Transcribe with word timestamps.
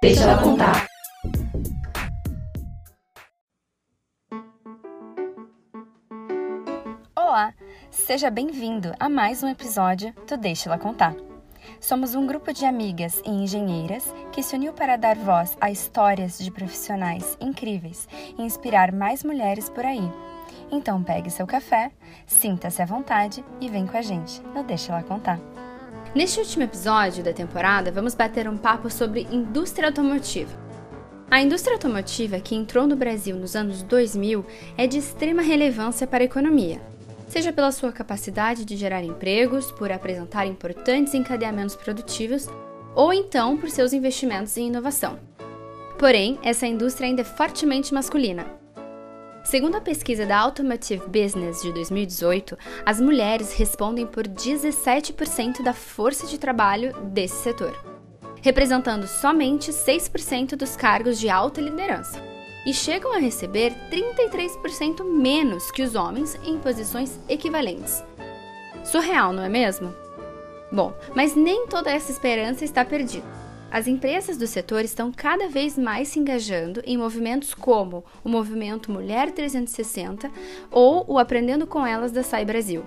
Deixa 0.00 0.22
ela 0.22 0.40
contar. 0.40 0.86
Olá, 7.16 7.52
seja 7.90 8.30
bem-vindo 8.30 8.94
a 9.00 9.08
mais 9.08 9.42
um 9.42 9.48
episódio 9.48 10.14
do 10.28 10.36
Deixa 10.36 10.68
ela 10.68 10.78
contar. 10.78 11.16
Somos 11.80 12.14
um 12.14 12.28
grupo 12.28 12.52
de 12.52 12.64
amigas 12.64 13.20
e 13.26 13.30
engenheiras 13.30 14.14
que 14.30 14.40
se 14.40 14.54
uniu 14.54 14.72
para 14.72 14.96
dar 14.96 15.16
voz 15.16 15.58
a 15.60 15.68
histórias 15.68 16.38
de 16.38 16.52
profissionais 16.52 17.36
incríveis 17.40 18.08
e 18.38 18.42
inspirar 18.42 18.92
mais 18.92 19.24
mulheres 19.24 19.68
por 19.68 19.84
aí. 19.84 20.08
Então 20.70 21.02
pegue 21.02 21.28
seu 21.28 21.46
café, 21.46 21.90
sinta-se 22.24 22.80
à 22.80 22.86
vontade 22.86 23.44
e 23.60 23.68
vem 23.68 23.84
com 23.84 23.96
a 23.96 24.02
gente 24.02 24.40
no 24.54 24.62
Deixa 24.62 24.92
ela 24.92 25.02
contar. 25.02 25.40
Neste 26.14 26.40
último 26.40 26.64
episódio 26.64 27.22
da 27.22 27.34
temporada, 27.34 27.92
vamos 27.92 28.14
bater 28.14 28.48
um 28.48 28.56
papo 28.56 28.90
sobre 28.90 29.26
indústria 29.30 29.88
automotiva. 29.88 30.50
A 31.30 31.42
indústria 31.42 31.74
automotiva, 31.74 32.40
que 32.40 32.54
entrou 32.54 32.86
no 32.86 32.96
Brasil 32.96 33.36
nos 33.36 33.54
anos 33.54 33.82
2000, 33.82 34.44
é 34.78 34.86
de 34.86 34.96
extrema 34.96 35.42
relevância 35.42 36.06
para 36.06 36.24
a 36.24 36.26
economia, 36.26 36.80
seja 37.28 37.52
pela 37.52 37.70
sua 37.70 37.92
capacidade 37.92 38.64
de 38.64 38.74
gerar 38.74 39.04
empregos, 39.04 39.70
por 39.70 39.92
apresentar 39.92 40.46
importantes 40.46 41.12
encadeamentos 41.12 41.76
produtivos, 41.76 42.48
ou 42.94 43.12
então 43.12 43.58
por 43.58 43.68
seus 43.68 43.92
investimentos 43.92 44.56
em 44.56 44.68
inovação. 44.68 45.18
Porém, 45.98 46.38
essa 46.42 46.66
indústria 46.66 47.06
ainda 47.06 47.20
é 47.20 47.24
fortemente 47.24 47.92
masculina, 47.92 48.46
Segundo 49.48 49.76
a 49.76 49.80
pesquisa 49.80 50.26
da 50.26 50.38
Automotive 50.38 51.06
Business 51.06 51.62
de 51.62 51.72
2018, 51.72 52.54
as 52.84 53.00
mulheres 53.00 53.54
respondem 53.54 54.06
por 54.06 54.28
17% 54.28 55.62
da 55.62 55.72
força 55.72 56.26
de 56.26 56.36
trabalho 56.36 56.92
desse 57.04 57.44
setor, 57.44 57.74
representando 58.42 59.06
somente 59.06 59.70
6% 59.70 60.54
dos 60.54 60.76
cargos 60.76 61.18
de 61.18 61.30
alta 61.30 61.62
liderança, 61.62 62.22
e 62.66 62.74
chegam 62.74 63.14
a 63.14 63.18
receber 63.18 63.72
33% 63.90 65.02
menos 65.02 65.70
que 65.70 65.82
os 65.82 65.94
homens 65.94 66.38
em 66.44 66.58
posições 66.58 67.18
equivalentes. 67.26 68.04
Surreal, 68.84 69.32
não 69.32 69.42
é 69.42 69.48
mesmo? 69.48 69.94
Bom, 70.70 70.92
mas 71.14 71.34
nem 71.34 71.66
toda 71.68 71.90
essa 71.90 72.12
esperança 72.12 72.66
está 72.66 72.84
perdida. 72.84 73.47
As 73.70 73.86
empresas 73.86 74.38
do 74.38 74.46
setor 74.46 74.82
estão 74.82 75.12
cada 75.12 75.48
vez 75.48 75.76
mais 75.76 76.08
se 76.08 76.18
engajando 76.18 76.82
em 76.86 76.96
movimentos 76.96 77.52
como 77.52 78.02
o 78.24 78.28
movimento 78.28 78.90
Mulher 78.90 79.30
360 79.30 80.30
ou 80.70 81.04
o 81.06 81.18
Aprendendo 81.18 81.66
com 81.66 81.86
Elas 81.86 82.10
da 82.10 82.22
Sai 82.22 82.46
Brasil. 82.46 82.82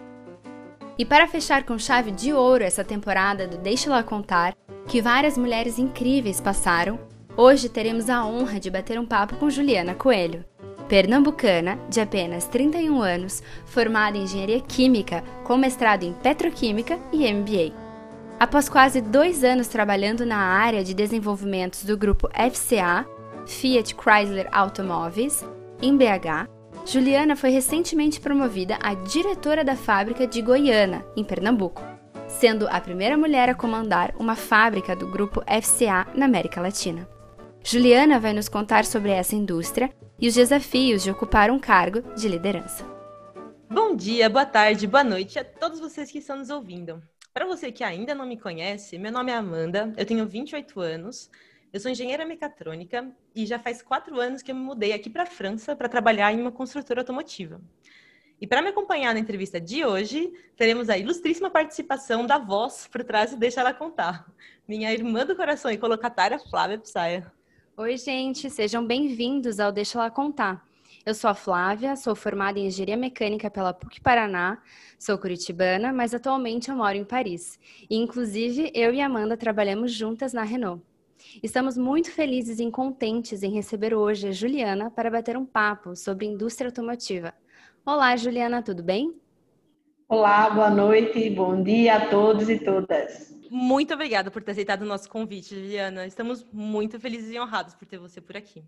E 0.98 1.06
para 1.06 1.28
fechar 1.28 1.64
com 1.64 1.78
chave 1.78 2.12
de 2.12 2.34
ouro 2.34 2.64
essa 2.64 2.84
temporada 2.84 3.48
do 3.48 3.58
Deixa 3.58 3.90
Ela 3.90 4.02
Contar, 4.02 4.56
que 4.88 5.02
várias 5.02 5.38
mulheres 5.38 5.78
incríveis 5.78 6.42
passaram, 6.42 7.00
hoje 7.38 7.70
teremos 7.70 8.10
a 8.10 8.26
honra 8.26 8.60
de 8.60 8.72
bater 8.72 9.00
um 9.00 9.06
papo 9.06 9.36
com 9.36 9.50
Juliana 9.50 9.94
Coelho. 9.94 10.44
Pernambucana, 10.90 11.80
de 11.90 12.02
apenas 12.02 12.46
31 12.48 13.02
anos, 13.02 13.42
formada 13.66 14.18
em 14.18 14.24
engenharia 14.24 14.60
química, 14.60 15.24
com 15.44 15.56
mestrado 15.58 16.04
em 16.04 16.12
petroquímica 16.12 17.00
e 17.14 17.32
MBA. 17.32 17.91
Após 18.42 18.68
quase 18.68 19.02
dois 19.02 19.44
anos 19.44 19.68
trabalhando 19.68 20.26
na 20.26 20.38
área 20.38 20.84
de 20.84 20.96
desenvolvimentos 20.96 21.84
do 21.84 21.96
grupo 21.96 22.28
FCA, 22.30 23.06
Fiat 23.46 23.96
Chrysler 23.96 24.50
Automóveis, 24.52 25.46
em 25.80 25.96
BH, 25.96 26.50
Juliana 26.84 27.36
foi 27.36 27.52
recentemente 27.52 28.20
promovida 28.20 28.80
a 28.82 28.96
diretora 28.96 29.64
da 29.64 29.76
fábrica 29.76 30.26
de 30.26 30.42
Goiânia, 30.42 31.06
em 31.16 31.24
Pernambuco, 31.24 31.84
sendo 32.28 32.68
a 32.68 32.82
primeira 32.82 33.16
mulher 33.16 33.48
a 33.48 33.54
comandar 33.54 34.12
uma 34.18 34.36
fábrica 34.36 34.96
do 34.96 35.06
grupo 35.06 35.42
FCA 35.42 36.08
na 36.16 36.26
América 36.26 36.60
Latina. 36.60 37.08
Juliana 37.64 38.20
vai 38.20 38.34
nos 38.34 38.50
contar 38.50 38.86
sobre 38.86 39.12
essa 39.12 39.36
indústria 39.36 39.94
e 40.20 40.28
os 40.28 40.34
desafios 40.34 41.04
de 41.04 41.12
ocupar 41.12 41.52
um 41.52 41.60
cargo 41.60 42.02
de 42.16 42.28
liderança. 42.28 42.84
Bom 43.70 43.96
dia, 43.96 44.28
boa 44.32 44.48
tarde, 44.48 44.88
boa 44.88 45.04
noite 45.04 45.38
a 45.38 45.44
todos 45.44 45.80
vocês 45.80 46.12
que 46.12 46.18
estão 46.18 46.38
nos 46.38 46.50
ouvindo. 46.50 47.04
Para 47.34 47.46
você 47.46 47.72
que 47.72 47.82
ainda 47.82 48.14
não 48.14 48.26
me 48.26 48.38
conhece, 48.38 48.98
meu 48.98 49.10
nome 49.10 49.32
é 49.32 49.36
Amanda, 49.36 49.94
eu 49.96 50.06
tenho 50.06 50.28
28 50.28 50.82
anos, 50.82 51.32
eu 51.72 51.80
sou 51.80 51.90
engenheira 51.90 52.26
mecatrônica 52.26 53.10
e 53.34 53.46
já 53.46 53.58
faz 53.58 53.82
quatro 53.82 54.20
anos 54.20 54.42
que 54.42 54.52
eu 54.52 54.56
me 54.56 54.62
mudei 54.62 54.92
aqui 54.92 55.10
para 55.10 55.24
a 55.24 55.26
França 55.26 55.74
para 55.74 55.88
trabalhar 55.88 56.34
em 56.34 56.42
uma 56.42 56.52
construtora 56.52 57.00
automotiva. 57.00 57.62
E 58.40 58.46
para 58.46 58.62
me 58.62 58.68
acompanhar 58.68 59.14
na 59.14 59.20
entrevista 59.22 59.62
de 59.62 59.86
hoje, 59.86 60.34
teremos 60.58 60.90
a 60.90 60.98
ilustríssima 60.98 61.50
participação 61.50 62.26
da 62.26 62.38
voz 62.38 62.90
por 62.92 63.02
trás 63.02 63.32
e 63.32 63.38
Deixa 63.38 63.62
Ela 63.62 63.74
Contar, 63.74 64.30
minha 64.68 64.92
irmã 64.92 65.26
do 65.26 65.34
coração 65.34 65.72
e 65.72 65.78
colocatária 65.78 66.38
Flávia 66.38 66.80
Psaia. 66.80 67.32
Oi, 67.78 67.96
gente, 67.96 68.50
sejam 68.50 68.86
bem-vindos 68.86 69.58
ao 69.58 69.72
Deixa 69.72 69.98
Ela 69.98 70.12
Contar. 70.12 70.70
Eu 71.04 71.16
sou 71.16 71.32
a 71.32 71.34
Flávia, 71.34 71.96
sou 71.96 72.16
formada 72.16 72.60
em 72.60 72.68
Engenharia 72.68 72.96
Mecânica 72.96 73.50
pela 73.50 73.74
PUC 73.74 74.00
Paraná, 74.02 74.62
sou 75.00 75.18
curitibana, 75.18 75.92
mas 75.92 76.14
atualmente 76.14 76.70
eu 76.70 76.76
moro 76.76 76.96
em 76.96 77.04
Paris. 77.04 77.60
E, 77.90 77.98
inclusive, 77.98 78.72
eu 78.76 78.94
e 78.94 79.02
Amanda 79.02 79.36
trabalhamos 79.36 79.92
juntas 79.92 80.32
na 80.32 80.44
Renault. 80.44 80.84
Estamos 81.42 81.76
muito 81.76 82.12
felizes 82.12 82.60
e 82.60 82.70
contentes 82.70 83.42
em 83.42 83.52
receber 83.52 83.96
hoje 83.96 84.28
a 84.28 84.32
Juliana 84.32 84.92
para 84.92 85.10
bater 85.10 85.36
um 85.36 85.46
papo 85.46 85.96
sobre 85.96 86.28
indústria 86.28 86.68
automotiva. 86.68 87.34
Olá, 87.84 88.16
Juliana, 88.16 88.62
tudo 88.62 88.84
bem? 88.84 89.20
Olá, 90.08 90.52
boa 90.52 90.70
noite, 90.70 91.32
bom 91.32 91.64
dia 91.64 91.96
a 91.96 92.10
todos 92.10 92.48
e 92.48 92.60
todas. 92.60 93.36
Muito 93.50 93.92
obrigada 93.92 94.30
por 94.30 94.44
ter 94.44 94.52
aceitado 94.52 94.84
o 94.84 94.88
nosso 94.88 95.10
convite, 95.10 95.56
Juliana. 95.56 96.06
Estamos 96.06 96.46
muito 96.54 97.00
felizes 97.00 97.32
e 97.34 97.40
honrados 97.40 97.74
por 97.74 97.88
ter 97.88 97.98
você 97.98 98.22
por 98.22 98.38
aqui. 98.38 98.64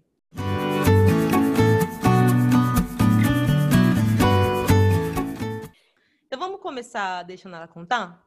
Vamos 6.44 6.60
começar 6.60 7.24
deixando 7.24 7.56
ela 7.56 7.70
contar? 7.70 8.22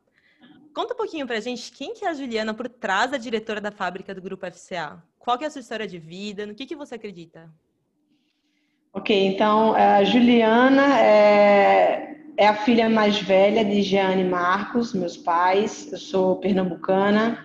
Conta 0.72 0.94
um 0.94 0.96
pouquinho 0.96 1.26
pra 1.26 1.38
gente 1.38 1.70
quem 1.70 1.92
que 1.92 2.02
é 2.02 2.08
a 2.08 2.14
Juliana 2.14 2.54
por 2.54 2.66
trás 2.66 3.10
da 3.10 3.18
diretora 3.18 3.60
da 3.60 3.70
fábrica 3.70 4.14
do 4.14 4.22
Grupo 4.22 4.46
FCA. 4.50 5.02
Qual 5.18 5.36
que 5.36 5.44
é 5.44 5.46
a 5.46 5.50
sua 5.50 5.60
história 5.60 5.86
de 5.86 5.98
vida? 5.98 6.46
No 6.46 6.54
que, 6.54 6.64
que 6.64 6.74
você 6.74 6.94
acredita? 6.94 7.50
Ok, 8.94 9.14
então 9.26 9.74
a 9.74 10.02
Juliana 10.02 10.98
é, 10.98 12.16
é 12.38 12.48
a 12.48 12.54
filha 12.54 12.88
mais 12.88 13.20
velha 13.20 13.62
de 13.62 13.82
Jeane 13.82 14.24
Marcos, 14.24 14.94
meus 14.94 15.18
pais. 15.18 15.92
Eu 15.92 15.98
sou 15.98 16.36
pernambucana, 16.36 17.44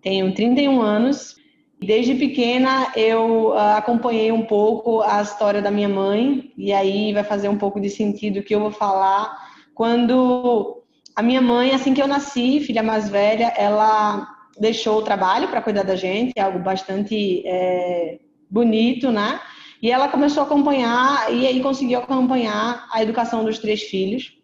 tenho 0.00 0.32
31 0.32 0.80
anos. 0.80 1.34
Desde 1.82 2.14
pequena 2.14 2.92
eu 2.94 3.48
uh, 3.48 3.58
acompanhei 3.76 4.30
um 4.30 4.46
pouco 4.46 5.00
a 5.02 5.20
história 5.20 5.60
da 5.60 5.72
minha 5.72 5.88
mãe, 5.88 6.52
e 6.56 6.72
aí 6.72 7.12
vai 7.12 7.24
fazer 7.24 7.48
um 7.48 7.58
pouco 7.58 7.80
de 7.80 7.90
sentido 7.90 8.38
o 8.38 8.42
que 8.44 8.54
eu 8.54 8.60
vou 8.60 8.70
falar 8.70 9.53
quando 9.74 10.82
a 11.14 11.22
minha 11.22 11.42
mãe, 11.42 11.72
assim 11.72 11.94
que 11.94 12.02
eu 12.02 12.08
nasci, 12.08 12.60
filha 12.60 12.82
mais 12.82 13.08
velha, 13.08 13.52
ela 13.56 14.26
deixou 14.58 14.98
o 14.98 15.02
trabalho 15.02 15.48
para 15.48 15.62
cuidar 15.62 15.82
da 15.82 15.96
gente, 15.96 16.38
algo 16.38 16.58
bastante 16.58 17.42
é, 17.46 18.18
bonito, 18.50 19.10
né? 19.10 19.40
E 19.82 19.90
ela 19.90 20.08
começou 20.08 20.42
a 20.42 20.46
acompanhar, 20.46 21.32
e 21.32 21.46
aí 21.46 21.60
conseguiu 21.60 21.98
acompanhar 21.98 22.88
a 22.90 23.02
educação 23.02 23.44
dos 23.44 23.58
três 23.58 23.82
filhos. 23.82 24.38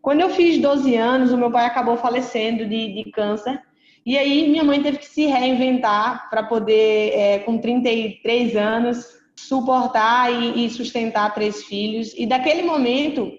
Quando 0.00 0.20
eu 0.20 0.30
fiz 0.30 0.58
12 0.60 0.94
anos, 0.96 1.32
o 1.32 1.38
meu 1.38 1.50
pai 1.50 1.64
acabou 1.64 1.96
falecendo 1.96 2.66
de, 2.66 2.92
de 2.92 3.10
câncer. 3.10 3.62
E 4.04 4.18
aí 4.18 4.48
minha 4.48 4.64
mãe 4.64 4.82
teve 4.82 4.98
que 4.98 5.06
se 5.06 5.26
reinventar 5.26 6.28
para 6.28 6.42
poder, 6.42 7.12
é, 7.14 7.38
com 7.38 7.56
33 7.56 8.56
anos, 8.56 9.06
suportar 9.36 10.32
e, 10.32 10.66
e 10.66 10.70
sustentar 10.70 11.32
três 11.32 11.64
filhos. 11.64 12.12
E 12.16 12.26
daquele 12.26 12.62
momento, 12.62 13.32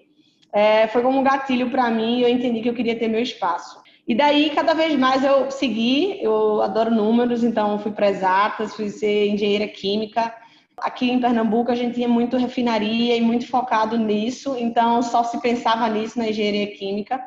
é, 0.54 0.86
foi 0.86 1.02
como 1.02 1.18
um 1.18 1.24
gatilho 1.24 1.68
para 1.68 1.90
mim 1.90 2.18
e 2.18 2.22
eu 2.22 2.28
entendi 2.28 2.60
que 2.60 2.68
eu 2.68 2.74
queria 2.74 2.96
ter 2.96 3.08
meu 3.08 3.20
espaço. 3.20 3.82
E 4.06 4.14
daí, 4.14 4.50
cada 4.50 4.72
vez 4.72 4.96
mais 4.96 5.24
eu 5.24 5.50
segui, 5.50 6.18
eu 6.22 6.62
adoro 6.62 6.90
números, 6.90 7.42
então 7.42 7.78
fui 7.78 7.90
para 7.90 8.10
exatas, 8.10 8.76
fui 8.76 8.88
ser 8.88 9.28
engenheira 9.28 9.66
química. 9.66 10.32
Aqui 10.78 11.10
em 11.10 11.20
Pernambuco 11.20 11.72
a 11.72 11.74
gente 11.74 11.94
tinha 11.94 12.08
muito 12.08 12.36
refinaria 12.36 13.16
e 13.16 13.20
muito 13.20 13.48
focado 13.48 13.96
nisso, 13.96 14.54
então 14.56 15.02
só 15.02 15.24
se 15.24 15.40
pensava 15.40 15.88
nisso 15.88 16.18
na 16.18 16.28
engenharia 16.28 16.68
química. 16.68 17.20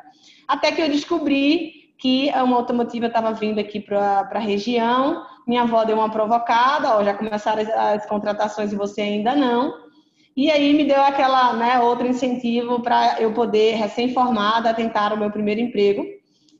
Até 0.46 0.72
que 0.72 0.80
eu 0.80 0.88
descobri 0.88 1.90
que 1.98 2.30
uma 2.30 2.56
automotiva 2.56 3.06
estava 3.06 3.32
vindo 3.32 3.58
aqui 3.58 3.80
para 3.80 4.28
a 4.32 4.38
região, 4.38 5.26
minha 5.46 5.62
avó 5.62 5.84
deu 5.84 5.96
uma 5.96 6.10
provocada, 6.10 6.96
ó, 6.96 7.04
já 7.04 7.12
começaram 7.12 7.60
as, 7.60 7.68
as 7.68 8.06
contratações 8.06 8.72
e 8.72 8.76
você 8.76 9.02
ainda 9.02 9.34
não. 9.34 9.87
E 10.38 10.52
aí 10.52 10.72
me 10.72 10.84
deu 10.84 11.02
aquela, 11.02 11.52
né, 11.54 11.80
outro 11.80 12.06
incentivo 12.06 12.80
para 12.80 13.20
eu 13.20 13.32
poder, 13.32 13.74
recém-formada, 13.74 14.72
tentar 14.72 15.12
o 15.12 15.18
meu 15.18 15.32
primeiro 15.32 15.60
emprego. 15.60 16.06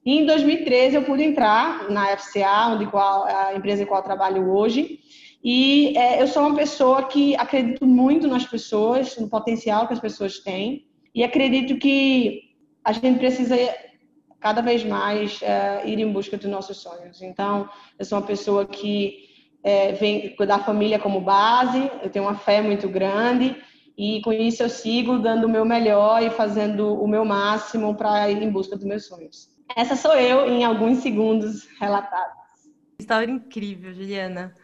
E 0.05 0.19
em 0.19 0.27
2013 0.27 0.97
eu 0.97 1.05
pude 1.05 1.23
entrar 1.23 1.89
na 1.89 2.07
FCA, 2.17 2.71
onde 2.73 2.87
qual, 2.87 3.25
a 3.25 3.55
empresa 3.55 3.85
em 3.85 3.87
qual 3.87 4.03
trabalho 4.03 4.51
hoje. 4.51 4.99
E 5.45 5.97
é, 5.97 6.21
eu 6.21 6.27
sou 6.27 6.43
uma 6.43 6.57
pessoa 6.57 7.05
que 7.05 7.37
acredito 7.37 7.87
muito 7.87 8.27
nas 8.27 8.45
pessoas, 8.45 9.17
no 9.17 9.29
potencial 9.29 9.87
que 9.87 9.95
as 9.95 10.01
pessoas 10.01 10.41
têm. 10.41 10.85
E 11.15 11.23
acredito 11.23 11.79
que 11.79 12.51
a 12.83 12.93
gente 12.93 13.21
precisa 13.21 13.55
cada 14.41 14.61
vez 14.61 14.83
mais 14.83 15.41
é, 15.41 15.89
ir 15.89 16.01
em 16.01 16.13
busca 16.13 16.37
dos 16.37 16.51
nossos 16.51 16.79
sonhos. 16.79 17.23
Então, 17.23 17.69
eu 17.97 18.05
sou 18.05 18.19
uma 18.19 18.27
pessoa 18.27 18.67
que 18.67 19.28
é, 19.63 19.93
vem 19.93 20.35
da 20.47 20.59
família 20.59 20.99
como 20.99 21.21
base, 21.21 21.91
eu 22.03 22.11
tenho 22.11 22.25
uma 22.25 22.37
fé 22.37 22.63
muito 22.63 22.89
grande 22.89 23.57
e 23.97 24.21
com 24.23 24.33
isso 24.33 24.63
eu 24.63 24.69
sigo 24.69 25.19
dando 25.19 25.47
o 25.47 25.49
meu 25.49 25.65
melhor 25.65 26.23
e 26.23 26.31
fazendo 26.31 26.95
o 26.95 27.09
meu 27.09 27.25
máximo 27.25 27.95
para 27.95 28.31
ir 28.31 28.43
em 28.43 28.51
busca 28.51 28.77
dos 28.77 28.85
meus 28.85 29.07
sonhos. 29.07 29.49
Essa 29.77 29.97
sou 29.97 30.15
eu 30.15 30.47
em 30.47 30.65
alguns 30.65 30.99
segundos 30.99 31.67
relatados. 31.79 32.39
História 33.01 33.31
incrível, 33.31 33.93
Juliana. 33.93 34.55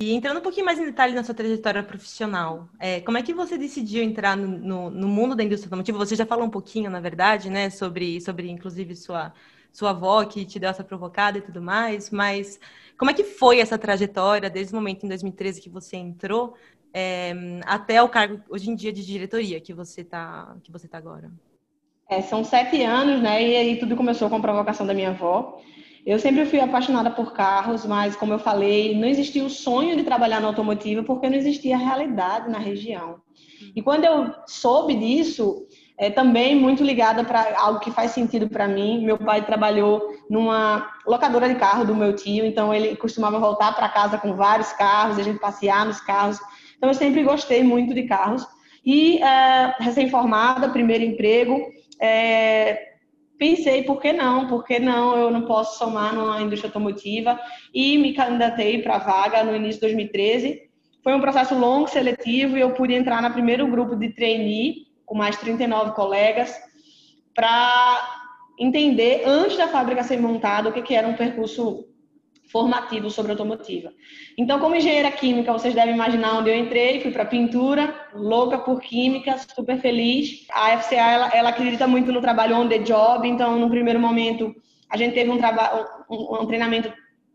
E 0.00 0.12
entrando 0.12 0.38
um 0.38 0.42
pouquinho 0.42 0.66
mais 0.66 0.78
em 0.78 0.84
detalhe 0.84 1.14
na 1.14 1.22
sua 1.22 1.34
trajetória 1.34 1.82
profissional, 1.82 2.68
é, 2.80 3.00
como 3.00 3.16
é 3.16 3.22
que 3.22 3.32
você 3.32 3.56
decidiu 3.56 4.02
entrar 4.02 4.36
no, 4.36 4.46
no, 4.46 4.90
no, 4.90 5.08
mundo 5.08 5.36
da 5.36 5.44
indústria 5.44 5.68
automotiva? 5.68 5.98
Você 5.98 6.16
já 6.16 6.26
falou 6.26 6.44
um 6.44 6.50
pouquinho, 6.50 6.90
na 6.90 7.00
verdade, 7.00 7.48
né, 7.48 7.70
sobre, 7.70 8.20
sobre 8.20 8.50
inclusive 8.50 8.96
sua, 8.96 9.32
sua 9.74 9.90
avó 9.90 10.24
que 10.24 10.46
te 10.46 10.58
deu 10.58 10.70
essa 10.70 10.84
provocada 10.84 11.36
e 11.36 11.42
tudo 11.42 11.60
mais, 11.60 12.08
mas 12.10 12.60
como 12.96 13.10
é 13.10 13.14
que 13.14 13.24
foi 13.24 13.58
essa 13.58 13.76
trajetória 13.76 14.48
desde 14.48 14.72
o 14.72 14.76
momento 14.76 15.04
em 15.04 15.08
2013 15.08 15.60
que 15.60 15.68
você 15.68 15.96
entrou 15.96 16.54
é, 16.92 17.34
até 17.66 18.00
o 18.00 18.08
cargo 18.08 18.40
hoje 18.48 18.70
em 18.70 18.76
dia 18.76 18.92
de 18.92 19.04
diretoria 19.04 19.60
que 19.60 19.74
você 19.74 20.02
está 20.02 20.56
que 20.62 20.70
você 20.70 20.86
tá 20.86 20.96
agora? 20.96 21.28
É, 22.08 22.22
são 22.22 22.44
sete 22.44 22.82
anos, 22.84 23.20
né? 23.20 23.42
E 23.42 23.56
aí 23.56 23.76
tudo 23.78 23.96
começou 23.96 24.30
com 24.30 24.36
a 24.36 24.40
provocação 24.40 24.86
da 24.86 24.94
minha 24.94 25.10
avó. 25.10 25.60
Eu 26.06 26.18
sempre 26.20 26.44
fui 26.44 26.60
apaixonada 26.60 27.10
por 27.10 27.32
carros, 27.32 27.84
mas 27.84 28.14
como 28.14 28.32
eu 28.32 28.38
falei, 28.38 28.96
não 28.96 29.08
existia 29.08 29.44
o 29.44 29.50
sonho 29.50 29.96
de 29.96 30.04
trabalhar 30.04 30.38
na 30.38 30.46
automotiva 30.46 31.02
porque 31.02 31.28
não 31.28 31.36
existia 31.36 31.76
realidade 31.76 32.48
na 32.48 32.58
região. 32.58 33.20
E 33.74 33.82
quando 33.82 34.04
eu 34.04 34.32
soube 34.46 34.94
disso, 34.94 35.66
é 35.96 36.10
também 36.10 36.56
muito 36.56 36.82
ligada 36.82 37.22
para 37.24 37.56
algo 37.58 37.78
que 37.78 37.90
faz 37.90 38.10
sentido 38.10 38.48
para 38.48 38.66
mim. 38.66 39.04
Meu 39.04 39.16
pai 39.16 39.44
trabalhou 39.44 40.02
numa 40.28 40.90
locadora 41.06 41.48
de 41.48 41.54
carro 41.54 41.84
do 41.84 41.94
meu 41.94 42.14
tio, 42.14 42.44
então 42.44 42.74
ele 42.74 42.96
costumava 42.96 43.38
voltar 43.38 43.74
para 43.74 43.88
casa 43.88 44.18
com 44.18 44.34
vários 44.34 44.72
carros, 44.72 45.18
a 45.18 45.22
gente 45.22 45.38
passear 45.38 45.86
nos 45.86 46.00
carros. 46.00 46.38
Então 46.76 46.90
eu 46.90 46.94
sempre 46.94 47.22
gostei 47.22 47.62
muito 47.62 47.94
de 47.94 48.02
carros. 48.04 48.44
E 48.84 49.18
é, 49.22 49.74
recém-formada, 49.78 50.68
primeiro 50.68 51.04
emprego, 51.04 51.62
é, 52.00 52.94
pensei, 53.38 53.84
por 53.84 54.00
que 54.00 54.12
não? 54.12 54.48
Por 54.48 54.64
que 54.64 54.78
não? 54.78 55.16
Eu 55.16 55.30
não 55.30 55.42
posso 55.42 55.78
somar 55.78 56.14
numa 56.14 56.42
indústria 56.42 56.68
automotiva 56.68 57.38
e 57.72 57.96
me 57.98 58.12
candidatei 58.12 58.82
para 58.82 58.96
a 58.96 58.98
vaga 58.98 59.44
no 59.44 59.54
início 59.54 59.74
de 59.74 59.86
2013. 59.86 60.60
Foi 61.02 61.14
um 61.14 61.20
processo 61.20 61.54
longo, 61.54 61.88
seletivo, 61.88 62.56
e 62.56 62.60
eu 62.60 62.70
pude 62.70 62.94
entrar 62.94 63.22
no 63.22 63.30
primeiro 63.30 63.66
grupo 63.68 63.94
de 63.94 64.10
trainee, 64.10 64.86
com 65.04 65.14
mais 65.14 65.36
39 65.36 65.92
colegas, 65.92 66.54
para 67.34 68.22
entender, 68.58 69.22
antes 69.26 69.56
da 69.56 69.68
fábrica 69.68 70.02
ser 70.02 70.18
montada, 70.18 70.68
o 70.68 70.72
que, 70.72 70.82
que 70.82 70.94
era 70.94 71.08
um 71.08 71.14
percurso 71.14 71.84
formativo 72.50 73.10
sobre 73.10 73.32
automotiva. 73.32 73.92
Então, 74.38 74.60
como 74.60 74.76
engenheira 74.76 75.10
química, 75.10 75.52
vocês 75.52 75.74
devem 75.74 75.94
imaginar 75.94 76.38
onde 76.38 76.50
eu 76.50 76.56
entrei, 76.56 77.00
fui 77.00 77.10
para 77.10 77.24
pintura, 77.24 77.92
louca 78.14 78.58
por 78.58 78.80
química, 78.80 79.36
super 79.54 79.80
feliz. 79.80 80.46
A 80.52 80.78
FCA, 80.78 80.94
ela, 80.94 81.28
ela, 81.34 81.48
acredita 81.48 81.88
muito 81.88 82.12
no 82.12 82.20
trabalho 82.20 82.56
on 82.56 82.68
the 82.68 82.78
job, 82.78 83.26
então, 83.26 83.58
no 83.58 83.68
primeiro 83.68 83.98
momento, 83.98 84.54
a 84.88 84.96
gente 84.96 85.14
teve 85.14 85.30
um, 85.30 85.38
um, 86.08 86.42
um 86.42 86.46
treinamento 86.46 86.92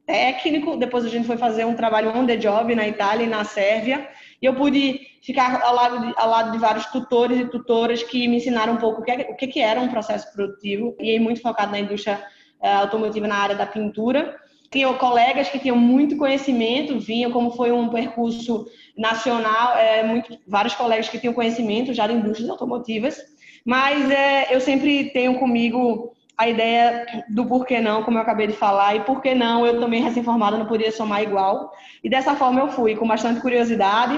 técnico, 0.10 0.76
depois 0.76 1.06
a 1.06 1.08
gente 1.08 1.28
foi 1.28 1.38
fazer 1.38 1.66
um 1.66 1.76
trabalho 1.76 2.10
on 2.18 2.26
the 2.26 2.36
job 2.36 2.74
na 2.74 2.88
Itália 2.88 3.26
e 3.26 3.30
na 3.30 3.44
Sérvia, 3.44 4.10
e 4.42 4.46
eu 4.48 4.56
pude 4.56 5.00
ficar 5.22 5.62
ao 5.62 5.76
lado 5.76 6.00
de, 6.00 6.14
ao 6.18 6.28
lado 6.28 6.52
de 6.52 6.58
vários 6.58 6.88
tutores 6.88 7.40
e 7.40 7.46
tutoras 7.46 8.02
que 8.02 8.28
me 8.28 8.38
ensinaram 8.38 8.74
um 8.74 8.78
pouco 8.78 9.02
o 9.02 9.04
que, 9.04 9.12
o 9.12 9.36
que 9.36 9.60
era 9.60 9.80
um 9.80 9.88
processo 9.88 10.34
produtivo, 10.34 10.96
e 11.00 11.20
muito 11.20 11.42
focado 11.42 11.72
na 11.72 11.80
indústria 11.80 12.20
uh, 12.60 12.82
automotiva 12.82 13.28
na 13.28 13.36
área 13.36 13.56
da 13.56 13.68
pintura. 13.68 14.36
Tinham 14.72 14.96
colegas 14.96 15.48
que 15.50 15.60
tinham 15.60 15.78
muito 15.78 16.18
conhecimento, 16.18 17.00
vinham 17.00 17.30
como 17.32 17.52
foi 17.52 17.72
um 17.72 17.90
percurso 17.90 18.66
nacional, 18.98 19.78
é, 19.78 20.02
muito, 20.02 20.40
vários 20.48 20.74
colegas 20.74 21.08
que 21.08 21.20
tinham 21.20 21.36
conhecimento 21.36 21.94
já 21.94 22.08
de 22.08 22.14
indústrias 22.14 22.50
automotivas, 22.50 23.16
mas 23.64 24.10
é, 24.10 24.48
eu 24.56 24.60
sempre 24.60 25.12
tenho 25.12 25.38
comigo 25.38 26.16
a 26.40 26.48
ideia 26.48 27.06
do 27.28 27.46
porquê 27.46 27.82
não, 27.82 28.02
como 28.02 28.18
eu 28.18 28.22
acabei 28.22 28.48
de 28.48 28.54
falar, 28.54 28.96
e 28.96 29.02
por 29.02 29.22
que 29.22 29.36
não 29.36 29.66
eu 29.66 29.78
também 29.78 30.02
recém-formada 30.02 30.58
não 30.58 30.66
podia 30.66 30.90
somar 30.90 31.22
igual. 31.22 31.70
E 32.02 32.10
dessa 32.10 32.34
forma 32.34 32.62
eu 32.62 32.70
fui, 32.70 32.96
com 32.96 33.06
bastante 33.06 33.42
curiosidade, 33.42 34.18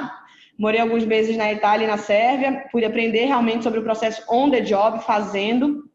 morei 0.55 0.79
alguns 0.79 1.03
meses 1.03 1.35
na 1.35 1.51
Itália 1.51 1.85
e 1.85 1.87
na 1.87 1.97
Sérvia, 1.97 2.67
pude 2.71 2.85
aprender 2.85 3.25
realmente 3.25 3.63
sobre 3.63 3.79
o 3.79 3.83
processo 3.83 4.23
on 4.29 4.51
the 4.51 4.61
job, 4.61 5.03
fazendo, 5.03 5.89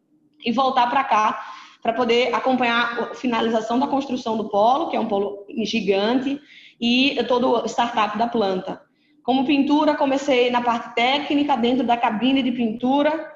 e 0.44 0.50
voltar 0.50 0.90
para 0.90 1.04
cá 1.04 1.46
para 1.80 1.92
poder 1.92 2.34
acompanhar 2.34 2.98
a 2.98 3.14
finalização 3.14 3.78
da 3.78 3.86
construção 3.86 4.36
do 4.36 4.48
polo, 4.48 4.90
que 4.90 4.96
é 4.96 5.00
um 5.00 5.06
polo 5.06 5.46
gigante, 5.62 6.40
e 6.80 7.16
todo 7.28 7.62
o 7.62 7.66
startup 7.66 8.18
da 8.18 8.26
planta. 8.26 8.82
Como 9.22 9.46
pintura, 9.46 9.94
comecei 9.94 10.50
na 10.50 10.60
parte 10.60 10.92
técnica, 10.96 11.56
dentro 11.56 11.86
da 11.86 11.96
cabine 11.96 12.42
de 12.42 12.50
pintura. 12.50 13.35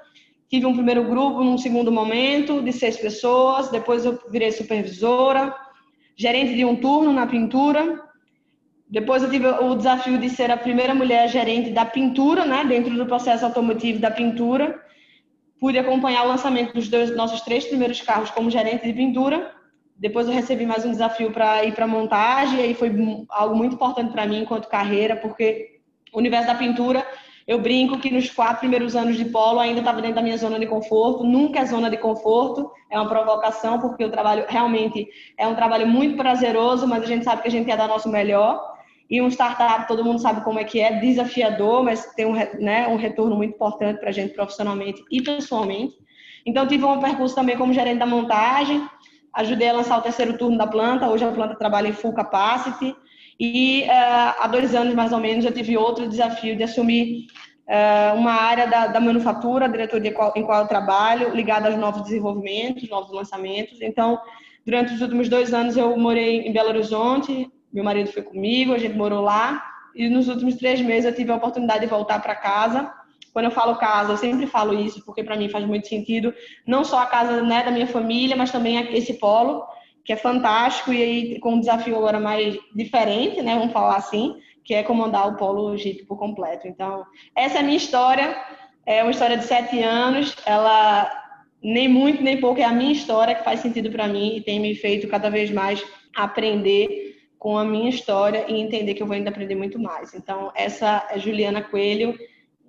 Tive 0.50 0.66
um 0.66 0.74
primeiro 0.74 1.04
grupo, 1.04 1.44
num 1.44 1.56
segundo 1.56 1.92
momento, 1.92 2.60
de 2.60 2.72
seis 2.72 2.96
pessoas. 2.96 3.70
Depois 3.70 4.04
eu 4.04 4.18
virei 4.30 4.50
supervisora, 4.50 5.54
gerente 6.16 6.54
de 6.54 6.64
um 6.64 6.76
turno 6.76 7.12
na 7.12 7.26
pintura. 7.26 8.00
Depois 8.88 9.22
eu 9.22 9.30
tive 9.30 9.46
o 9.46 9.74
desafio 9.76 10.18
de 10.18 10.28
ser 10.28 10.50
a 10.50 10.56
primeira 10.56 10.94
mulher 10.94 11.28
gerente 11.28 11.70
da 11.70 11.84
pintura, 11.84 12.44
né, 12.44 12.64
dentro 12.64 12.94
do 12.96 13.06
processo 13.06 13.44
automotivo 13.44 14.00
da 14.00 14.10
pintura 14.10 14.80
pude 15.60 15.78
acompanhar 15.78 16.24
o 16.24 16.28
lançamento 16.28 16.72
dos 16.72 16.88
dois, 16.88 17.14
nossos 17.14 17.42
três 17.42 17.66
primeiros 17.66 18.00
carros 18.00 18.30
como 18.30 18.50
gerente 18.50 18.86
de 18.86 18.94
pintura. 18.94 19.54
Depois 19.94 20.26
eu 20.26 20.32
recebi 20.32 20.64
mais 20.64 20.86
um 20.86 20.90
desafio 20.90 21.30
para 21.30 21.62
ir 21.64 21.74
para 21.74 21.86
montagem, 21.86 22.58
e 22.58 22.62
aí 22.62 22.74
foi 22.74 22.90
algo 23.28 23.54
muito 23.54 23.74
importante 23.74 24.10
para 24.10 24.26
mim 24.26 24.40
enquanto 24.40 24.68
carreira, 24.68 25.14
porque 25.14 25.80
o 26.10 26.18
universo 26.18 26.46
da 26.46 26.54
pintura, 26.54 27.06
eu 27.50 27.58
brinco 27.58 27.98
que 27.98 28.12
nos 28.12 28.30
quatro 28.30 28.60
primeiros 28.60 28.94
anos 28.94 29.16
de 29.16 29.24
polo 29.24 29.58
ainda 29.58 29.80
estava 29.80 30.00
dentro 30.00 30.14
da 30.14 30.22
minha 30.22 30.36
zona 30.36 30.56
de 30.56 30.68
conforto, 30.68 31.24
nunca 31.24 31.58
é 31.58 31.66
zona 31.66 31.90
de 31.90 31.96
conforto, 31.96 32.70
é 32.88 32.96
uma 32.96 33.08
provocação, 33.08 33.80
porque 33.80 34.04
o 34.04 34.08
trabalho 34.08 34.44
realmente 34.48 35.08
é 35.36 35.48
um 35.48 35.56
trabalho 35.56 35.84
muito 35.84 36.16
prazeroso, 36.16 36.86
mas 36.86 37.02
a 37.02 37.06
gente 37.06 37.24
sabe 37.24 37.42
que 37.42 37.48
a 37.48 37.50
gente 37.50 37.66
quer 37.66 37.76
dar 37.76 37.88
nosso 37.88 38.08
melhor. 38.08 38.72
E 39.10 39.20
um 39.20 39.26
startup, 39.26 39.88
todo 39.88 40.04
mundo 40.04 40.20
sabe 40.20 40.44
como 40.44 40.60
é 40.60 40.64
que 40.64 40.78
é, 40.78 41.00
desafiador, 41.00 41.82
mas 41.82 42.06
tem 42.14 42.24
um, 42.24 42.34
né, 42.34 42.86
um 42.86 42.94
retorno 42.94 43.34
muito 43.34 43.52
importante 43.52 43.98
para 43.98 44.10
a 44.10 44.12
gente 44.12 44.32
profissionalmente 44.32 45.02
e 45.10 45.20
pessoalmente. 45.20 45.94
Então, 46.46 46.68
tive 46.68 46.84
um 46.84 47.00
percurso 47.00 47.34
também 47.34 47.56
como 47.56 47.74
gerente 47.74 47.98
da 47.98 48.06
montagem, 48.06 48.80
ajudei 49.34 49.70
a 49.70 49.72
lançar 49.72 49.98
o 49.98 50.02
terceiro 50.02 50.38
turno 50.38 50.56
da 50.56 50.68
planta, 50.68 51.08
hoje 51.08 51.24
a 51.24 51.32
planta 51.32 51.56
trabalha 51.56 51.88
em 51.88 51.92
full 51.92 52.12
capacity, 52.12 52.94
e 53.40 53.84
uh, 53.84 54.36
há 54.38 54.46
dois 54.46 54.74
anos, 54.74 54.94
mais 54.94 55.12
ou 55.12 55.18
menos, 55.18 55.46
eu 55.46 55.52
tive 55.52 55.74
outro 55.74 56.06
desafio 56.06 56.54
de 56.54 56.62
assumir 56.62 57.26
uma 58.16 58.32
área 58.32 58.66
da, 58.66 58.86
da 58.88 59.00
manufatura, 59.00 59.66
a 59.66 59.68
diretoria 59.68 60.10
em 60.10 60.42
qual 60.42 60.60
eu 60.60 60.66
trabalho, 60.66 61.34
ligada 61.34 61.68
aos 61.68 61.78
novos 61.78 62.02
desenvolvimentos, 62.02 62.88
novos 62.88 63.12
lançamentos. 63.12 63.80
Então, 63.80 64.20
durante 64.66 64.94
os 64.94 65.00
últimos 65.00 65.28
dois 65.28 65.54
anos, 65.54 65.76
eu 65.76 65.96
morei 65.96 66.40
em 66.40 66.52
Belo 66.52 66.70
Horizonte, 66.70 67.48
meu 67.72 67.84
marido 67.84 68.12
foi 68.12 68.22
comigo, 68.22 68.72
a 68.72 68.78
gente 68.78 68.96
morou 68.96 69.20
lá. 69.20 69.62
E 69.94 70.08
nos 70.08 70.28
últimos 70.28 70.56
três 70.56 70.80
meses 70.80 71.04
eu 71.04 71.14
tive 71.14 71.30
a 71.30 71.36
oportunidade 71.36 71.80
de 71.80 71.86
voltar 71.86 72.20
para 72.20 72.34
casa. 72.34 72.92
Quando 73.32 73.44
eu 73.44 73.50
falo 73.52 73.76
casa, 73.76 74.12
eu 74.12 74.16
sempre 74.16 74.46
falo 74.46 74.74
isso, 74.74 75.04
porque 75.04 75.22
para 75.22 75.36
mim 75.36 75.48
faz 75.48 75.64
muito 75.64 75.86
sentido. 75.86 76.34
Não 76.66 76.84
só 76.84 77.00
a 77.00 77.06
casa 77.06 77.42
né, 77.42 77.62
da 77.62 77.70
minha 77.70 77.86
família, 77.86 78.36
mas 78.36 78.50
também 78.50 78.78
esse 78.96 79.14
polo, 79.14 79.64
que 80.04 80.12
é 80.12 80.16
fantástico. 80.16 80.92
E 80.92 81.00
aí 81.02 81.38
com 81.40 81.54
um 81.54 81.60
desafio 81.60 81.96
agora 81.96 82.18
mais 82.18 82.58
diferente, 82.74 83.40
né, 83.42 83.54
vamos 83.54 83.72
falar 83.72 83.96
assim, 83.96 84.36
que 84.70 84.74
é 84.74 84.84
comandar 84.84 85.26
o 85.26 85.36
polo 85.36 85.76
Jeep 85.76 86.04
por 86.04 86.16
completo. 86.16 86.68
Então, 86.68 87.04
essa 87.34 87.56
é 87.56 87.60
a 87.60 87.64
minha 87.64 87.76
história. 87.76 88.40
É 88.86 89.02
uma 89.02 89.10
história 89.10 89.36
de 89.36 89.42
sete 89.42 89.82
anos. 89.82 90.36
Ela 90.46 91.10
nem 91.60 91.88
muito 91.88 92.22
nem 92.22 92.40
pouco 92.40 92.60
é 92.60 92.64
a 92.64 92.70
minha 92.72 92.92
história 92.92 93.34
que 93.34 93.42
faz 93.42 93.58
sentido 93.58 93.90
para 93.90 94.06
mim 94.06 94.36
e 94.36 94.40
tem 94.40 94.60
me 94.60 94.72
feito 94.76 95.08
cada 95.08 95.28
vez 95.28 95.50
mais 95.50 95.84
aprender 96.14 97.16
com 97.36 97.58
a 97.58 97.64
minha 97.64 97.90
história 97.90 98.44
e 98.48 98.60
entender 98.60 98.94
que 98.94 99.02
eu 99.02 99.08
vou 99.08 99.16
ainda 99.16 99.30
aprender 99.30 99.56
muito 99.56 99.76
mais. 99.76 100.14
Então, 100.14 100.52
essa 100.54 101.04
é 101.10 101.18
Juliana 101.18 101.62
Coelho, 101.62 102.16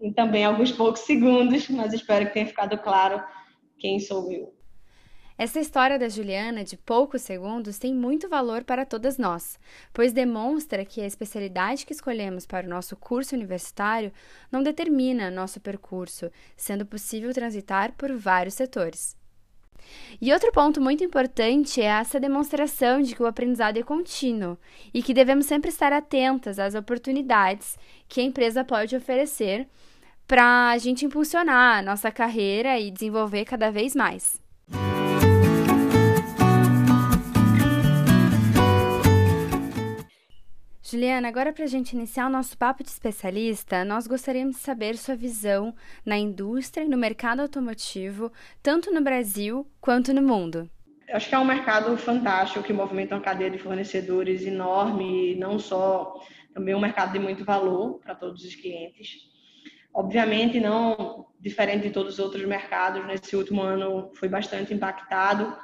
em 0.02 0.12
também 0.12 0.44
alguns 0.44 0.72
poucos 0.72 1.02
segundos, 1.02 1.70
mas 1.70 1.94
espero 1.94 2.26
que 2.26 2.34
tenha 2.34 2.48
ficado 2.48 2.80
claro 2.80 3.24
quem 3.78 4.00
sou 4.00 4.32
eu. 4.32 4.52
Essa 5.42 5.60
história 5.60 5.98
da 5.98 6.08
Juliana, 6.08 6.64
de 6.64 6.78
poucos 6.78 7.24
segundos, 7.24 7.80
tem 7.80 7.96
muito 7.96 8.30
valor 8.30 8.64
para 8.64 8.86
todas 8.86 9.18
nós, 9.18 9.58
pois 9.92 10.14
demonstra 10.14 10.86
que 10.86 11.02
a 11.02 11.08
especialidade 11.08 11.84
que 11.84 11.94
escolhemos 11.94 12.46
para 12.46 12.68
o 12.68 12.70
nosso 12.70 12.96
curso 12.96 13.34
universitário 13.34 14.14
não 14.52 14.62
determina 14.62 15.32
nosso 15.32 15.60
percurso, 15.60 16.30
sendo 16.56 16.86
possível 16.86 17.34
transitar 17.34 17.92
por 17.94 18.16
vários 18.16 18.54
setores. 18.54 19.18
E 20.22 20.32
outro 20.32 20.52
ponto 20.52 20.80
muito 20.80 21.04
importante 21.04 21.82
é 21.82 21.86
essa 21.86 22.20
demonstração 22.20 23.02
de 23.02 23.16
que 23.16 23.24
o 23.24 23.26
aprendizado 23.26 23.78
é 23.78 23.82
contínuo 23.82 24.60
e 24.94 25.02
que 25.02 25.12
devemos 25.12 25.48
sempre 25.48 25.72
estar 25.72 25.92
atentas 25.92 26.60
às 26.60 26.76
oportunidades 26.76 27.80
que 28.08 28.22
a 28.22 28.24
empresa 28.24 28.64
pode 28.64 28.96
oferecer 28.96 29.68
para 30.28 30.70
a 30.70 30.78
gente 30.78 31.04
impulsionar 31.04 31.80
a 31.80 31.82
nossa 31.82 32.12
carreira 32.12 32.80
e 32.80 32.92
desenvolver 32.92 33.44
cada 33.44 33.72
vez 33.72 33.96
mais. 33.96 34.40
Juliana, 40.92 41.30
agora 41.30 41.54
para 41.54 41.64
a 41.64 41.68
gente 41.68 41.94
iniciar 41.94 42.28
o 42.28 42.30
nosso 42.30 42.58
papo 42.58 42.84
de 42.84 42.90
especialista, 42.90 43.86
nós 43.86 44.08
gostaríamos 44.08 44.58
de 44.58 44.62
saber 44.62 44.98
sua 44.98 45.16
visão 45.16 45.74
na 46.06 46.18
indústria 46.18 46.84
e 46.84 46.90
no 46.90 46.98
mercado 46.98 47.40
automotivo, 47.40 48.30
tanto 48.62 48.94
no 48.94 49.00
Brasil 49.00 49.66
quanto 49.80 50.14
no 50.14 50.22
mundo. 50.22 50.70
Eu 51.08 51.16
acho 51.16 51.30
que 51.30 51.36
é 51.36 51.40
um 51.40 51.46
mercado 51.46 51.96
fantástico 51.96 52.62
que 52.62 52.74
movimenta 52.74 53.16
uma 53.16 53.22
cadeia 53.22 53.50
de 53.50 53.58
fornecedores 53.58 54.46
enorme, 54.46 55.34
não 55.36 55.58
só 55.58 56.14
também 56.54 56.76
um 56.76 56.80
mercado 56.82 57.14
de 57.14 57.20
muito 57.20 57.46
valor 57.46 58.00
para 58.00 58.14
todos 58.14 58.44
os 58.44 58.54
clientes. 58.54 59.30
Obviamente, 59.94 60.60
não 60.60 61.26
diferente 61.40 61.84
de 61.84 61.92
todos 61.92 62.16
os 62.16 62.20
outros 62.20 62.44
mercados, 62.44 63.06
nesse 63.08 63.34
último 63.34 63.62
ano 63.62 64.12
foi 64.16 64.28
bastante 64.28 64.74
impactado 64.74 65.56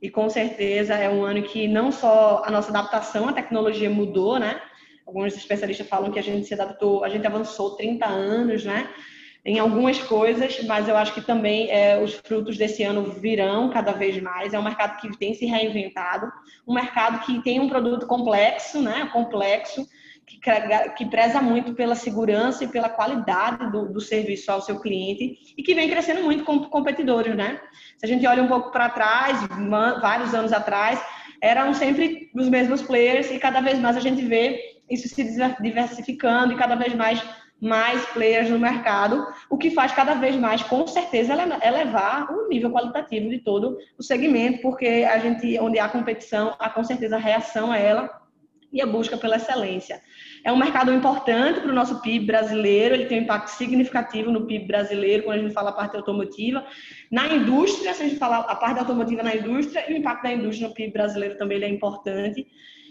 e 0.00 0.08
com 0.08 0.30
certeza 0.30 0.94
é 0.94 1.10
um 1.10 1.24
ano 1.24 1.42
que 1.42 1.66
não 1.66 1.90
só 1.90 2.44
a 2.44 2.52
nossa 2.52 2.70
adaptação 2.70 3.28
à 3.28 3.32
tecnologia 3.32 3.90
mudou, 3.90 4.38
né? 4.38 4.60
Alguns 5.06 5.36
especialistas 5.36 5.86
falam 5.86 6.10
que 6.10 6.18
a 6.18 6.22
gente 6.22 6.46
se 6.46 6.54
adaptou, 6.54 7.04
a 7.04 7.08
gente 7.08 7.26
avançou 7.26 7.76
30 7.76 8.06
anos, 8.06 8.64
né? 8.64 8.90
Em 9.44 9.60
algumas 9.60 10.00
coisas, 10.00 10.60
mas 10.64 10.88
eu 10.88 10.96
acho 10.96 11.14
que 11.14 11.20
também 11.20 11.70
é, 11.70 12.02
os 12.02 12.14
frutos 12.14 12.58
desse 12.58 12.82
ano 12.82 13.04
virão 13.04 13.70
cada 13.70 13.92
vez 13.92 14.20
mais. 14.20 14.52
É 14.52 14.58
um 14.58 14.64
mercado 14.64 15.00
que 15.00 15.16
tem 15.16 15.34
se 15.34 15.46
reinventado, 15.46 16.26
um 16.66 16.74
mercado 16.74 17.24
que 17.24 17.40
tem 17.42 17.60
um 17.60 17.68
produto 17.68 18.08
complexo, 18.08 18.82
né? 18.82 19.08
Complexo, 19.12 19.86
que, 20.26 20.40
que 20.96 21.06
preza 21.06 21.40
muito 21.40 21.72
pela 21.74 21.94
segurança 21.94 22.64
e 22.64 22.68
pela 22.68 22.88
qualidade 22.88 23.70
do, 23.70 23.92
do, 23.92 24.00
serviço 24.00 24.50
ao 24.50 24.60
seu 24.60 24.80
cliente 24.80 25.54
e 25.56 25.62
que 25.62 25.74
vem 25.74 25.88
crescendo 25.88 26.24
muito 26.24 26.44
com 26.44 26.58
competidores, 26.64 27.36
né? 27.36 27.60
Se 27.96 28.04
a 28.04 28.08
gente 28.08 28.26
olha 28.26 28.42
um 28.42 28.48
pouco 28.48 28.72
para 28.72 28.88
trás, 28.88 29.38
vários 30.02 30.34
anos 30.34 30.52
atrás, 30.52 31.00
eram 31.40 31.72
sempre 31.72 32.28
os 32.34 32.48
mesmos 32.48 32.82
players 32.82 33.30
e 33.30 33.38
cada 33.38 33.60
vez 33.60 33.78
mais 33.78 33.96
a 33.96 34.00
gente 34.00 34.24
vê 34.24 34.75
isso 34.90 35.08
se 35.08 35.24
diversificando 35.60 36.52
e 36.52 36.56
cada 36.56 36.74
vez 36.74 36.94
mais 36.94 37.22
mais 37.60 38.04
players 38.06 38.50
no 38.50 38.58
mercado, 38.58 39.26
o 39.48 39.56
que 39.56 39.70
faz 39.70 39.92
cada 39.92 40.14
vez 40.14 40.36
mais, 40.36 40.62
com 40.62 40.86
certeza, 40.86 41.32
elevar 41.64 42.30
o 42.30 42.48
nível 42.48 42.70
qualitativo 42.70 43.30
de 43.30 43.38
todo 43.38 43.78
o 43.98 44.02
segmento, 44.02 44.60
porque 44.60 45.06
a 45.10 45.18
gente, 45.18 45.58
onde 45.58 45.78
há 45.78 45.88
competição, 45.88 46.54
há 46.58 46.68
com 46.68 46.84
certeza 46.84 47.16
reação 47.16 47.72
a 47.72 47.78
ela 47.78 48.10
e 48.72 48.82
a 48.82 48.86
busca 48.86 49.16
pela 49.16 49.36
excelência. 49.36 50.02
É 50.44 50.52
um 50.52 50.56
mercado 50.56 50.92
importante 50.92 51.60
para 51.60 51.70
o 51.70 51.74
nosso 51.74 52.02
PIB 52.02 52.26
brasileiro, 52.26 52.94
ele 52.94 53.06
tem 53.06 53.20
um 53.20 53.22
impacto 53.22 53.48
significativo 53.48 54.30
no 54.30 54.46
PIB 54.46 54.66
brasileiro, 54.66 55.22
quando 55.22 55.38
a 55.38 55.42
gente 55.42 55.54
fala 55.54 55.70
a 55.70 55.72
parte 55.72 55.96
automotiva. 55.96 56.64
Na 57.10 57.26
indústria, 57.26 57.94
se 57.94 58.02
a 58.02 58.06
gente 58.06 58.18
falar 58.18 58.40
a 58.40 58.54
parte 58.54 58.78
automotiva 58.78 59.22
na 59.22 59.34
indústria, 59.34 59.86
o 59.88 59.92
impacto 59.92 60.24
da 60.24 60.32
indústria 60.32 60.68
no 60.68 60.74
PIB 60.74 60.92
brasileiro 60.92 61.38
também 61.38 61.62
é 61.62 61.68
importante. 61.68 62.46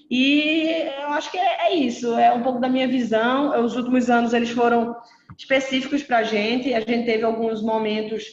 E 0.10 0.84
eu 1.02 1.10
acho 1.10 1.32
que 1.32 1.38
é, 1.38 1.68
é, 1.68 1.74
isso, 1.74 2.14
é 2.18 2.32
um 2.32 2.44
pouco 2.44 2.60
da 2.60 2.70
minha 2.70 2.88
visão. 2.88 3.64
Os 3.64 3.76
últimos 3.76 4.10
anos 4.10 4.34
eles 4.34 4.50
foram 4.52 4.96
específicos 5.38 6.04
para 6.04 6.20
a 6.20 6.24
gente, 6.24 6.74
a 6.74 6.80
gente 6.80 7.06
teve 7.06 7.24
alguns 7.24 7.62
momentos 7.62 8.24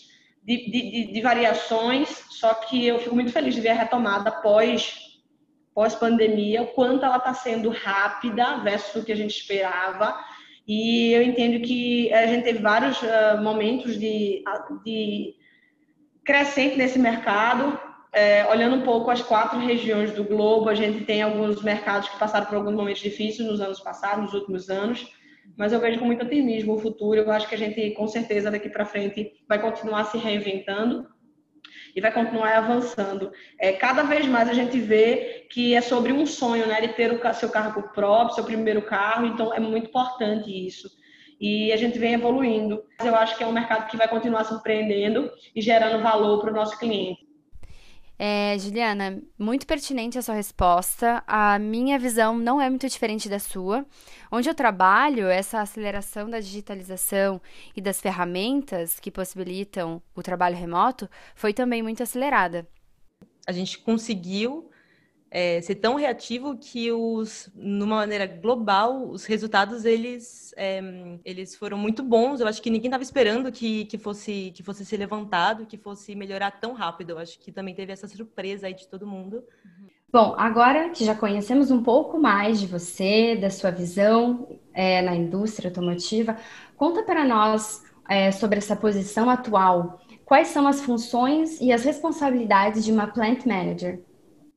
de, 0.45 0.71
de, 0.71 1.13
de, 1.13 1.21
variações, 1.21 2.09
só 2.31 2.53
que 2.55 2.87
eu 2.87 2.99
fico 2.99 3.15
muito 3.15 3.33
feliz 3.33 3.55
de 3.55 3.61
ver 3.61 3.71
a 3.71 3.75
retomada 3.75 4.31
pós 4.31 5.11
pós-pandemia, 5.75 6.63
o 6.63 6.67
quanto 6.67 7.05
ela 7.05 7.17
está 7.17 7.33
sendo 7.33 7.71
rápida 7.71 8.59
versus 8.59 9.03
o 9.03 9.05
que 9.07 9.13
a 9.13 9.17
gente 9.17 9.31
esperava. 9.31 10.15
E 10.69 11.13
eu 11.13 11.23
entendo 11.23 11.65
que 11.65 12.13
a 12.13 12.27
gente 12.27 12.45
teve 12.45 12.59
vários 12.59 13.01
uh, 13.01 13.43
momentos 13.43 13.99
de, 13.99 14.45
de 14.85 15.35
crescente 16.25 16.77
nesse 16.77 16.99
mercado. 16.99 17.81
É, 18.15 18.47
olhando 18.49 18.77
um 18.77 18.83
pouco 18.83 19.11
as 19.11 19.23
quatro 19.23 19.59
regiões 19.59 20.13
do 20.13 20.23
globo, 20.23 20.69
a 20.69 20.75
gente 20.75 21.05
tem 21.05 21.23
alguns 21.23 21.63
mercados 21.63 22.11
que 22.11 22.19
passaram 22.19 22.45
por 22.45 22.57
alguns 22.57 22.75
momentos 22.75 23.01
difíceis 23.01 23.49
nos 23.49 23.61
anos 23.61 23.81
passados, 23.81 24.25
nos 24.25 24.35
últimos 24.35 24.69
anos, 24.69 25.11
mas 25.57 25.73
eu 25.73 25.81
vejo 25.81 25.99
com 25.99 26.05
muito 26.05 26.25
otimismo 26.25 26.75
o 26.75 26.79
futuro. 26.79 27.21
Eu 27.21 27.31
acho 27.31 27.49
que 27.49 27.55
a 27.55 27.59
gente, 27.59 27.91
com 27.93 28.07
certeza, 28.07 28.51
daqui 28.51 28.69
para 28.69 28.85
frente, 28.85 29.33
vai 29.49 29.59
continuar 29.59 30.05
se 30.05 30.19
reinventando 30.19 31.07
e 31.97 32.01
vai 32.01 32.13
continuar 32.13 32.57
avançando. 32.57 33.33
É, 33.59 33.73
cada 33.73 34.03
vez 34.03 34.27
mais 34.27 34.49
a 34.49 34.55
gente 34.55 34.79
vê 34.79 35.47
que 35.51 35.75
é 35.75 35.81
sobre 35.81 36.13
um 36.13 36.27
sonho, 36.27 36.67
né, 36.67 36.81
de 36.83 36.89
ter 36.89 37.13
o 37.13 37.35
seu 37.35 37.49
carro 37.49 37.83
próprio, 37.95 38.35
seu 38.35 38.45
primeiro 38.45 38.83
carro, 38.83 39.27
então 39.27 39.55
é 39.55 39.61
muito 39.61 39.89
importante 39.89 40.51
isso. 40.51 40.91
E 41.41 41.73
a 41.73 41.77
gente 41.77 41.99
vem 41.99 42.15
evoluindo. 42.15 42.85
Eu 43.03 43.17
acho 43.17 43.37
que 43.37 43.43
é 43.43 43.47
um 43.47 43.53
mercado 43.53 43.91
que 43.91 43.97
vai 43.97 44.07
continuar 44.07 44.45
surpreendendo 44.45 45.31
e 45.57 45.61
gerando 45.61 46.03
valor 46.03 46.41
para 46.41 46.51
o 46.51 46.55
nosso 46.55 46.79
cliente. 46.79 47.22
É, 48.25 48.57
Juliana, 48.57 49.21
muito 49.37 49.67
pertinente 49.67 50.17
a 50.17 50.23
sua 50.23 50.37
resposta. 50.37 51.25
A 51.27 51.59
minha 51.59 51.99
visão 51.99 52.39
não 52.39 52.61
é 52.61 52.71
muito 52.71 52.89
diferente 52.89 53.29
da 53.29 53.41
sua. 53.41 53.85
Onde 54.31 54.49
eu 54.49 54.55
trabalho, 54.55 55.27
essa 55.27 55.61
aceleração 55.61 56.31
da 56.31 56.39
digitalização 56.39 57.43
e 57.75 57.81
das 57.81 58.01
ferramentas 58.01 59.01
que 59.01 59.11
possibilitam 59.11 60.01
o 60.15 60.23
trabalho 60.23 60.55
remoto 60.55 61.11
foi 61.35 61.53
também 61.53 61.83
muito 61.83 62.01
acelerada. 62.01 62.65
A 63.45 63.51
gente 63.51 63.77
conseguiu 63.77 64.71
é, 65.35 65.63
ser 65.63 65.77
tão 65.77 65.95
reativo 65.95 66.59
que 66.59 66.93
os, 66.93 67.51
numa 67.55 67.97
maneira 67.97 68.27
global, 68.27 69.09
os 69.09 69.25
resultados 69.25 69.87
eles, 69.87 70.53
é, 70.59 70.83
eles 71.25 71.57
foram 71.57 71.79
muito 71.79 72.03
bons. 72.03 72.41
Eu 72.41 72.47
acho 72.47 72.61
que 72.61 72.69
ninguém 72.69 72.89
estava 72.89 73.03
esperando 73.03 73.51
que, 73.51 73.87
que 73.87 73.97
fosse 73.97 74.53
que 74.55 74.63
fosse 74.63 74.85
ser 74.85 74.99
levantado, 74.99 75.65
que 75.65 75.79
fosse 75.79 76.15
melhorar 76.15 76.51
tão 76.51 76.75
rápido. 76.75 77.11
Eu 77.11 77.19
acho 77.19 77.39
que 77.39 77.51
também 77.51 77.75
teve 77.75 77.91
essa 77.91 78.07
surpresa 78.07 78.67
aí 78.67 78.75
de 78.75 78.87
todo 78.87 79.07
mundo. 79.07 79.43
Bom, 80.13 80.35
agora 80.37 80.91
que 80.91 81.03
já 81.03 81.15
conhecemos 81.15 81.71
um 81.71 81.83
pouco 81.83 82.21
mais 82.21 82.61
de 82.61 82.67
você, 82.67 83.35
da 83.35 83.49
sua 83.49 83.71
visão 83.71 84.47
é, 84.75 85.01
na 85.01 85.17
indústria 85.17 85.71
automotiva, 85.71 86.37
conta 86.77 87.03
para 87.03 87.25
nós 87.25 87.83
é, 88.07 88.31
sobre 88.31 88.59
essa 88.59 88.77
posição 88.77 89.31
atual. 89.31 89.99
Quais 90.27 90.49
são 90.49 90.69
as 90.69 90.83
funções 90.83 91.59
e 91.59 91.73
as 91.73 91.85
responsabilidades 91.85 92.85
de 92.85 92.93
uma 92.93 93.07
plant 93.07 93.47
manager? 93.47 93.99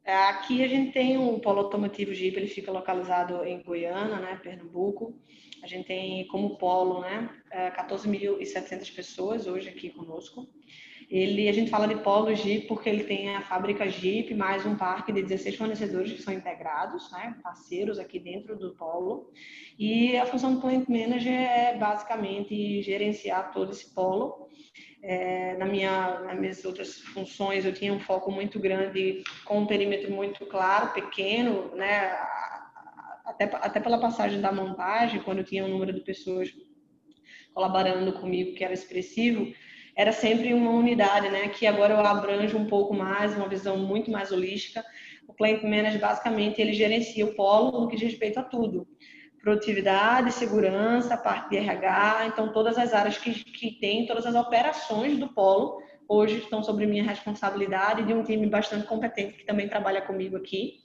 É, 0.06 0.16
aqui 0.16 0.64
a 0.64 0.68
gente 0.68 0.92
tem 0.92 1.18
o 1.18 1.40
polo 1.40 1.62
automotivo 1.62 2.14
Jeep, 2.14 2.38
ele 2.38 2.46
fica 2.46 2.72
localizado 2.72 3.44
em 3.44 3.64
Goiânia, 3.64 4.18
né, 4.18 4.40
Pernambuco. 4.42 5.20
A 5.64 5.68
gente 5.68 5.88
tem 5.88 6.28
como 6.28 6.60
polo, 6.60 7.02
né, 7.02 7.28
14.700 7.76 8.92
é, 8.92 8.96
pessoas 8.96 9.48
hoje 9.48 9.68
aqui 9.68 9.90
conosco. 9.90 10.48
Ele, 11.10 11.50
a 11.50 11.52
gente 11.52 11.72
fala 11.72 11.88
de 11.88 11.96
polo 11.96 12.34
Jeep 12.36 12.68
porque 12.68 12.88
ele 12.88 13.04
tem 13.04 13.36
a 13.36 13.42
fábrica 13.42 13.90
Jeep 13.90 14.32
mais 14.36 14.64
um 14.64 14.76
parque 14.76 15.12
de 15.12 15.24
16 15.24 15.56
fornecedores 15.56 16.12
que 16.12 16.22
são 16.22 16.34
integrados, 16.34 17.12
né, 17.12 17.36
parceiros 17.42 17.98
aqui 17.98 18.20
dentro 18.20 18.56
do 18.56 18.76
polo. 18.76 19.32
E 19.78 20.16
a 20.18 20.26
função 20.28 20.54
do 20.54 20.62
Plant 20.62 20.88
Manager 20.88 21.34
é 21.34 21.76
basicamente 21.78 22.84
gerenciar 22.84 23.52
todo 23.52 23.72
esse 23.72 23.92
polo 23.92 24.46
é, 25.08 25.56
na 25.58 25.66
minha, 25.68 26.20
nas 26.22 26.40
minhas 26.40 26.66
outras 26.66 26.96
funções, 26.96 27.64
eu 27.64 27.72
tinha 27.72 27.94
um 27.94 28.00
foco 28.00 28.32
muito 28.32 28.60
grande 28.60 29.24
com 29.46 29.60
um 29.60 29.68
perímetro 29.68 30.12
muito 30.12 30.44
claro, 30.48 30.94
pequeno, 30.94 31.76
né? 31.76 32.12
Até, 33.24 33.46
até 33.46 33.80
pela 33.80 34.00
passagem 34.00 34.42
da 34.42 34.52
montagem, 34.52 35.22
quando 35.22 35.40
eu 35.40 35.44
tinha 35.44 35.64
um 35.64 35.68
número 35.68 35.94
de 35.94 36.02
pessoas 36.02 36.50
colaborando 37.54 38.14
comigo 38.14 38.56
que 38.56 38.64
era 38.64 38.74
expressivo, 38.74 39.54
era 39.96 40.12
sempre 40.12 40.56
uma 40.56 40.72
unidade, 40.72 41.30
né? 41.30 41.50
Que 41.50 41.68
agora 41.68 41.94
eu 41.94 42.00
abranjo 42.00 42.58
um 42.58 42.66
pouco 42.66 42.92
mais, 42.92 43.36
uma 43.36 43.48
visão 43.48 43.78
muito 43.78 44.10
mais 44.10 44.32
holística. 44.32 44.84
O 45.28 45.36
Plant 45.36 45.62
Manager, 45.62 46.00
basicamente, 46.00 46.60
ele 46.60 46.74
gerencia 46.74 47.26
o 47.26 47.36
polo 47.36 47.82
no 47.82 47.88
que 47.88 47.96
diz 47.96 48.10
respeito 48.10 48.40
a 48.40 48.44
tudo 48.44 48.88
produtividade, 49.46 50.32
segurança, 50.32 51.16
parte 51.16 51.52
de 51.52 51.58
RH, 51.58 52.30
então 52.30 52.52
todas 52.52 52.80
as 52.80 52.96
áreas 52.96 53.20
que, 53.20 53.32
que 53.32 53.74
tem, 53.80 54.08
todas 54.08 54.26
as 54.26 54.34
operações 54.34 55.20
do 55.20 55.28
polo 55.28 55.78
hoje 56.10 56.40
estão 56.40 56.64
sobre 56.64 56.88
minha 56.88 57.04
responsabilidade 57.04 58.02
de 58.08 58.12
um 58.12 58.24
time 58.24 58.48
bastante 58.48 58.88
competente 58.88 59.38
que 59.38 59.46
também 59.46 59.70
trabalha 59.70 60.02
comigo 60.02 60.36
aqui. 60.36 60.80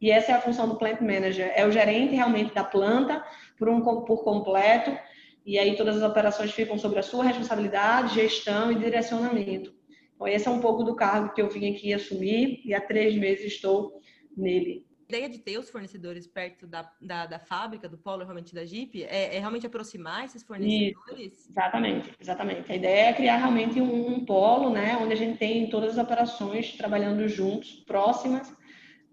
E 0.00 0.10
essa 0.10 0.32
é 0.32 0.34
a 0.34 0.40
função 0.40 0.66
do 0.66 0.76
plant 0.76 1.02
manager, 1.02 1.52
é 1.54 1.66
o 1.66 1.70
gerente 1.70 2.14
realmente 2.14 2.54
da 2.54 2.64
planta 2.64 3.22
por 3.58 3.68
um 3.68 3.82
por 3.82 4.24
completo, 4.24 4.96
e 5.44 5.58
aí 5.58 5.76
todas 5.76 6.02
as 6.02 6.10
operações 6.10 6.52
ficam 6.52 6.78
sobre 6.78 6.98
a 6.98 7.02
sua 7.02 7.22
responsabilidade, 7.22 8.14
gestão 8.14 8.72
e 8.72 8.76
direcionamento. 8.76 9.74
Então 10.14 10.26
esse 10.26 10.48
é 10.48 10.50
um 10.50 10.60
pouco 10.60 10.84
do 10.84 10.96
cargo 10.96 11.34
que 11.34 11.42
eu 11.42 11.50
vim 11.50 11.70
aqui 11.70 11.92
assumir 11.92 12.62
e 12.64 12.72
há 12.72 12.80
três 12.80 13.14
meses 13.14 13.52
estou 13.52 14.00
nele 14.34 14.86
ideia 15.08 15.28
de 15.28 15.38
ter 15.38 15.58
os 15.58 15.70
fornecedores 15.70 16.26
perto 16.26 16.66
da, 16.66 16.90
da, 17.00 17.26
da 17.26 17.38
fábrica, 17.38 17.88
do 17.88 17.96
polo 17.96 18.24
realmente 18.24 18.54
da 18.54 18.64
Jeep, 18.64 19.04
é, 19.04 19.36
é 19.36 19.38
realmente 19.38 19.66
aproximar 19.66 20.24
esses 20.24 20.42
fornecedores? 20.42 21.32
Isso, 21.32 21.50
exatamente, 21.50 22.12
exatamente. 22.20 22.72
A 22.72 22.76
ideia 22.76 23.10
é 23.10 23.12
criar 23.12 23.36
realmente 23.36 23.80
um, 23.80 24.08
um, 24.08 24.24
polo, 24.24 24.70
né, 24.70 24.96
onde 25.00 25.12
a 25.12 25.16
gente 25.16 25.38
tem 25.38 25.68
todas 25.68 25.92
as 25.92 26.04
operações 26.04 26.72
trabalhando 26.76 27.28
juntos, 27.28 27.84
próximas, 27.86 28.52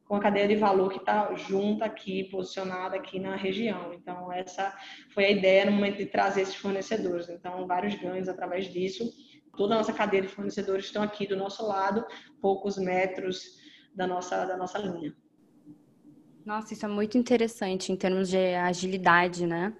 com 0.06 0.16
a 0.16 0.20
cadeia 0.20 0.48
de 0.48 0.56
valor 0.56 0.92
que 0.92 0.98
está 0.98 1.34
junta 1.36 1.86
aqui, 1.86 2.26
posicionada 2.26 2.96
aqui 2.96 3.20
na 3.20 3.36
região. 3.36 3.94
Então, 3.94 4.32
essa 4.32 4.76
foi 5.14 5.26
a 5.26 5.32
ideia 5.32 5.66
no 5.66 5.72
momento 5.72 5.98
de 5.98 6.06
trazer 6.06 6.42
esses 6.42 6.56
fornecedores. 6.56 7.30
Então, 7.30 7.66
vários 7.66 7.96
ganhos 7.96 8.28
através 8.28 8.72
disso. 8.72 9.10
Toda 9.56 9.76
a 9.76 9.78
nossa 9.78 9.94
cadeia 9.94 10.24
de 10.24 10.28
fornecedores 10.28 10.86
estão 10.86 11.04
aqui 11.04 11.28
do 11.28 11.38
nosso 11.38 11.66
lado, 11.66 12.06
poucos 12.42 12.78
metros 12.78 13.58
da 13.96 14.06
nossa, 14.06 14.46
da 14.46 14.58
nossa 14.58 14.80
linha. 14.80 15.16
Nossa, 16.46 16.74
isso 16.74 16.86
é 16.86 16.90
muito 16.90 17.18
interessante 17.18 17.92
em 17.92 17.96
termos 17.96 18.30
de 18.30 18.56
agilidade, 18.56 19.46
né? 19.46 19.74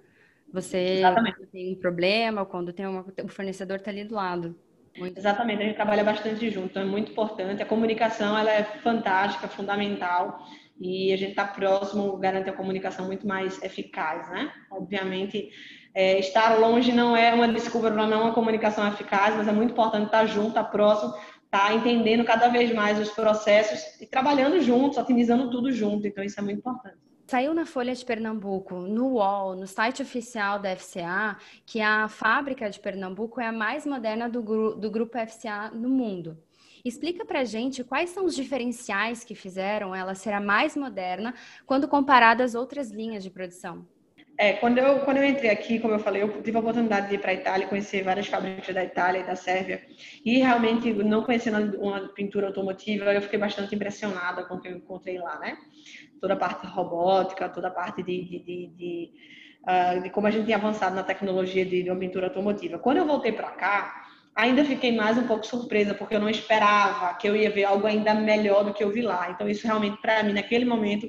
Você 0.52 0.78
Exatamente. 0.98 1.46
tem 1.46 1.72
um 1.72 1.80
problema, 1.80 2.46
quando 2.46 2.72
tem 2.72 2.86
uma, 2.86 3.04
o 3.22 3.28
fornecedor 3.28 3.76
está 3.76 3.90
ali 3.90 4.04
do 4.04 4.14
lado. 4.14 4.56
Muito. 4.96 5.18
Exatamente, 5.18 5.62
a 5.62 5.66
gente 5.66 5.74
trabalha 5.74 6.04
bastante 6.04 6.48
junto, 6.50 6.78
é 6.78 6.84
muito 6.84 7.10
importante. 7.10 7.60
A 7.60 7.66
comunicação 7.66 8.38
ela 8.38 8.50
é 8.50 8.62
fantástica, 8.62 9.48
fundamental 9.48 10.46
e 10.80 11.12
a 11.12 11.16
gente 11.16 11.30
está 11.30 11.44
próximo 11.44 12.16
garante 12.16 12.48
a 12.48 12.52
comunicação 12.52 13.06
muito 13.06 13.26
mais 13.26 13.60
eficaz, 13.62 14.30
né? 14.30 14.52
Obviamente, 14.70 15.50
é, 15.92 16.18
estar 16.18 16.58
longe 16.58 16.92
não 16.92 17.16
é 17.16 17.34
uma 17.34 17.48
desculpa 17.48 17.90
para 17.90 18.06
não 18.06 18.22
uma 18.22 18.32
comunicação 18.34 18.86
eficaz, 18.86 19.36
mas 19.36 19.48
é 19.48 19.52
muito 19.52 19.72
importante 19.72 20.06
estar 20.06 20.26
junto, 20.26 20.48
estar 20.48 20.64
próximo, 20.64 21.14
estar 21.54 21.72
entendendo 21.72 22.24
cada 22.24 22.48
vez 22.48 22.74
mais 22.74 22.98
os 22.98 23.10
processos 23.10 24.00
e 24.00 24.06
trabalhando 24.06 24.60
juntos, 24.60 24.98
otimizando 24.98 25.48
tudo 25.50 25.70
junto. 25.70 26.06
Então, 26.06 26.24
isso 26.24 26.38
é 26.40 26.42
muito 26.42 26.58
importante. 26.58 26.98
Saiu 27.26 27.54
na 27.54 27.64
Folha 27.64 27.94
de 27.94 28.04
Pernambuco, 28.04 28.74
no 28.74 29.14
UOL, 29.14 29.56
no 29.56 29.66
site 29.66 30.02
oficial 30.02 30.58
da 30.58 30.76
FCA, 30.76 31.38
que 31.64 31.80
a 31.80 32.06
fábrica 32.08 32.68
de 32.68 32.78
Pernambuco 32.78 33.40
é 33.40 33.46
a 33.46 33.52
mais 33.52 33.86
moderna 33.86 34.28
do, 34.28 34.42
gru 34.42 34.74
do 34.74 34.90
grupo 34.90 35.16
FCA 35.16 35.70
no 35.72 35.88
mundo. 35.88 36.36
Explica 36.84 37.24
para 37.24 37.44
gente 37.44 37.82
quais 37.82 38.10
são 38.10 38.26
os 38.26 38.34
diferenciais 38.34 39.24
que 39.24 39.34
fizeram 39.34 39.94
ela 39.94 40.14
ser 40.14 40.34
a 40.34 40.40
mais 40.40 40.76
moderna 40.76 41.34
quando 41.64 41.88
comparada 41.88 42.44
às 42.44 42.54
outras 42.54 42.90
linhas 42.90 43.22
de 43.22 43.30
produção. 43.30 43.86
É, 44.36 44.54
quando 44.54 44.78
eu, 44.78 45.00
quando 45.00 45.18
eu 45.18 45.24
entrei 45.24 45.48
aqui, 45.48 45.78
como 45.78 45.94
eu 45.94 45.98
falei, 46.00 46.22
eu 46.22 46.42
tive 46.42 46.56
a 46.56 46.60
oportunidade 46.60 47.08
de 47.08 47.14
ir 47.14 47.18
para 47.18 47.30
a 47.30 47.34
Itália, 47.34 47.68
conhecer 47.68 48.02
várias 48.02 48.26
fábricas 48.26 48.74
da 48.74 48.84
Itália 48.84 49.20
e 49.20 49.24
da 49.24 49.36
Sérvia, 49.36 49.82
e 50.24 50.38
realmente, 50.38 50.92
não 50.92 51.22
conhecendo 51.22 51.78
uma 51.78 52.08
pintura 52.08 52.48
automotiva, 52.48 53.14
eu 53.14 53.22
fiquei 53.22 53.38
bastante 53.38 53.74
impressionada 53.74 54.44
com 54.44 54.54
o 54.54 54.60
que 54.60 54.66
eu 54.66 54.76
encontrei 54.76 55.18
lá, 55.18 55.38
né? 55.38 55.56
Toda 56.20 56.34
a 56.34 56.36
parte 56.36 56.66
robótica, 56.66 57.48
toda 57.48 57.68
a 57.68 57.70
parte 57.70 58.02
de, 58.02 58.24
de, 58.24 58.38
de, 58.40 58.66
de, 58.76 59.12
uh, 59.68 60.02
de 60.02 60.10
como 60.10 60.26
a 60.26 60.30
gente 60.32 60.46
tinha 60.46 60.56
avançado 60.56 60.96
na 60.96 61.04
tecnologia 61.04 61.64
de, 61.64 61.84
de 61.84 61.90
uma 61.90 61.98
pintura 61.98 62.26
automotiva. 62.26 62.76
Quando 62.78 62.96
eu 62.96 63.06
voltei 63.06 63.30
para 63.30 63.50
cá, 63.50 64.04
ainda 64.34 64.64
fiquei 64.64 64.90
mais 64.90 65.16
um 65.16 65.28
pouco 65.28 65.46
surpresa, 65.46 65.94
porque 65.94 66.16
eu 66.16 66.20
não 66.20 66.28
esperava 66.28 67.14
que 67.14 67.28
eu 67.28 67.36
ia 67.36 67.50
ver 67.50 67.64
algo 67.64 67.86
ainda 67.86 68.12
melhor 68.14 68.64
do 68.64 68.74
que 68.74 68.82
eu 68.82 68.90
vi 68.90 69.02
lá. 69.02 69.30
Então, 69.30 69.48
isso 69.48 69.64
realmente, 69.64 70.00
para 70.02 70.24
mim, 70.24 70.32
naquele 70.32 70.64
momento, 70.64 71.08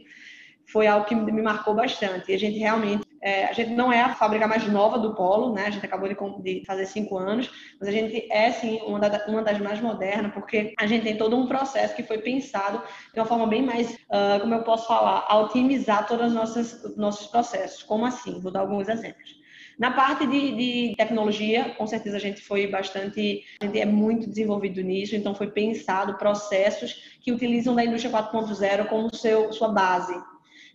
foi 0.67 0.87
algo 0.87 1.05
que 1.05 1.15
me 1.15 1.41
marcou 1.41 1.73
bastante. 1.73 2.31
E 2.31 2.35
a 2.35 2.39
gente 2.39 2.57
realmente, 2.57 3.04
é, 3.25 3.45
a 3.45 3.53
gente 3.53 3.71
não 3.71 3.91
é 3.91 4.01
a 4.01 4.13
fábrica 4.13 4.47
mais 4.47 4.67
nova 4.67 4.99
do 4.99 5.15
Polo, 5.15 5.51
né? 5.51 5.65
A 5.65 5.69
gente 5.71 5.83
acabou 5.83 6.07
de, 6.07 6.15
de 6.43 6.63
fazer 6.63 6.85
cinco 6.85 7.17
anos, 7.17 7.49
mas 7.79 7.89
a 7.89 7.91
gente 7.91 8.31
é 8.31 8.51
sim 8.51 8.79
uma, 8.85 8.99
da, 8.99 9.25
uma, 9.27 9.41
das 9.41 9.59
mais 9.59 9.81
modernas, 9.81 10.31
porque 10.31 10.75
a 10.77 10.85
gente 10.85 11.01
tem 11.01 11.17
todo 11.17 11.35
um 11.35 11.47
processo 11.47 11.95
que 11.95 12.03
foi 12.03 12.19
pensado 12.19 12.83
de 13.11 13.19
uma 13.19 13.25
forma 13.25 13.47
bem 13.47 13.63
mais, 13.63 13.91
uh, 13.93 14.39
como 14.41 14.53
eu 14.53 14.61
posso 14.61 14.87
falar, 14.87 15.25
a 15.27 15.39
otimizar 15.39 16.05
todos 16.05 16.27
os 16.27 16.33
nossos, 16.33 16.95
nossos 16.95 17.25
processos. 17.25 17.81
Como 17.81 18.05
assim? 18.05 18.39
Vou 18.39 18.51
dar 18.51 18.59
alguns 18.59 18.87
exemplos. 18.87 19.43
Na 19.79 19.89
parte 19.89 20.27
de, 20.27 20.55
de, 20.55 20.95
tecnologia, 20.95 21.73
com 21.79 21.87
certeza 21.87 22.17
a 22.17 22.19
gente 22.19 22.41
foi 22.41 22.67
bastante, 22.67 23.43
a 23.59 23.65
gente 23.65 23.79
é 23.79 23.85
muito 23.85 24.29
desenvolvido 24.29 24.81
nisso, 24.81 25.15
então 25.15 25.33
foi 25.33 25.47
pensado 25.47 26.19
processos 26.19 27.17
que 27.19 27.31
utilizam 27.31 27.73
da 27.73 27.83
indústria 27.83 28.13
4.0 28.13 28.87
como 28.87 29.13
seu, 29.15 29.51
sua 29.51 29.69
base. 29.69 30.13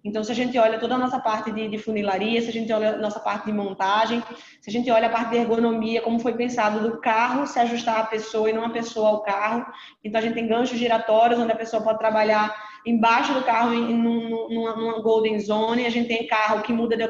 Então, 0.02 0.24
se 0.24 0.32
a 0.32 0.34
gente 0.34 0.58
olha 0.58 0.78
toda 0.78 0.94
a 0.94 0.98
nossa 0.98 1.18
parte 1.20 1.52
de, 1.52 1.68
de, 1.68 1.76
funilaria, 1.76 2.40
se 2.40 2.48
a 2.48 2.52
gente 2.52 2.72
olha 2.72 2.94
a 2.94 2.96
nossa 2.96 3.20
parte 3.20 3.46
de 3.46 3.52
montagem, 3.52 4.22
se 4.60 4.70
a 4.70 4.72
gente 4.72 4.90
olha 4.90 5.08
a 5.08 5.10
parte 5.10 5.30
de 5.30 5.36
ergonomia, 5.36 6.00
como 6.00 6.18
foi 6.18 6.32
pensado 6.32 6.80
do 6.80 7.00
carro 7.00 7.46
se 7.46 7.58
ajustar 7.58 8.00
à 8.00 8.04
pessoa 8.04 8.48
e 8.48 8.52
não 8.52 8.64
a 8.64 8.70
pessoa 8.70 9.10
ao 9.10 9.22
carro. 9.22 9.66
Então, 10.02 10.18
a 10.18 10.22
gente 10.22 10.34
tem 10.34 10.48
ganchos 10.48 10.78
giratórios, 10.78 11.38
onde 11.38 11.52
a 11.52 11.56
pessoa 11.56 11.82
pode 11.82 11.98
trabalhar 11.98 12.54
embaixo 12.86 13.34
do 13.34 13.42
carro, 13.42 13.74
em, 13.74 13.94
numa, 13.94 14.74
numa 14.74 15.02
golden 15.02 15.38
zone. 15.38 15.84
A 15.84 15.90
gente 15.90 16.08
tem 16.08 16.26
carro 16.26 16.62
que 16.62 16.72
muda 16.72 16.96
de 16.96 17.02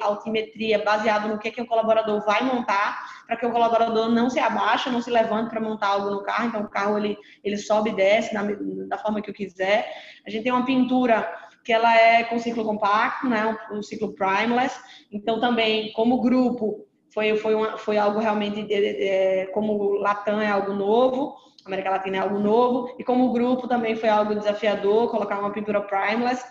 altimetria, 0.00 0.84
baseado 0.84 1.28
no 1.28 1.38
que, 1.38 1.50
que 1.50 1.60
o 1.60 1.66
colaborador 1.66 2.24
vai 2.24 2.44
montar, 2.44 3.24
para 3.26 3.36
que 3.36 3.46
o 3.46 3.50
colaborador 3.50 4.08
não 4.08 4.30
se 4.30 4.38
abaixe, 4.38 4.88
não 4.88 5.02
se 5.02 5.10
levante 5.10 5.50
para 5.50 5.60
montar 5.60 5.88
algo 5.88 6.10
no 6.10 6.22
carro. 6.22 6.46
Então, 6.46 6.62
o 6.62 6.68
carro 6.68 6.96
ele, 6.96 7.18
ele 7.42 7.56
sobe 7.56 7.90
e 7.90 7.94
desce 7.94 8.32
da, 8.32 8.42
da 8.88 8.98
forma 8.98 9.20
que 9.20 9.30
eu 9.30 9.34
quiser. 9.34 9.90
A 10.24 10.30
gente 10.30 10.44
tem 10.44 10.52
uma 10.52 10.64
pintura 10.64 11.28
que 11.64 11.72
ela 11.72 11.94
é 11.96 12.24
com 12.24 12.38
ciclo 12.38 12.64
compacto, 12.64 13.28
né, 13.28 13.56
um, 13.70 13.82
ciclo 13.82 14.14
primeless. 14.14 14.78
Então 15.12 15.40
também, 15.40 15.92
como 15.92 16.20
grupo, 16.20 16.86
foi 17.12 17.36
foi 17.36 17.54
uma, 17.54 17.76
foi 17.76 17.98
algo 17.98 18.18
realmente 18.18 18.66
é, 18.72 19.46
como 19.52 19.94
Latam 19.94 20.40
é 20.40 20.48
algo 20.48 20.72
novo, 20.72 21.36
América 21.64 21.90
Latina 21.90 22.16
é 22.16 22.20
algo 22.20 22.38
novo 22.38 22.94
e 22.98 23.04
como 23.04 23.32
grupo 23.32 23.68
também 23.68 23.94
foi 23.96 24.08
algo 24.08 24.34
desafiador 24.34 25.10
colocar 25.10 25.38
uma 25.38 25.52
pintura 25.52 25.80
primeless. 25.80 26.44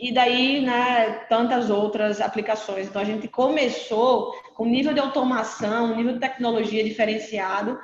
E 0.00 0.12
daí, 0.12 0.60
né, 0.60 1.24
tantas 1.28 1.68
outras 1.68 2.20
aplicações. 2.20 2.88
Então, 2.88 3.02
a 3.02 3.04
gente 3.04 3.28
começou 3.28 4.32
com 4.54 4.64
nível 4.64 4.94
de 4.94 5.00
automação, 5.00 5.96
nível 5.96 6.14
de 6.14 6.20
tecnologia 6.20 6.82
diferenciado, 6.84 7.78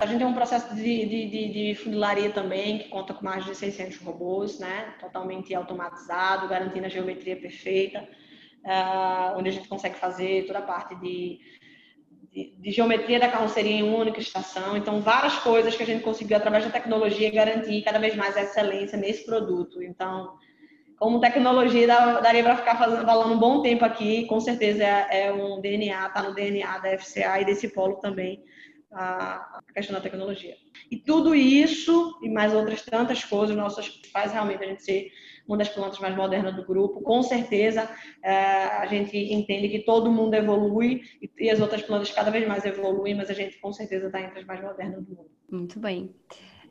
a 0.00 0.06
gente 0.06 0.18
tem 0.18 0.26
um 0.26 0.32
processo 0.32 0.74
de, 0.74 1.04
de, 1.04 1.26
de, 1.26 1.52
de 1.52 1.74
funilaria 1.74 2.30
também, 2.30 2.78
que 2.78 2.88
conta 2.88 3.12
com 3.12 3.22
mais 3.22 3.44
de 3.44 3.54
600 3.54 3.98
robôs, 3.98 4.58
né? 4.58 4.94
totalmente 4.98 5.54
automatizado, 5.54 6.48
garantindo 6.48 6.86
a 6.86 6.88
geometria 6.88 7.36
perfeita, 7.36 8.08
uh, 8.64 9.38
onde 9.38 9.50
a 9.50 9.52
gente 9.52 9.68
consegue 9.68 9.96
fazer 9.96 10.46
toda 10.46 10.60
a 10.60 10.62
parte 10.62 10.94
de, 10.94 11.38
de, 12.32 12.54
de, 12.56 12.70
geometria 12.70 13.20
da 13.20 13.28
carroceria 13.28 13.76
em 13.76 13.82
uma 13.82 13.98
única 13.98 14.20
estação. 14.20 14.74
Então, 14.74 15.02
várias 15.02 15.36
coisas 15.40 15.76
que 15.76 15.82
a 15.82 15.86
gente 15.86 16.02
conseguiu, 16.02 16.38
através 16.38 16.64
da 16.64 16.70
tecnologia, 16.70 17.30
garantir 17.30 17.82
cada 17.82 17.98
vez 17.98 18.16
mais 18.16 18.34
a 18.38 18.42
excelência 18.42 18.96
nesse 18.96 19.26
produto. 19.26 19.82
Então, 19.82 20.38
como 20.98 21.20
tecnologia, 21.20 21.86
daria 21.86 22.42
para 22.42 22.56
ficar 22.56 22.78
fazendo, 22.78 23.04
falando 23.04 23.34
um 23.34 23.38
bom 23.38 23.60
tempo 23.60 23.84
aqui, 23.84 24.24
com 24.24 24.40
certeza 24.40 24.82
é, 24.82 25.26
é 25.26 25.32
um 25.32 25.60
DNA, 25.60 26.06
está 26.06 26.22
no 26.22 26.34
DNA 26.34 26.78
da 26.78 26.98
FCA 26.98 27.38
e 27.42 27.44
desse 27.44 27.68
polo 27.68 27.96
também, 27.96 28.42
a, 28.92 29.62
questão 29.74 29.94
da 29.94 30.00
tecnologia. 30.00 30.56
E 30.90 30.96
tudo 30.96 31.34
isso 31.34 32.18
e 32.22 32.28
mais 32.28 32.52
outras 32.54 32.82
tantas 32.82 33.24
coisas 33.24 33.56
nossas 33.56 34.00
faz 34.12 34.32
realmente 34.32 34.64
a 34.64 34.66
gente 34.66 34.82
ser 34.82 35.10
uma 35.46 35.56
das 35.56 35.68
plantas 35.68 35.98
mais 35.98 36.14
modernas 36.14 36.54
do 36.54 36.64
grupo. 36.64 37.00
Com 37.00 37.22
certeza 37.22 37.88
é, 38.22 38.32
a 38.32 38.86
gente 38.86 39.16
entende 39.16 39.68
que 39.68 39.80
todo 39.80 40.10
mundo 40.10 40.34
evolui 40.34 41.02
e, 41.38 41.50
as 41.50 41.60
outras 41.60 41.82
plantas 41.82 42.10
cada 42.10 42.30
vez 42.30 42.46
mais 42.46 42.64
evoluem, 42.64 43.14
mas 43.14 43.30
a 43.30 43.34
gente 43.34 43.58
com 43.58 43.72
certeza 43.72 44.06
está 44.06 44.20
entre 44.20 44.40
as 44.40 44.46
mais 44.46 44.60
modernas 44.60 45.04
do 45.04 45.16
mundo. 45.16 45.30
Muito 45.50 45.78
bem. 45.80 46.14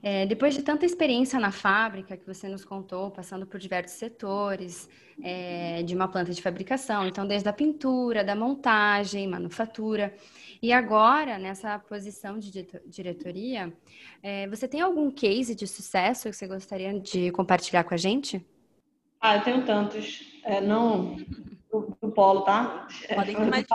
É, 0.01 0.25
depois 0.25 0.53
de 0.53 0.62
tanta 0.62 0.85
experiência 0.85 1.39
na 1.39 1.51
fábrica 1.51 2.15
que 2.15 2.25
você 2.25 2.47
nos 2.47 2.63
contou, 2.63 3.12
passando 3.12 3.45
por 3.45 3.59
diversos 3.59 3.97
setores 3.97 4.89
é, 5.21 5.83
de 5.83 5.93
uma 5.93 6.07
planta 6.07 6.33
de 6.33 6.41
fabricação, 6.41 7.05
então 7.05 7.27
desde 7.27 7.49
a 7.49 7.53
pintura, 7.53 8.23
da 8.23 8.33
montagem, 8.33 9.27
manufatura, 9.27 10.13
e 10.62 10.71
agora 10.71 11.38
nessa 11.38 11.77
posição 11.79 12.39
de 12.39 12.65
diretoria, 12.85 13.73
é, 14.23 14.47
você 14.47 14.67
tem 14.67 14.79
algum 14.79 15.12
case 15.12 15.53
de 15.53 15.67
sucesso 15.67 16.29
que 16.29 16.35
você 16.35 16.47
gostaria 16.47 16.97
de 16.97 17.31
compartilhar 17.31 17.83
com 17.83 17.93
a 17.93 17.97
gente? 17.97 18.45
Ah, 19.19 19.35
eu 19.35 19.43
tenho 19.43 19.65
tantos, 19.65 20.39
é, 20.45 20.62
não 20.62 21.17
do, 21.69 21.97
do, 22.01 22.12
polo, 22.12 22.41
tá? 22.41 22.88
Podem 23.13 23.35
ter 23.38 23.45
mais 23.45 23.65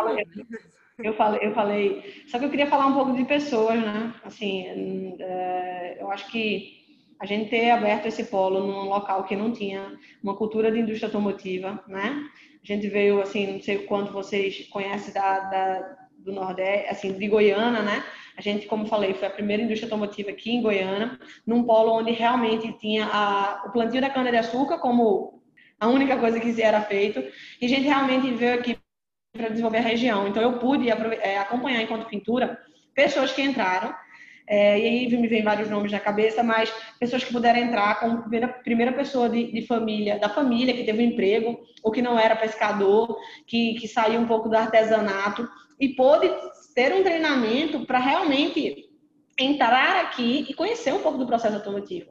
eu 0.99 1.15
falei, 1.15 1.41
eu 1.43 1.53
falei. 1.53 2.25
Só 2.29 2.39
que 2.39 2.45
eu 2.45 2.51
queria 2.51 2.67
falar 2.67 2.87
um 2.87 2.95
pouco 2.95 3.13
de 3.15 3.25
pessoas, 3.25 3.81
né? 3.81 4.15
Assim, 4.25 5.17
é, 5.19 5.99
eu 6.01 6.11
acho 6.11 6.31
que 6.31 6.85
a 7.21 7.27
gente 7.27 7.51
ter 7.51 7.71
aberto 7.71 8.07
esse 8.07 8.25
polo 8.25 8.61
num 8.61 8.89
local 8.89 9.25
que 9.25 9.35
não 9.35 9.53
tinha 9.53 9.99
uma 10.23 10.37
cultura 10.37 10.71
de 10.71 10.79
indústria 10.79 11.09
automotiva, 11.09 11.83
né? 11.89 12.29
A 12.63 12.67
gente 12.67 12.89
veio, 12.89 13.21
assim, 13.21 13.55
não 13.55 13.63
sei 13.63 13.79
quanto 13.87 14.13
vocês 14.13 14.67
conhecem 14.69 15.13
da, 15.13 15.41
da, 15.41 15.97
do 16.19 16.33
Nordeste, 16.33 16.89
assim, 16.89 17.13
de 17.13 17.29
Goiânia, 17.29 17.83
né? 17.83 18.05
A 18.37 18.41
gente, 18.41 18.67
como 18.67 18.87
falei, 18.87 19.15
foi 19.15 19.29
a 19.29 19.31
primeira 19.31 19.63
indústria 19.63 19.87
automotiva 19.87 20.31
aqui 20.31 20.53
em 20.53 20.63
Goiânia, 20.63 21.19
num 21.47 21.65
polo 21.65 21.93
onde 21.93 22.11
realmente 22.13 22.73
tinha 22.79 23.07
a, 23.07 23.65
o 23.67 23.73
plantio 23.73 24.01
da 24.01 24.11
cana-de-açúcar 24.11 24.79
como 24.79 25.43
a 25.79 25.89
única 25.89 26.17
coisa 26.17 26.41
que 26.41 26.61
era 26.61 26.81
feito. 26.83 27.23
E 27.61 27.67
a 27.67 27.69
gente 27.69 27.85
realmente 27.85 28.31
veio 28.33 28.55
aqui 28.55 28.77
para 29.37 29.49
desenvolver 29.49 29.79
a 29.79 29.83
região. 29.83 30.29
Então, 30.29 30.43
eu 30.43 30.59
pude 30.59 30.89
é, 30.89 31.39
acompanhar 31.39 31.83
enquanto 31.83 32.07
pintura 32.07 32.59
pessoas 32.95 33.33
que 33.33 33.43
entraram, 33.43 33.93
é, 34.47 34.79
e 34.79 34.87
aí 34.87 35.17
me 35.17 35.27
vem 35.27 35.43
vários 35.43 35.69
nomes 35.69 35.91
na 35.91 35.99
cabeça, 35.99 36.43
mas 36.43 36.73
pessoas 37.01 37.25
que 37.25 37.33
puderam 37.33 37.59
entrar 37.59 37.99
como 37.99 38.21
primeira, 38.21 38.49
primeira 38.49 38.93
pessoa 38.93 39.29
de, 39.29 39.51
de, 39.51 39.67
família, 39.67 40.19
da 40.19 40.29
família 40.29 40.75
que 40.75 40.85
teve 40.85 41.03
um 41.03 41.07
emprego, 41.07 41.59
ou 41.83 41.91
que 41.91 42.01
não 42.01 42.19
era 42.19 42.37
pescador, 42.37 43.19
que, 43.47 43.75
que 43.75 43.89
saiu 43.89 44.21
um 44.21 44.27
pouco 44.27 44.49
do 44.49 44.57
artesanato, 44.57 45.49
e 45.81 45.89
pôde 45.89 46.31
ter 46.75 46.93
um 46.95 47.03
treinamento 47.03 47.85
para 47.87 47.99
realmente 47.99 48.89
entrar 49.39 50.05
aqui 50.05 50.47
e 50.49 50.55
conhecer 50.55 50.93
um 50.95 51.03
pouco 51.03 51.19
do 51.19 51.27
processo 51.27 51.57
automotivo. 51.57 52.11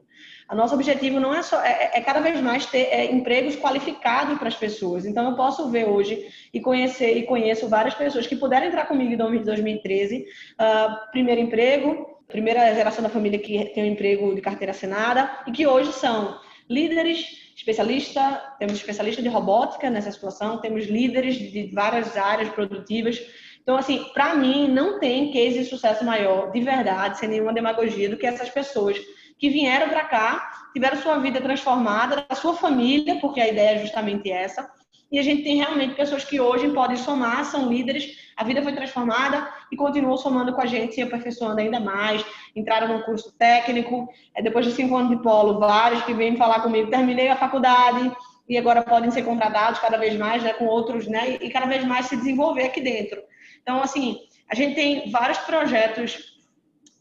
O 0.50 0.54
nosso 0.54 0.74
objetivo 0.74 1.18
não 1.18 1.34
é 1.34 1.42
só 1.42 1.62
é, 1.62 1.90
é 1.94 2.00
cada 2.00 2.20
vez 2.20 2.40
mais 2.40 2.66
ter 2.66 2.88
é, 2.90 3.10
empregos 3.10 3.56
qualificados 3.56 4.38
para 4.38 4.48
as 4.48 4.54
pessoas. 4.54 5.06
Então 5.06 5.30
eu 5.30 5.36
posso 5.36 5.70
ver 5.70 5.88
hoje 5.88 6.28
e 6.52 6.60
conhecer 6.60 7.16
e 7.16 7.22
conheço 7.22 7.68
várias 7.68 7.94
pessoas 7.94 8.26
que 8.26 8.36
puderam 8.36 8.66
entrar 8.66 8.86
comigo 8.86 9.12
em 9.12 9.42
2013, 9.42 10.18
uh, 10.18 10.24
ah, 10.58 11.08
primeiro 11.10 11.40
emprego, 11.40 12.20
primeira 12.28 12.74
geração 12.74 13.02
da 13.02 13.08
família 13.08 13.38
que 13.38 13.64
tem 13.74 13.84
um 13.84 13.92
emprego 13.92 14.34
de 14.34 14.40
carteira 14.40 14.72
assinada 14.72 15.30
e 15.46 15.52
que 15.52 15.66
hoje 15.66 15.92
são 15.92 16.38
líderes 16.68 17.44
especialista, 17.56 18.54
temos 18.58 18.74
especialista 18.74 19.22
de 19.22 19.28
robótica 19.28 19.88
nessa 19.88 20.10
situação, 20.10 20.58
temos 20.58 20.86
líderes 20.86 21.36
de 21.36 21.70
várias 21.72 22.16
áreas 22.16 22.48
produtivas. 22.50 23.20
Então, 23.62 23.76
assim, 23.76 24.04
para 24.12 24.34
mim, 24.34 24.68
não 24.68 24.98
tem 24.98 25.32
case 25.32 25.60
de 25.60 25.64
sucesso 25.64 26.04
maior, 26.04 26.50
de 26.50 26.60
verdade, 26.60 27.18
sem 27.18 27.28
nenhuma 27.28 27.52
demagogia, 27.52 28.10
do 28.10 28.16
que 28.16 28.26
essas 28.26 28.50
pessoas 28.50 29.00
que 29.38 29.48
vieram 29.48 29.88
para 29.88 30.04
cá, 30.04 30.68
tiveram 30.72 30.96
sua 30.96 31.18
vida 31.18 31.40
transformada, 31.40 32.24
a 32.28 32.34
sua 32.34 32.54
família, 32.54 33.18
porque 33.20 33.40
a 33.40 33.48
ideia 33.48 33.76
é 33.76 33.80
justamente 33.80 34.30
essa, 34.30 34.70
e 35.14 35.18
a 35.18 35.22
gente 35.22 35.44
tem 35.44 35.58
realmente 35.58 35.94
pessoas 35.94 36.24
que 36.24 36.40
hoje 36.40 36.68
podem 36.70 36.96
somar, 36.96 37.44
são 37.44 37.68
líderes, 37.68 38.18
a 38.36 38.42
vida 38.42 38.60
foi 38.62 38.72
transformada 38.72 39.48
e 39.70 39.76
continuam 39.76 40.16
somando 40.16 40.52
com 40.52 40.60
a 40.60 40.66
gente, 40.66 40.94
se 40.94 41.02
aperfeiçoando 41.02 41.60
ainda 41.60 41.78
mais, 41.78 42.24
entraram 42.56 42.88
num 42.88 43.02
curso 43.02 43.32
técnico, 43.38 44.08
é, 44.34 44.42
depois 44.42 44.66
de 44.66 44.72
cinco 44.72 44.96
anos 44.96 45.16
de 45.16 45.22
polo, 45.22 45.60
vários 45.60 46.02
que 46.02 46.12
vêm 46.12 46.36
falar 46.36 46.62
comigo, 46.62 46.90
terminei 46.90 47.28
a 47.28 47.36
faculdade 47.36 48.10
e 48.48 48.58
agora 48.58 48.82
podem 48.82 49.10
ser 49.12 49.22
contratados 49.22 49.78
cada 49.78 49.96
vez 49.96 50.18
mais, 50.18 50.42
né, 50.42 50.52
com 50.52 50.66
outros, 50.66 51.06
né, 51.06 51.38
e 51.40 51.48
cada 51.48 51.66
vez 51.66 51.84
mais 51.84 52.06
se 52.06 52.16
desenvolver 52.16 52.64
aqui 52.64 52.80
dentro. 52.80 53.22
Então, 53.62 53.80
assim, 53.80 54.18
a 54.50 54.54
gente 54.56 54.74
tem 54.74 55.10
vários 55.12 55.38
projetos 55.38 56.33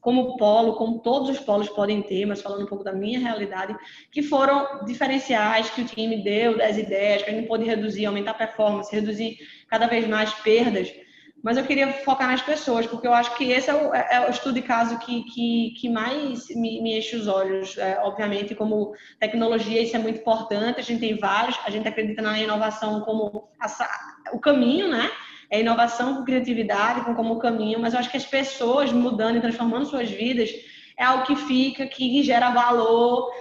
como 0.04 0.36
polo, 0.36 0.74
como 0.74 1.00
todos 1.00 1.30
os 1.30 1.40
polos 1.40 1.70
podem 1.70 2.02
ter, 2.02 2.26
mas 2.26 2.42
falando 2.42 2.64
um 2.64 2.68
pouco 2.68 2.84
da 2.84 2.92
minha 2.92 3.18
realidade, 3.18 3.74
que 4.12 4.22
foram 4.22 4.84
diferenciais 4.84 5.70
que 5.70 5.82
o 5.82 5.86
time 5.86 6.22
deu, 6.22 6.58
das 6.58 6.78
ideias, 6.78 7.24
que 7.24 7.30
a 7.30 7.34
gente 7.34 7.48
pode 7.48 7.64
reduzir, 7.64 8.06
aumentar 8.06 8.32
a 8.32 8.36
performance, 8.36 8.94
reduzir 8.94 9.38
cada 9.70 9.88
vez 9.88 10.06
mais 10.06 10.34
perdas. 10.34 10.94
Mas 11.42 11.58
eu 11.58 11.66
queria 11.66 11.92
focar 11.92 12.28
nas 12.28 12.42
pessoas, 12.42 12.86
porque 12.86 13.08
eu 13.08 13.14
acho 13.14 13.36
que 13.38 13.52
esse 13.52 13.70
é 13.70 13.74
o, 13.74 13.94
é 13.94 14.28
o 14.28 14.30
estudo 14.30 14.56
de 14.56 14.62
caso 14.62 15.00
que, 15.00 15.24
que, 15.24 15.74
que 15.80 15.90
mais 15.90 16.48
me, 16.50 16.82
me 16.82 16.98
enche 16.98 17.16
os 17.16 17.28
olhos. 17.28 17.78
É, 17.78 18.00
obviamente, 18.02 18.56
como 18.56 18.94
tecnologia, 19.20 19.82
isso 19.82 19.96
é 19.96 20.00
muito 20.00 20.20
importante, 20.20 20.80
a 20.80 20.84
gente 20.84 21.00
tem 21.00 21.18
vários, 21.18 21.58
a 21.66 21.70
gente 21.70 21.88
acredita 21.88 22.22
na 22.22 22.40
inovação 22.40 23.02
como 23.02 23.50
a, 23.60 23.68
o 24.34 24.40
caminho, 24.40 24.90
né? 24.90 25.10
É 25.54 25.60
inovação 25.60 26.16
com 26.16 26.24
criatividade, 26.24 27.06
com 27.06 27.14
como 27.14 27.38
caminho, 27.38 27.80
mas 27.80 27.94
eu 27.94 28.00
acho 28.00 28.10
que 28.10 28.18
as 28.18 28.26
pessoas 28.26 28.92
mudando 28.92 29.38
e 29.38 29.42
transformando 29.42 29.86
suas 29.86 30.10
vidas 30.10 30.50
é 30.98 31.04
algo 31.04 31.28
que 31.28 31.36
fica, 31.36 31.86
que 31.86 32.24
gera 32.24 32.50
valor, 32.50 33.32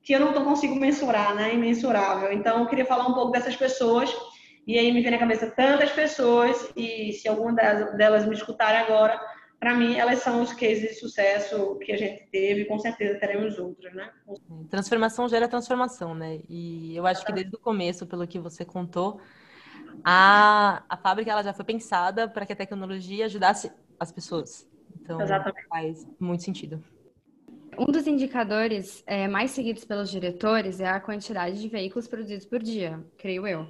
que 0.00 0.12
eu 0.12 0.20
não 0.20 0.32
consigo 0.44 0.76
mensurar, 0.76 1.34
né? 1.34 1.52
Imensurável. 1.52 2.32
Então, 2.32 2.60
eu 2.60 2.66
queria 2.68 2.84
falar 2.84 3.08
um 3.08 3.14
pouco 3.14 3.32
dessas 3.32 3.56
pessoas, 3.56 4.14
e 4.64 4.78
aí 4.78 4.92
me 4.92 5.02
vem 5.02 5.10
na 5.10 5.18
cabeça 5.18 5.50
tantas 5.50 5.90
pessoas, 5.90 6.70
e 6.76 7.12
se 7.14 7.26
alguma 7.26 7.52
delas 7.52 8.24
me 8.26 8.36
escutarem 8.36 8.82
agora, 8.82 9.20
para 9.58 9.74
mim, 9.74 9.96
elas 9.96 10.20
são 10.20 10.42
os 10.42 10.52
cases 10.52 10.82
de 10.82 10.94
sucesso 10.94 11.80
que 11.80 11.90
a 11.90 11.98
gente 11.98 12.28
teve, 12.30 12.66
com 12.66 12.78
certeza 12.78 13.18
teremos 13.18 13.58
outros, 13.58 13.92
né? 13.92 14.08
Transformação 14.70 15.28
gera 15.28 15.48
transformação, 15.48 16.14
né? 16.14 16.38
E 16.48 16.94
eu 16.94 17.04
acho 17.08 17.26
que 17.26 17.32
desde 17.32 17.56
o 17.56 17.58
começo, 17.58 18.06
pelo 18.06 18.24
que 18.24 18.38
você 18.38 18.64
contou, 18.64 19.20
a, 20.04 20.82
a 20.88 20.96
fábrica 20.96 21.30
ela 21.30 21.42
já 21.42 21.52
foi 21.52 21.64
pensada 21.64 22.28
para 22.28 22.46
que 22.46 22.52
a 22.52 22.56
tecnologia 22.56 23.26
ajudasse 23.26 23.72
as 23.98 24.12
pessoas. 24.12 24.68
Então, 25.00 25.20
Exatamente. 25.20 25.66
faz 25.68 26.06
muito 26.18 26.42
sentido. 26.42 26.82
Um 27.78 27.86
dos 27.86 28.06
indicadores 28.06 29.02
é, 29.06 29.28
mais 29.28 29.50
seguidos 29.50 29.84
pelos 29.84 30.10
diretores 30.10 30.80
é 30.80 30.88
a 30.88 30.98
quantidade 30.98 31.60
de 31.60 31.68
veículos 31.68 32.08
produzidos 32.08 32.46
por 32.46 32.62
dia, 32.62 33.04
creio 33.18 33.46
eu. 33.46 33.68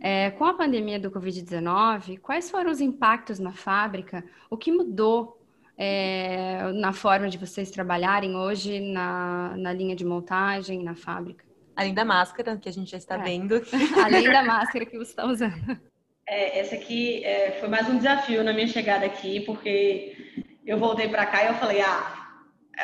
É, 0.00 0.30
com 0.30 0.44
a 0.44 0.54
pandemia 0.54 0.98
do 0.98 1.10
Covid-19, 1.10 2.18
quais 2.18 2.50
foram 2.50 2.70
os 2.70 2.80
impactos 2.80 3.38
na 3.38 3.52
fábrica? 3.52 4.24
O 4.48 4.56
que 4.56 4.72
mudou 4.72 5.38
é, 5.76 6.72
na 6.72 6.92
forma 6.92 7.28
de 7.28 7.36
vocês 7.36 7.70
trabalharem 7.70 8.34
hoje 8.36 8.80
na, 8.80 9.54
na 9.58 9.72
linha 9.72 9.94
de 9.94 10.04
montagem, 10.04 10.82
na 10.82 10.94
fábrica? 10.94 11.44
Além 11.74 11.94
da 11.94 12.04
máscara, 12.04 12.56
que 12.56 12.68
a 12.68 12.72
gente 12.72 12.90
já 12.90 12.98
está 12.98 13.16
é. 13.16 13.22
vendo. 13.22 13.62
Além 14.04 14.24
da 14.24 14.42
máscara 14.42 14.84
que 14.84 14.96
você 14.96 15.10
está 15.10 15.24
usando. 15.26 15.80
É, 16.26 16.60
essa 16.60 16.74
aqui 16.74 17.24
é, 17.24 17.52
foi 17.60 17.68
mais 17.68 17.88
um 17.88 17.96
desafio 17.96 18.44
na 18.44 18.52
minha 18.52 18.68
chegada 18.68 19.04
aqui, 19.04 19.40
porque 19.40 20.16
eu 20.64 20.78
voltei 20.78 21.08
para 21.08 21.26
cá 21.26 21.44
e 21.44 21.48
eu 21.48 21.54
falei, 21.54 21.80
ah, 21.80 22.22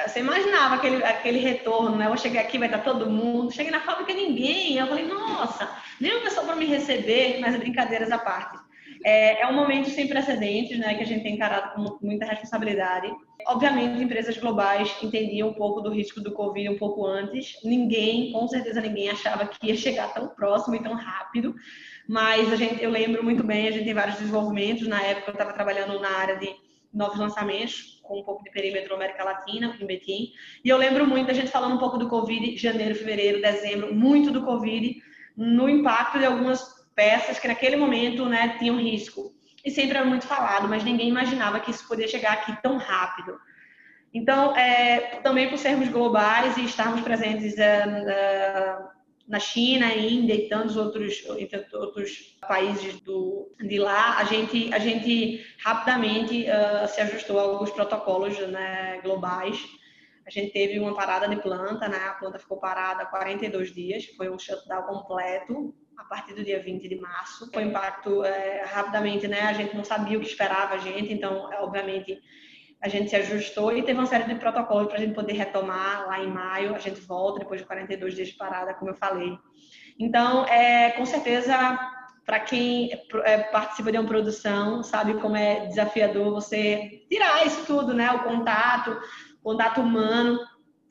você 0.07 0.20
imaginava 0.20 0.77
aquele, 0.77 1.03
aquele 1.05 1.38
retorno, 1.38 1.96
né? 1.96 2.05
Eu 2.05 2.11
vou 2.11 2.18
chegar 2.18 2.40
aqui, 2.40 2.59
vai 2.59 2.68
estar 2.68 2.81
todo 2.81 3.11
mundo. 3.11 3.53
Cheguei 3.53 3.70
na 3.70 3.81
fábrica, 3.81 4.12
ninguém. 4.12 4.77
Eu 4.77 4.87
falei, 4.87 5.07
nossa, 5.07 5.70
nem 6.01 6.12
uma 6.12 6.24
pessoa 6.24 6.46
para 6.46 6.57
me 6.57 6.66
receber, 6.66 7.38
mas 7.40 7.57
brincadeiras 7.57 8.11
à 8.11 8.18
parte. 8.18 8.59
É, 9.05 9.43
é 9.43 9.47
um 9.47 9.55
momento 9.55 9.91
sem 9.91 10.07
precedentes, 10.09 10.79
né? 10.79 10.95
Que 10.95 11.03
a 11.03 11.07
gente 11.07 11.23
tem 11.23 11.35
encarado 11.35 11.75
com 11.75 12.07
muita 12.07 12.27
responsabilidade. 12.27 13.11
Obviamente, 13.47 14.03
empresas 14.03 14.37
globais 14.37 14.95
entendiam 15.03 15.49
um 15.49 15.55
pouco 15.55 15.81
do 15.81 15.91
risco 15.91 16.21
do 16.21 16.33
Covid 16.33 16.69
um 16.69 16.79
pouco 16.79 17.07
antes. 17.07 17.59
Ninguém, 17.65 18.33
com 18.33 18.47
certeza 18.49 18.81
ninguém 18.81 19.11
achava 19.11 19.47
que 19.47 19.67
ia 19.67 19.77
chegar 19.77 20.13
tão 20.13 20.29
próximo 20.29 20.75
e 20.75 20.83
tão 20.83 20.95
rápido. 20.95 21.55
Mas 22.09 22.53
a 22.53 22.57
gente, 22.57 22.83
eu 22.83 22.91
lembro 22.91 23.23
muito 23.23 23.45
bem, 23.45 23.69
a 23.69 23.71
gente 23.71 23.85
tem 23.85 23.95
vários 23.95 24.19
desenvolvimentos. 24.19 24.89
Na 24.89 25.03
época 25.03 25.31
eu 25.31 25.33
estava 25.33 25.53
trabalhando 25.53 26.01
na 26.01 26.11
área 26.11 26.37
de 26.37 26.49
novos 26.93 27.19
lançamentos, 27.19 28.01
com 28.03 28.21
um 28.21 28.25
pouco 28.25 28.43
de 28.43 28.51
perímetro 28.51 28.95
América 28.95 29.23
Latina, 29.23 29.77
em 29.79 29.87
Betim. 29.87 30.33
E 30.65 30.69
eu 30.69 30.79
lembro 30.79 31.07
muito 31.07 31.31
a 31.31 31.35
gente 31.35 31.51
falando 31.51 31.75
um 31.75 31.79
pouco 31.79 31.99
do 31.99 32.09
Covid, 32.09 32.57
janeiro, 32.57 32.95
fevereiro, 32.95 33.43
dezembro, 33.43 33.95
muito 33.95 34.31
do 34.31 34.43
Covid, 34.43 34.97
no 35.37 35.69
impacto 35.69 36.19
de 36.19 36.25
algumas 36.25 36.78
peças 36.99 37.39
que 37.39 37.47
naquele 37.47 37.77
momento 37.77 38.29
né, 38.29 38.57
tinham 38.59 38.77
risco 38.77 39.33
e 39.65 39.71
sempre 39.71 39.97
era 39.97 40.05
muito 40.05 40.27
falado, 40.27 40.67
mas 40.67 40.83
ninguém 40.83 41.09
imaginava 41.09 41.61
que 41.61 41.71
isso 41.71 41.87
poderia 41.87 42.11
chegar 42.11 42.33
aqui 42.33 42.61
tão 42.61 42.77
rápido. 42.77 43.39
Então, 44.13 44.57
é, 44.57 45.21
também 45.23 45.49
por 45.49 45.59
sermos 45.59 45.89
globais 45.91 46.57
e 46.57 46.65
estarmos 46.65 47.01
presentes 47.03 47.57
é, 47.57 47.87
na, 47.87 48.91
na 49.29 49.39
China, 49.39 49.95
Índia 49.95 50.35
e 50.35 50.49
tantos 50.49 50.77
outros, 50.77 51.23
outros 51.73 52.37
países 52.49 52.99
do, 53.03 53.49
de 53.61 53.79
lá, 53.79 54.19
a 54.19 54.25
gente, 54.25 54.75
a 54.75 54.81
gente 54.81 55.47
rapidamente 55.63 56.47
uh, 56.47 56.89
se 56.89 57.01
ajustou 57.01 57.39
a 57.39 57.43
alguns 57.43 57.71
protocolos 57.71 58.37
né, 58.49 58.99
globais. 59.05 59.65
A 60.27 60.31
gente 60.31 60.53
teve 60.53 60.81
uma 60.81 60.97
parada 60.97 61.29
de 61.29 61.37
planta, 61.37 61.89
né? 61.89 61.99
a 62.09 62.15
planta 62.15 62.41
ficou 62.41 62.59
parada 62.59 63.07
42 63.07 63.73
dias, 63.73 64.07
foi 64.17 64.29
um 64.29 64.39
shutdown 64.39 64.83
completo, 64.83 65.75
a 65.99 66.05
partir 66.05 66.33
do 66.33 66.45
dia 66.45 66.63
20 66.63 66.89
de 66.89 66.97
março. 66.97 67.51
Foi 67.53 67.65
um 67.65 67.69
impacto 67.69 68.25
é, 68.25 68.63
rapidamente, 68.65 69.27
né? 69.27 69.43
A 69.43 69.53
gente 69.53 69.77
não 69.77 69.85
sabia 69.85 70.17
o 70.17 70.21
que 70.21 70.29
esperava 70.29 70.75
a 70.75 70.79
gente, 70.79 71.13
então, 71.13 71.51
obviamente, 71.61 72.19
a 72.81 72.89
gente 72.89 73.11
se 73.11 73.17
ajustou 73.17 73.77
e 73.77 73.83
teve 73.83 73.99
uma 73.99 74.07
série 74.07 74.33
de 74.33 74.37
protocolos 74.37 74.87
para 74.87 74.97
a 74.97 75.01
gente 75.01 75.15
poder 75.15 75.33
retomar 75.33 76.07
lá 76.07 76.23
em 76.23 76.29
maio. 76.29 76.75
A 76.75 76.79
gente 76.79 77.01
volta 77.01 77.41
depois 77.41 77.61
de 77.61 77.67
42 77.67 78.15
dias 78.15 78.29
de 78.29 78.35
parada, 78.35 78.73
como 78.75 78.93
eu 78.93 78.95
falei. 78.95 79.37
Então, 79.99 80.45
é, 80.47 80.93
com 80.93 81.05
certeza, 81.05 81.53
para 82.25 82.39
quem 82.39 82.91
é, 83.25 83.39
participa 83.39 83.91
de 83.91 83.99
uma 83.99 84.07
produção, 84.07 84.85
sabe 84.85 85.15
como 85.15 85.35
é 85.35 85.67
desafiador 85.67 86.31
você 86.33 87.03
tirar 87.11 87.45
isso 87.45 87.67
tudo, 87.67 87.93
né? 87.93 88.13
O 88.13 88.23
contato, 88.23 88.97
o 89.41 89.43
contato 89.43 89.81
humano, 89.81 90.39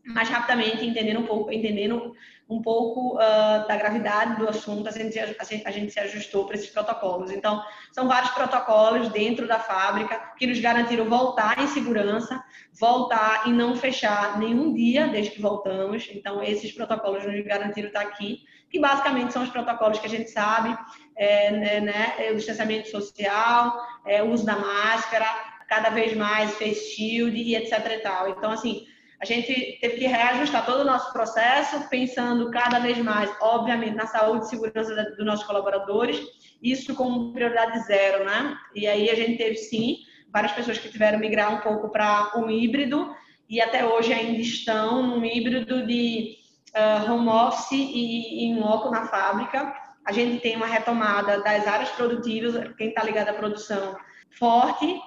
mais 0.04 0.28
rapidamente, 0.28 0.86
entendendo 0.86 1.22
um 1.22 1.26
pouco, 1.26 1.50
entendendo 1.50 2.14
um 2.50 2.62
pouco 2.62 3.16
uh, 3.16 3.68
da 3.68 3.76
gravidade 3.76 4.38
do 4.38 4.48
assunto, 4.48 4.88
a 4.88 4.92
gente, 4.92 5.20
a 5.20 5.72
gente, 5.72 5.92
se 5.92 6.00
ajustou 6.00 6.46
para 6.46 6.56
esses 6.56 6.70
protocolos. 6.70 7.30
Então, 7.30 7.62
são 7.92 8.08
vários 8.08 8.32
protocolos 8.32 9.10
dentro 9.10 9.48
da 9.48 9.60
fábrica 9.60 10.34
que 10.38 10.48
nos 10.48 10.60
garantiram 10.60 11.06
voltar 11.06 11.60
em 11.60 11.68
segurança, 11.68 12.42
voltar 12.80 13.48
e 13.48 13.52
não 13.52 13.76
fechar 13.76 14.40
nenhum 14.40 14.74
dia 14.74 15.08
desde 15.08 15.32
que 15.32 15.42
voltamos. 15.42 16.08
Então, 16.12 16.42
esses 16.42 16.72
protocolos 16.72 17.26
nos 17.26 17.46
garantiram 17.46 17.90
estar 17.90 18.02
aqui, 18.02 18.46
que 18.70 18.80
basicamente 18.80 19.34
são 19.34 19.44
os 19.44 19.50
protocolos 19.50 20.00
que 20.00 20.06
a 20.06 20.10
gente 20.10 20.30
sabe, 20.30 20.78
é, 21.18 21.52
né, 21.52 21.80
né, 21.82 22.14
é 22.18 22.32
o 22.32 22.36
distanciamento 22.36 22.90
social, 22.90 23.76
é, 24.06 24.24
o 24.24 24.32
uso 24.32 24.46
da 24.46 24.56
máscara, 24.56 25.26
cada 25.68 25.90
vez 25.90 26.16
mais 26.16 26.54
face 26.56 26.96
shield 26.96 27.38
e 27.38 27.58
etc 27.58 27.86
e 27.92 28.00
tal. 28.00 28.30
Então, 28.30 28.52
assim, 28.52 28.88
a 29.20 29.26
gente 29.26 29.78
teve 29.82 29.98
que 29.98 30.08
reajustar 30.08 30.66
todo 30.66 30.82
o 30.82 30.86
nosso 30.86 31.12
processo, 31.12 31.90
pensando 31.90 32.52
cada 32.52 32.80
vez 32.80 32.98
mais, 33.00 33.30
obviamente, 33.42 33.96
na 33.96 34.06
saúde 34.06 34.46
e 34.46 34.50
segurança 34.50 34.94
dos 35.16 35.26
nossos 35.26 35.46
colaboradores, 35.46 36.20
isso 36.62 36.94
como 36.94 37.34
prioridade 37.34 37.80
zero, 37.86 38.26
né? 38.26 38.56
E 38.76 38.86
aí 38.88 39.10
a 39.10 39.16
gente 39.16 39.38
teve, 39.38 39.56
sim, 39.56 39.98
várias 40.32 40.52
pessoas 40.52 40.78
que 40.78 40.90
tiveram 40.90 41.18
migrar 41.20 41.54
um 41.54 41.62
pouco 41.62 41.90
para 41.90 42.32
um 42.36 42.50
híbrido, 42.50 43.10
e 43.50 43.60
até 43.60 43.86
hoje 43.86 44.14
ainda 44.14 44.40
estão 44.40 45.02
num 45.02 45.26
híbrido 45.26 45.88
de 45.88 46.36
uh, 46.76 47.12
home 47.12 47.30
office 47.30 47.72
e, 47.72 48.46
em 48.46 48.60
loco 48.60 48.92
na 48.92 49.08
fábrica. 49.08 49.74
A 50.06 50.12
gente 50.12 50.42
tem 50.42 50.56
uma 50.56 50.68
retomada 50.68 51.42
das 51.42 51.66
áreas 51.66 51.90
produtivas, 51.90 52.72
quem 52.78 52.90
está 52.90 53.04
ligado 53.04 53.30
à 53.30 53.34
produção, 53.34 53.98
forte, 54.32 55.00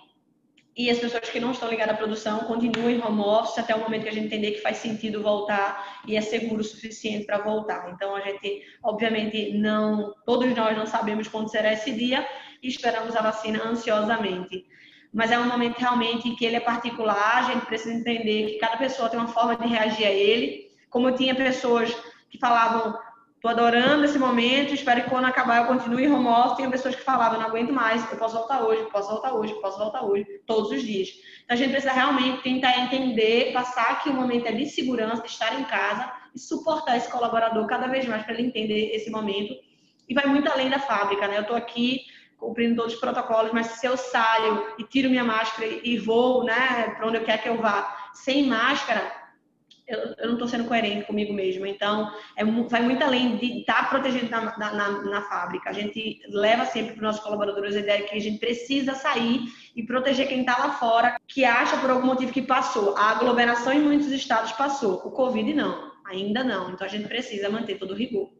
e 0.80 0.88
as 0.88 0.98
pessoas 0.98 1.28
que 1.28 1.38
não 1.38 1.50
estão 1.50 1.68
ligadas 1.68 1.94
à 1.94 1.98
produção 1.98 2.38
continuem 2.40 2.96
em 2.96 3.02
home 3.02 3.20
office 3.20 3.58
até 3.58 3.74
o 3.74 3.80
momento 3.80 4.04
que 4.04 4.08
a 4.08 4.12
gente 4.12 4.28
entender 4.28 4.52
que 4.52 4.62
faz 4.62 4.78
sentido 4.78 5.22
voltar 5.22 6.00
e 6.06 6.16
é 6.16 6.22
seguro 6.22 6.62
o 6.62 6.64
suficiente 6.64 7.26
para 7.26 7.36
voltar. 7.36 7.90
Então 7.90 8.16
a 8.16 8.20
gente, 8.20 8.62
obviamente, 8.82 9.52
não, 9.58 10.14
todos 10.24 10.56
nós 10.56 10.74
não 10.78 10.86
sabemos 10.86 11.28
quando 11.28 11.50
será 11.50 11.70
esse 11.70 11.92
dia 11.92 12.26
e 12.62 12.68
esperamos 12.68 13.14
a 13.14 13.20
vacina 13.20 13.62
ansiosamente. 13.62 14.64
Mas 15.12 15.30
é 15.30 15.38
um 15.38 15.44
momento 15.44 15.76
realmente 15.76 16.30
que 16.30 16.46
ele 16.46 16.56
é 16.56 16.60
particular, 16.60 17.44
a 17.44 17.52
gente 17.52 17.66
precisa 17.66 17.92
entender 17.92 18.46
que 18.46 18.58
cada 18.58 18.78
pessoa 18.78 19.10
tem 19.10 19.20
uma 19.20 19.28
forma 19.28 19.56
de 19.56 19.66
reagir 19.66 20.06
a 20.06 20.10
ele. 20.10 20.70
Como 20.88 21.10
eu 21.10 21.14
tinha 21.14 21.34
pessoas 21.34 21.94
que 22.30 22.38
falavam 22.38 22.98
Tô 23.40 23.48
adorando 23.48 24.04
esse 24.04 24.18
momento, 24.18 24.74
espero 24.74 25.02
que 25.02 25.08
quando 25.08 25.24
acabar 25.24 25.62
eu 25.62 25.66
continue 25.66 26.06
home 26.06 26.28
office. 26.28 26.58
Tem 26.58 26.70
pessoas 26.70 26.94
que 26.94 27.02
falavam, 27.02 27.40
não 27.40 27.46
aguento 27.46 27.72
mais, 27.72 28.10
eu 28.12 28.18
posso 28.18 28.36
voltar 28.36 28.62
hoje, 28.62 28.84
posso 28.92 29.08
voltar 29.08 29.32
hoje, 29.32 29.54
posso 29.62 29.78
voltar 29.78 30.04
hoje, 30.04 30.26
todos 30.46 30.70
os 30.70 30.82
dias. 30.82 31.08
Então 31.44 31.54
a 31.54 31.56
gente 31.56 31.70
precisa 31.70 31.90
realmente 31.90 32.42
tentar 32.42 32.78
entender, 32.78 33.50
passar 33.54 34.02
que 34.02 34.10
o 34.10 34.12
momento 34.12 34.46
é 34.46 34.52
de 34.52 34.66
segurança, 34.66 35.22
de 35.22 35.28
estar 35.28 35.58
em 35.58 35.64
casa 35.64 36.12
e 36.34 36.38
suportar 36.38 36.98
esse 36.98 37.10
colaborador 37.10 37.66
cada 37.66 37.86
vez 37.86 38.06
mais 38.06 38.22
para 38.24 38.34
ele 38.34 38.46
entender 38.46 38.90
esse 38.94 39.10
momento. 39.10 39.54
E 40.06 40.12
vai 40.12 40.26
muito 40.26 40.50
além 40.50 40.68
da 40.68 40.78
fábrica, 40.78 41.26
né? 41.26 41.38
Eu 41.38 41.42
estou 41.42 41.56
aqui 41.56 42.02
cumprindo 42.36 42.76
todos 42.76 42.94
os 42.94 43.00
protocolos, 43.00 43.52
mas 43.52 43.66
se 43.68 43.86
eu 43.86 43.96
saio 43.96 44.74
e 44.78 44.84
tiro 44.84 45.08
minha 45.08 45.24
máscara 45.24 45.66
e 45.66 45.96
vou, 45.98 46.44
né, 46.44 46.94
para 46.96 47.06
onde 47.06 47.16
eu 47.16 47.24
quero 47.24 47.42
que 47.42 47.48
eu 47.48 47.58
vá, 47.58 48.10
sem 48.14 48.46
máscara, 48.46 49.19
eu, 49.90 50.14
eu 50.18 50.26
não 50.26 50.34
estou 50.34 50.48
sendo 50.48 50.64
coerente 50.64 51.06
comigo 51.06 51.32
mesmo. 51.32 51.66
Então, 51.66 52.10
é, 52.36 52.44
vai 52.44 52.82
muito 52.82 53.02
além 53.02 53.36
de 53.36 53.60
estar 53.60 53.84
tá 53.84 53.88
protegido 53.88 54.30
na, 54.30 54.56
na, 54.56 55.02
na, 55.02 55.22
fábrica. 55.22 55.68
A 55.70 55.72
gente 55.72 56.20
leva 56.28 56.64
sempre 56.64 56.92
para 56.92 56.96
os 56.96 57.02
nossos 57.02 57.22
colaboradores 57.22 57.76
a 57.76 57.80
ideia 57.80 58.06
que 58.06 58.16
a 58.16 58.20
gente 58.20 58.38
precisa 58.38 58.94
sair 58.94 59.40
e 59.74 59.82
proteger 59.82 60.28
quem 60.28 60.40
está 60.40 60.58
lá 60.58 60.72
fora, 60.74 61.18
que 61.26 61.44
acha 61.44 61.76
por 61.78 61.90
algum 61.90 62.06
motivo 62.06 62.32
que 62.32 62.42
passou. 62.42 62.96
A 62.96 63.10
aglomeração 63.10 63.72
em 63.72 63.80
muitos 63.80 64.08
estados 64.12 64.52
passou, 64.52 64.94
o 65.04 65.10
Covid 65.10 65.52
não, 65.52 65.92
ainda 66.06 66.44
não. 66.44 66.70
Então, 66.70 66.86
a 66.86 66.90
gente 66.90 67.08
precisa 67.08 67.50
manter 67.50 67.78
todo 67.78 67.92
o 67.92 67.96
rigor. 67.96 68.30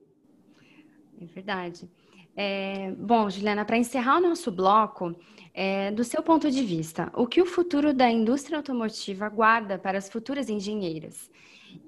É 1.21 1.25
verdade. 1.27 1.89
É, 2.37 2.93
bom, 2.97 3.29
Juliana, 3.29 3.65
para 3.65 3.77
encerrar 3.77 4.17
o 4.17 4.21
nosso 4.21 4.51
bloco, 4.51 5.15
é, 5.53 5.91
do 5.91 6.05
seu 6.05 6.23
ponto 6.23 6.51
de 6.51 6.63
vista, 6.63 7.11
o 7.15 7.27
que 7.27 7.43
o 7.43 7.47
futuro 7.47 7.93
da 7.93 8.09
indústria 8.09 8.57
automotiva 8.57 9.27
aguarda 9.27 9.79
para 9.79 9.99
as 9.99 10.09
futuras 10.09 10.49
engenheiras? 10.49 11.31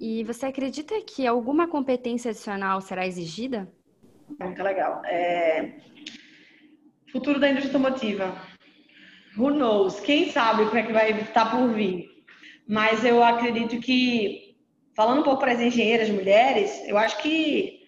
E 0.00 0.24
você 0.24 0.46
acredita 0.46 1.00
que 1.02 1.26
alguma 1.26 1.66
competência 1.68 2.30
adicional 2.30 2.80
será 2.80 3.06
exigida? 3.06 3.70
Muito 4.40 4.62
legal. 4.62 5.02
É... 5.04 5.72
Futuro 7.10 7.38
da 7.38 7.50
indústria 7.50 7.76
automotiva. 7.76 8.34
Who 9.36 9.50
knows? 9.50 10.00
Quem 10.00 10.30
sabe 10.30 10.62
o 10.62 10.70
que 10.70 10.78
é 10.78 10.82
que 10.82 10.92
vai 10.92 11.10
estar 11.20 11.50
por 11.50 11.68
vir? 11.70 12.10
Mas 12.66 13.04
eu 13.04 13.22
acredito 13.22 13.80
que, 13.80 14.56
falando 14.94 15.20
um 15.20 15.24
pouco 15.24 15.40
para 15.40 15.52
as 15.52 15.60
engenheiras 15.60 16.08
mulheres, 16.08 16.82
eu 16.86 16.96
acho 16.96 17.20
que 17.20 17.86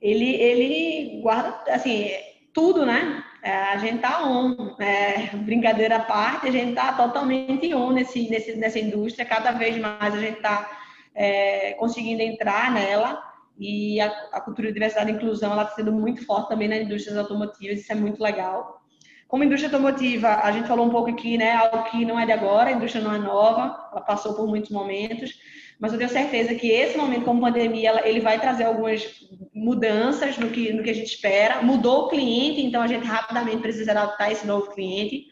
ele, 0.00 0.34
ele 0.36 1.20
guarda, 1.20 1.72
assim, 1.72 2.10
tudo, 2.52 2.84
né? 2.84 3.24
É, 3.42 3.52
a 3.52 3.76
gente 3.76 3.98
tá 3.98 4.24
on, 4.24 4.76
é, 4.78 5.34
brincadeira 5.36 5.96
à 5.96 6.00
parte, 6.00 6.46
a 6.46 6.52
gente 6.52 6.74
tá 6.74 6.92
totalmente 6.92 7.74
on 7.74 7.90
nesse, 7.90 8.30
nesse, 8.30 8.54
nessa 8.54 8.78
indústria, 8.78 9.26
cada 9.26 9.50
vez 9.50 9.76
mais 9.78 10.14
a 10.14 10.20
gente 10.20 10.40
tá 10.40 10.70
é, 11.12 11.72
conseguindo 11.72 12.22
entrar 12.22 12.70
nela. 12.70 13.20
E 13.58 14.00
a, 14.00 14.06
a, 14.32 14.40
cultura 14.40 14.68
de 14.68 14.74
diversidade 14.74 15.10
e 15.10 15.14
inclusão 15.14 15.52
ela 15.52 15.64
está 15.64 15.74
sendo 15.74 15.92
muito 15.92 16.24
forte 16.24 16.48
também 16.48 16.68
nas 16.68 16.80
indústrias 16.80 17.18
automotivas, 17.18 17.80
isso 17.80 17.92
é 17.92 17.94
muito 17.94 18.22
legal. 18.22 18.80
Como 19.28 19.44
indústria 19.44 19.68
automotiva, 19.68 20.28
a 20.28 20.52
gente 20.52 20.68
falou 20.68 20.86
um 20.86 20.90
pouco 20.90 21.10
aqui, 21.10 21.36
né, 21.36 21.54
algo 21.56 21.84
que 21.84 22.04
não 22.04 22.18
é 22.18 22.26
de 22.26 22.32
agora, 22.32 22.70
a 22.70 22.72
indústria 22.72 23.02
não 23.02 23.14
é 23.14 23.18
nova, 23.18 23.88
ela 23.90 24.00
passou 24.00 24.34
por 24.34 24.46
muitos 24.46 24.70
momentos, 24.70 25.38
mas 25.82 25.92
eu 25.92 25.98
tenho 25.98 26.10
certeza 26.10 26.54
que 26.54 26.70
esse 26.70 26.96
momento 26.96 27.24
como 27.24 27.40
pandemia 27.40 28.08
ele 28.08 28.20
vai 28.20 28.38
trazer 28.38 28.62
algumas 28.62 29.04
mudanças 29.52 30.38
no 30.38 30.48
que, 30.48 30.72
no 30.72 30.80
que 30.80 30.90
a 30.90 30.94
gente 30.94 31.12
espera. 31.12 31.60
Mudou 31.60 32.04
o 32.04 32.08
cliente, 32.08 32.64
então 32.64 32.80
a 32.80 32.86
gente 32.86 33.04
rapidamente 33.04 33.56
precisa 33.56 33.90
adaptar 33.90 34.30
esse 34.30 34.46
novo 34.46 34.70
cliente. 34.70 35.26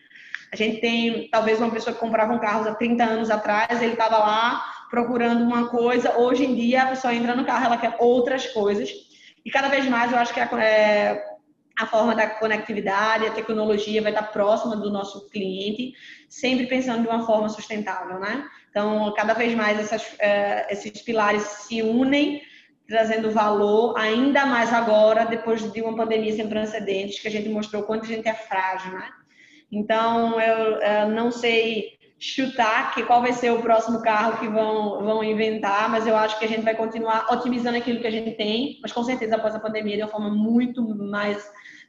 A 0.52 0.56
gente 0.56 0.80
tem 0.80 1.28
talvez 1.30 1.60
uma 1.60 1.70
pessoa 1.70 1.94
que 1.94 2.00
comprava 2.00 2.32
um 2.32 2.40
carro 2.40 2.68
há 2.68 2.74
30 2.74 3.04
anos 3.04 3.30
atrás, 3.30 3.80
ele 3.80 3.92
estava 3.92 4.18
lá 4.18 4.60
procurando 4.90 5.44
uma 5.44 5.68
coisa, 5.68 6.18
hoje 6.18 6.44
em 6.44 6.56
dia 6.56 6.82
a 6.82 6.86
pessoa 6.86 7.14
entra 7.14 7.36
no 7.36 7.44
carro, 7.44 7.66
ela 7.66 7.78
quer 7.78 7.94
outras 8.00 8.48
coisas. 8.48 8.90
E 9.44 9.52
cada 9.52 9.68
vez 9.68 9.86
mais 9.86 10.10
eu 10.10 10.18
acho 10.18 10.34
que 10.34 10.40
a, 10.40 10.50
é, 10.60 11.24
a 11.78 11.86
forma 11.86 12.12
da 12.12 12.28
conectividade, 12.28 13.24
a 13.24 13.30
tecnologia 13.30 14.02
vai 14.02 14.10
estar 14.10 14.24
próxima 14.24 14.74
do 14.74 14.90
nosso 14.90 15.30
cliente, 15.30 15.92
sempre 16.28 16.66
pensando 16.66 17.02
de 17.02 17.08
uma 17.08 17.24
forma 17.24 17.48
sustentável, 17.48 18.18
né? 18.18 18.44
Então, 18.70 19.12
cada 19.16 19.34
vez 19.34 19.54
mais 19.54 19.78
essas, 19.78 20.14
é, 20.18 20.72
esses 20.72 21.02
pilares 21.02 21.42
se 21.42 21.82
unem, 21.82 22.40
trazendo 22.86 23.30
valor, 23.30 23.96
ainda 23.98 24.46
mais 24.46 24.72
agora, 24.72 25.24
depois 25.24 25.70
de 25.72 25.82
uma 25.82 25.96
pandemia 25.96 26.34
sem 26.34 26.48
precedentes, 26.48 27.20
que 27.20 27.28
a 27.28 27.30
gente 27.30 27.48
mostrou 27.48 27.82
quanto 27.82 28.04
a 28.04 28.08
gente 28.08 28.28
é 28.28 28.34
frágil, 28.34 28.92
né? 28.92 29.08
Então, 29.70 30.40
eu, 30.40 30.80
eu 30.80 31.08
não 31.08 31.30
sei 31.30 32.00
chutar 32.18 32.92
que 32.92 33.02
qual 33.04 33.22
vai 33.22 33.32
ser 33.32 33.50
o 33.50 33.62
próximo 33.62 34.02
carro 34.02 34.38
que 34.38 34.46
vão, 34.46 35.02
vão 35.02 35.24
inventar, 35.24 35.88
mas 35.88 36.06
eu 36.06 36.14
acho 36.14 36.38
que 36.38 36.44
a 36.44 36.48
gente 36.48 36.62
vai 36.62 36.74
continuar 36.74 37.26
otimizando 37.32 37.78
aquilo 37.78 38.00
que 38.00 38.06
a 38.06 38.10
gente 38.10 38.32
tem, 38.32 38.78
mas 38.82 38.92
com 38.92 39.02
certeza 39.02 39.36
após 39.36 39.54
a 39.54 39.60
pandemia 39.60 39.96
de 39.96 40.02
uma 40.02 40.10
forma 40.10 40.28
muito 40.28 40.82
mais 40.82 41.42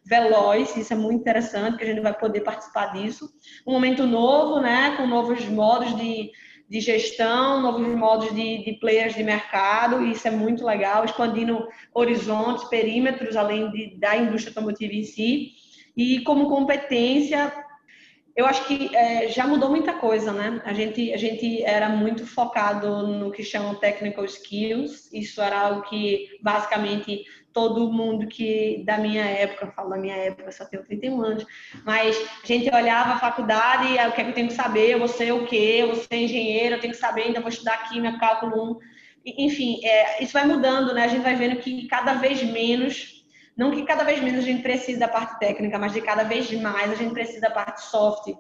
veloz, 0.06 0.76
isso 0.78 0.94
é 0.94 0.96
muito 0.96 1.20
interessante, 1.20 1.78
que 1.78 1.84
a 1.84 1.88
gente 1.88 2.00
vai 2.00 2.14
poder 2.14 2.42
participar 2.42 2.94
disso. 2.94 3.30
Um 3.68 3.74
momento 3.74 4.06
novo, 4.08 4.62
né, 4.62 4.96
com 4.96 5.06
novos 5.06 5.44
modos 5.50 5.96
de, 5.98 6.32
de 6.72 6.80
gestão, 6.80 7.62
novos 7.62 7.86
modos 7.86 8.34
de, 8.34 8.64
de 8.64 8.72
players 8.80 9.14
de 9.14 9.22
mercado, 9.22 10.06
isso 10.06 10.26
é 10.26 10.32
muito 10.32 10.66
legal, 10.66 11.04
expandindo 11.04 11.68
horizontes, 11.94 12.64
perímetros, 12.70 13.36
além 13.36 13.70
de, 13.72 14.00
da 14.00 14.16
indústria 14.16 14.52
automotiva 14.52 14.94
em 14.94 15.04
si. 15.04 15.52
E 15.98 16.22
como 16.22 16.48
competência, 16.48 17.54
eu 18.38 18.46
acho 18.46 18.66
que 18.66 18.96
é, 18.96 19.28
já 19.28 19.46
mudou 19.46 19.70
muita 19.70 19.96
coisa, 19.96 20.32
né? 20.32 20.62
A 20.64 20.72
gente, 20.72 21.12
a 21.12 21.18
gente 21.18 21.62
era 21.62 21.90
muito 21.90 22.26
focado 22.26 23.06
no 23.06 23.32
que 23.32 23.44
chamam 23.44 23.76
technical 23.76 24.24
skills, 24.24 25.12
isso 25.12 25.42
era 25.42 25.60
algo 25.60 25.82
que 25.90 26.40
basicamente 26.42 27.26
todo 27.54 27.92
mundo 27.92 28.28
que 28.28 28.84
da 28.86 28.98
minha 28.98 29.24
época, 29.24 29.72
falo 29.76 29.90
da 29.90 29.98
minha 29.98 30.16
época, 30.16 30.52
só 30.52 30.66
tenho 30.66 30.84
31 30.84 31.22
anos, 31.22 31.46
mas 31.86 32.18
a 32.44 32.48
gente 32.48 32.74
olhava 32.74 33.14
a 33.14 33.20
faculdade 33.20 33.88
e 33.88 34.08
o 34.08 34.12
que 34.12 34.22
é 34.22 34.24
que 34.24 34.30
eu 34.30 34.36
tenho 34.36 34.48
que 34.48 34.54
saber, 34.54 34.92
eu 34.92 35.00
vou 35.00 35.08
ser 35.08 35.32
o 35.34 35.46
quê, 35.46 35.78
eu 35.80 35.88
vou 35.88 35.96
ser 35.96 36.16
engenheiro, 36.16 36.76
eu 36.76 36.80
tenho 36.80 36.94
que 36.94 37.00
saber, 37.00 37.24
ainda 37.24 37.42
vou 37.42 37.50
estudar 37.50 37.90
química, 37.90 38.20
cálculo 38.20 38.74
1, 38.74 38.80
enfim, 39.26 39.80
é, 39.84 40.24
isso 40.24 40.34
vai 40.34 40.46
mudando, 40.46 40.94
né? 40.94 41.04
A 41.04 41.08
gente 41.08 41.22
vai 41.22 41.36
vendo 41.36 41.58
que 41.58 41.88
cada 41.88 42.14
vez 42.14 42.42
menos, 42.44 43.24
não 43.56 43.72
que 43.72 43.84
cada 43.84 44.04
vez 44.04 44.22
menos 44.22 44.44
a 44.44 44.48
gente 44.48 44.64
precisa 44.64 45.02
da 45.02 45.08
parte 45.08 45.40
técnica, 45.40 45.78
mas 45.78 45.94
de 45.94 46.02
cada 46.02 46.24
vez 46.24 46.52
mais 46.54 46.92
a 46.92 46.96
gente 46.96 47.14
precisa 47.14 47.42
da 47.42 47.52
parte 47.52 47.82
soft, 47.84 48.34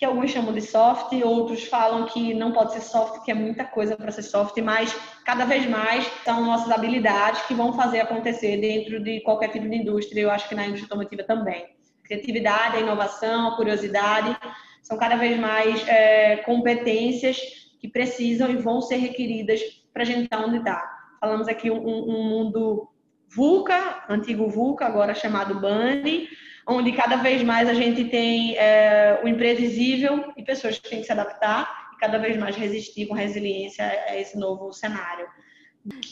que 0.00 0.06
alguns 0.06 0.30
chamam 0.30 0.54
de 0.54 0.62
soft, 0.62 1.12
outros 1.22 1.64
falam 1.64 2.06
que 2.06 2.32
não 2.32 2.52
pode 2.52 2.72
ser 2.72 2.80
soft, 2.80 3.22
que 3.22 3.30
é 3.30 3.34
muita 3.34 3.66
coisa 3.66 3.94
para 3.94 4.10
ser 4.10 4.22
soft, 4.22 4.56
mas 4.62 4.98
cada 5.26 5.44
vez 5.44 5.68
mais 5.68 6.10
são 6.24 6.42
nossas 6.46 6.70
habilidades 6.70 7.42
que 7.42 7.52
vão 7.52 7.74
fazer 7.74 8.00
acontecer 8.00 8.56
dentro 8.56 8.98
de 9.04 9.20
qualquer 9.20 9.48
tipo 9.48 9.68
de 9.68 9.76
indústria, 9.76 10.22
eu 10.22 10.30
acho 10.30 10.48
que 10.48 10.54
na 10.54 10.66
indústria 10.66 10.86
automotiva 10.86 11.22
também. 11.22 11.66
Criatividade, 12.02 12.78
a 12.78 12.80
inovação, 12.80 13.48
a 13.48 13.56
curiosidade 13.56 14.34
são 14.82 14.96
cada 14.96 15.16
vez 15.16 15.38
mais 15.38 15.86
é, 15.86 16.38
competências 16.46 17.38
que 17.78 17.86
precisam 17.86 18.50
e 18.50 18.56
vão 18.56 18.80
ser 18.80 18.96
requeridas 18.96 19.60
para 19.92 20.02
a 20.02 20.06
gente 20.06 20.24
estar 20.24 20.42
onde 20.42 20.56
está. 20.56 20.82
Falamos 21.20 21.46
aqui 21.46 21.70
um, 21.70 21.86
um 21.86 22.22
mundo 22.22 22.88
VUCA, 23.28 24.04
antigo 24.08 24.48
VUCA, 24.48 24.86
agora 24.86 25.14
chamado 25.14 25.60
BANI, 25.60 26.26
onde 26.70 26.92
cada 26.92 27.16
vez 27.16 27.42
mais 27.42 27.68
a 27.68 27.74
gente 27.74 28.04
tem 28.04 28.56
é, 28.56 29.20
o 29.24 29.28
imprevisível 29.28 30.32
e 30.36 30.42
pessoas 30.42 30.78
que 30.78 30.88
têm 30.88 31.00
que 31.00 31.06
se 31.06 31.12
adaptar 31.12 31.90
e 31.92 31.98
cada 31.98 32.16
vez 32.16 32.36
mais 32.36 32.54
resistir 32.54 33.06
com 33.06 33.14
resiliência 33.14 33.84
a 33.84 34.16
esse 34.16 34.38
novo 34.38 34.72
cenário. 34.72 35.26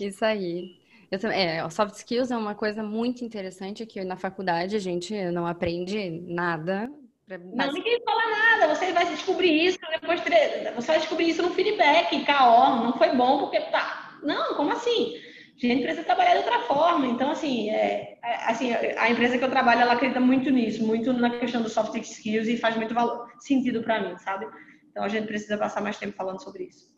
Isso 0.00 0.24
aí. 0.24 0.76
Eu, 1.10 1.30
é, 1.30 1.70
soft 1.70 1.94
skills 1.94 2.30
é 2.30 2.36
uma 2.36 2.54
coisa 2.54 2.82
muito 2.82 3.24
interessante 3.24 3.86
que 3.86 4.04
na 4.04 4.16
faculdade 4.16 4.74
a 4.74 4.80
gente 4.80 5.14
não 5.30 5.46
aprende 5.46 6.10
nada. 6.26 6.90
Não, 7.28 7.72
ninguém 7.72 8.02
fala 8.04 8.30
nada, 8.30 8.74
você 8.74 8.92
vai 8.92 9.06
descobrir 9.06 9.66
isso 9.66 9.78
depois, 9.92 10.20
você 10.74 10.86
vai 10.86 10.98
descobrir 10.98 11.28
isso 11.28 11.42
no 11.42 11.50
feedback, 11.50 12.24
KO, 12.24 12.84
não 12.84 12.92
foi 12.94 13.14
bom 13.14 13.38
porque 13.40 13.60
tá. 13.60 14.18
Não, 14.22 14.54
como 14.54 14.72
assim? 14.72 15.20
Gente 15.66 15.82
precisa 15.82 16.04
trabalhar 16.04 16.32
de 16.32 16.38
outra 16.38 16.60
forma. 16.60 17.06
Então, 17.06 17.30
assim, 17.30 17.68
é, 17.70 18.18
é, 18.22 18.34
assim, 18.50 18.72
a 18.72 19.10
empresa 19.10 19.36
que 19.36 19.44
eu 19.44 19.50
trabalho, 19.50 19.80
ela 19.80 19.94
acredita 19.94 20.20
muito 20.20 20.50
nisso, 20.50 20.86
muito 20.86 21.12
na 21.12 21.30
questão 21.30 21.60
do 21.60 21.68
soft 21.68 21.94
skills 21.96 22.46
e 22.46 22.56
faz 22.56 22.76
muito 22.76 22.94
valor, 22.94 23.28
sentido 23.40 23.82
para 23.82 24.00
mim, 24.00 24.16
sabe? 24.18 24.46
Então, 24.90 25.02
a 25.02 25.08
gente 25.08 25.26
precisa 25.26 25.58
passar 25.58 25.80
mais 25.80 25.96
tempo 25.98 26.16
falando 26.16 26.42
sobre 26.42 26.64
isso. 26.64 26.88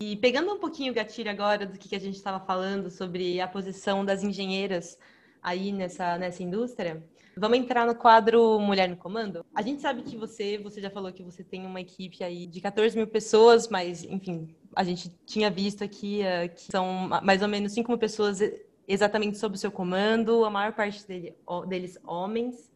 E 0.00 0.16
pegando 0.16 0.52
um 0.52 0.58
pouquinho 0.58 0.92
o 0.92 0.94
gatilho 0.94 1.30
agora 1.30 1.66
do 1.66 1.78
que 1.78 1.94
a 1.94 2.00
gente 2.00 2.16
estava 2.16 2.40
falando 2.40 2.90
sobre 2.90 3.40
a 3.40 3.46
posição 3.46 4.04
das 4.04 4.24
engenheiras 4.24 4.98
aí 5.42 5.70
nessa, 5.70 6.18
nessa 6.18 6.42
indústria, 6.42 7.02
Vamos 7.40 7.56
entrar 7.56 7.86
no 7.86 7.94
quadro 7.94 8.60
Mulher 8.60 8.86
no 8.86 8.98
Comando? 8.98 9.46
A 9.54 9.62
gente 9.62 9.80
sabe 9.80 10.02
que 10.02 10.14
você, 10.14 10.58
você 10.58 10.78
já 10.78 10.90
falou 10.90 11.10
que 11.10 11.22
você 11.22 11.42
tem 11.42 11.64
uma 11.64 11.80
equipe 11.80 12.22
aí 12.22 12.46
de 12.46 12.60
14 12.60 12.94
mil 12.94 13.06
pessoas, 13.06 13.66
mas, 13.66 14.04
enfim, 14.04 14.54
a 14.76 14.84
gente 14.84 15.10
tinha 15.24 15.50
visto 15.50 15.82
aqui 15.82 16.20
uh, 16.20 16.54
que 16.54 16.70
são 16.70 17.08
mais 17.22 17.40
ou 17.40 17.48
menos 17.48 17.72
5 17.72 17.90
mil 17.90 17.96
pessoas 17.98 18.40
exatamente 18.86 19.38
sob 19.38 19.54
o 19.54 19.58
seu 19.58 19.72
comando, 19.72 20.44
a 20.44 20.50
maior 20.50 20.74
parte 20.74 21.08
dele, 21.08 21.34
deles 21.66 21.98
homens. 22.04 22.70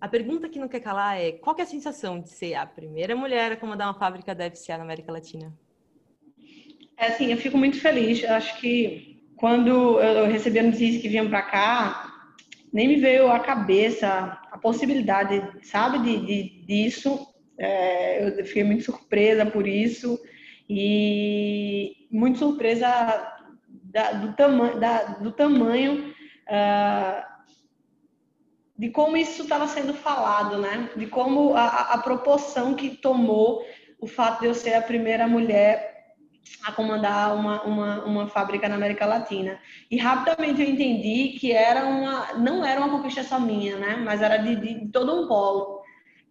A 0.00 0.08
pergunta 0.08 0.48
que 0.48 0.58
não 0.58 0.66
quer 0.66 0.80
calar 0.80 1.20
é: 1.20 1.30
qual 1.30 1.54
é 1.56 1.62
a 1.62 1.66
sensação 1.66 2.20
de 2.20 2.28
ser 2.28 2.54
a 2.54 2.66
primeira 2.66 3.14
mulher 3.14 3.52
a 3.52 3.56
comandar 3.56 3.86
uma 3.86 3.94
fábrica 3.94 4.34
da 4.34 4.50
FCA 4.50 4.78
na 4.78 4.82
América 4.82 5.12
Latina? 5.12 5.56
É, 6.96 7.06
assim, 7.06 7.30
eu 7.30 7.38
fico 7.38 7.56
muito 7.56 7.80
feliz. 7.80 8.20
Eu 8.20 8.32
acho 8.32 8.58
que 8.60 9.22
quando 9.36 10.00
eu 10.00 10.26
recebi 10.26 10.58
a 10.58 10.64
notícia 10.64 11.00
que 11.00 11.08
vinham 11.08 11.28
para 11.28 11.42
cá, 11.42 12.11
nem 12.72 12.88
me 12.88 12.96
veio 12.96 13.30
à 13.30 13.38
cabeça 13.38 14.38
a 14.50 14.58
possibilidade, 14.58 15.42
sabe, 15.62 15.98
de, 15.98 16.26
de 16.26 16.66
disso. 16.66 17.26
É, 17.58 18.40
eu 18.40 18.46
fiquei 18.46 18.64
muito 18.64 18.84
surpresa 18.84 19.44
por 19.44 19.66
isso 19.66 20.18
e 20.68 22.08
muito 22.10 22.38
surpresa 22.38 22.88
da, 23.68 24.12
do, 24.12 24.32
tama 24.32 24.74
da, 24.76 25.02
do 25.18 25.30
tamanho 25.30 26.14
uh, 26.48 27.32
de 28.76 28.88
como 28.90 29.16
isso 29.16 29.42
estava 29.42 29.68
sendo 29.68 29.92
falado, 29.92 30.58
né? 30.58 30.90
De 30.96 31.06
como 31.06 31.54
a, 31.54 31.92
a 31.92 31.98
proporção 31.98 32.74
que 32.74 32.96
tomou 32.96 33.62
o 34.00 34.06
fato 34.06 34.40
de 34.40 34.46
eu 34.46 34.54
ser 34.54 34.74
a 34.74 34.82
primeira 34.82 35.28
mulher 35.28 35.91
a 36.64 36.72
comandar 36.72 37.34
uma, 37.34 37.62
uma, 37.62 38.04
uma 38.04 38.28
fábrica 38.28 38.68
na 38.68 38.76
América 38.76 39.06
Latina. 39.06 39.58
E 39.90 39.96
rapidamente 39.96 40.62
eu 40.62 40.68
entendi 40.68 41.36
que 41.38 41.52
era 41.52 41.86
uma, 41.86 42.34
não 42.34 42.64
era 42.64 42.80
uma 42.80 42.90
conquista 42.90 43.24
só 43.24 43.38
minha, 43.38 43.76
né? 43.76 43.96
Mas 43.96 44.22
era 44.22 44.36
de, 44.36 44.56
de 44.56 44.88
todo 44.88 45.24
um 45.24 45.28
polo. 45.28 45.82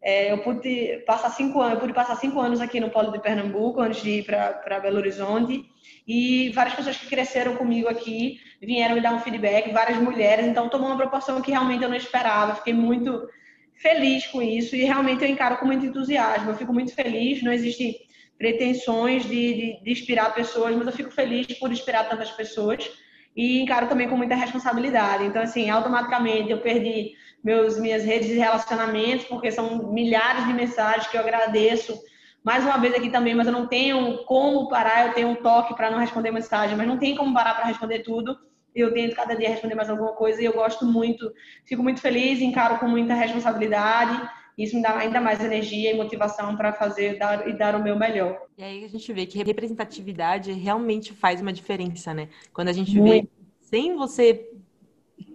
É, 0.01 0.31
eu 0.31 0.39
pude 0.39 1.03
passar 1.05 1.29
cinco 1.29 1.61
anos, 1.61 1.79
pude 1.79 1.93
passar 1.93 2.15
cinco 2.15 2.39
anos 2.39 2.59
aqui 2.59 2.79
no 2.79 2.89
polo 2.89 3.11
de 3.11 3.19
Pernambuco 3.19 3.81
antes 3.81 4.01
de 4.01 4.19
ir 4.19 4.25
para 4.25 4.79
Belo 4.79 4.97
Horizonte 4.97 5.69
e 6.07 6.49
várias 6.49 6.73
pessoas 6.73 6.97
que 6.97 7.07
cresceram 7.07 7.55
comigo 7.55 7.87
aqui 7.87 8.39
vieram 8.59 8.95
me 8.95 9.01
dar 9.01 9.13
um 9.13 9.19
feedback, 9.19 9.71
várias 9.71 9.97
mulheres, 9.97 10.45
então 10.45 10.69
tomou 10.69 10.87
uma 10.87 10.97
proporção 10.97 11.41
que 11.41 11.51
realmente 11.51 11.83
eu 11.83 11.89
não 11.89 11.95
esperava. 11.95 12.55
Fiquei 12.55 12.73
muito 12.73 13.29
feliz 13.75 14.25
com 14.27 14.41
isso 14.41 14.75
e 14.75 14.83
realmente 14.83 15.23
eu 15.23 15.29
encaro 15.29 15.57
com 15.57 15.65
muito 15.65 15.85
entusiasmo. 15.85 16.49
Eu 16.49 16.57
fico 16.57 16.73
muito 16.73 16.93
feliz, 16.95 17.43
não 17.43 17.51
existe 17.51 17.97
pretensões 18.41 19.21
de, 19.23 19.53
de, 19.53 19.83
de 19.83 19.91
inspirar 19.91 20.33
pessoas, 20.33 20.75
mas 20.75 20.87
eu 20.87 20.93
fico 20.93 21.11
feliz 21.11 21.45
por 21.59 21.71
inspirar 21.71 22.09
tantas 22.09 22.31
pessoas 22.31 22.89
e 23.35 23.61
encaro 23.61 23.87
também 23.87 24.09
com 24.09 24.17
muita 24.17 24.33
responsabilidade. 24.33 25.25
Então, 25.25 25.43
assim, 25.43 25.69
automaticamente 25.69 26.49
eu 26.49 26.57
perdi 26.57 27.11
meus, 27.43 27.79
minhas 27.79 28.03
redes 28.03 28.29
de 28.29 28.39
relacionamentos, 28.39 29.27
porque 29.27 29.51
são 29.51 29.93
milhares 29.93 30.47
de 30.47 30.53
mensagens 30.53 31.07
que 31.07 31.15
eu 31.15 31.21
agradeço 31.21 31.95
mais 32.43 32.65
uma 32.65 32.79
vez 32.79 32.95
aqui 32.95 33.11
também, 33.11 33.35
mas 33.35 33.45
eu 33.45 33.53
não 33.53 33.67
tenho 33.67 34.25
como 34.25 34.67
parar, 34.67 35.05
eu 35.05 35.13
tenho 35.13 35.27
um 35.27 35.35
toque 35.35 35.75
para 35.75 35.91
não 35.91 35.99
responder 35.99 36.31
mensagem, 36.31 36.75
mas 36.75 36.87
não 36.87 36.97
tem 36.97 37.15
como 37.15 37.35
parar 37.35 37.53
para 37.53 37.65
responder 37.65 37.99
tudo. 37.99 38.35
Eu 38.73 38.91
tento 38.91 39.15
cada 39.15 39.35
dia 39.35 39.49
responder 39.49 39.75
mais 39.75 39.91
alguma 39.91 40.13
coisa 40.13 40.41
e 40.41 40.45
eu 40.45 40.53
gosto 40.53 40.83
muito, 40.83 41.31
fico 41.63 41.83
muito 41.83 42.01
feliz, 42.01 42.41
encaro 42.41 42.79
com 42.79 42.87
muita 42.87 43.13
responsabilidade 43.13 44.19
isso 44.57 44.75
me 44.75 44.81
dá 44.81 44.97
ainda 44.97 45.19
mais 45.21 45.43
energia 45.43 45.91
e 45.91 45.97
motivação 45.97 46.55
para 46.55 46.73
fazer 46.73 47.17
dar, 47.17 47.47
e 47.47 47.53
dar 47.53 47.75
o 47.75 47.83
meu 47.83 47.97
melhor. 47.97 48.41
E 48.57 48.63
aí 48.63 48.83
a 48.83 48.87
gente 48.87 49.11
vê 49.13 49.25
que 49.25 49.37
representatividade 49.43 50.51
realmente 50.51 51.13
faz 51.13 51.41
uma 51.41 51.53
diferença, 51.53 52.13
né? 52.13 52.29
Quando 52.53 52.67
a 52.67 52.73
gente 52.73 52.97
Muito. 52.97 53.27
vê, 53.27 53.29
sem 53.61 53.95
você 53.95 54.49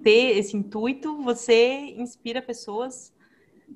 ter 0.02 0.38
esse 0.38 0.56
intuito, 0.56 1.22
você 1.22 1.94
inspira 1.96 2.42
pessoas 2.42 3.12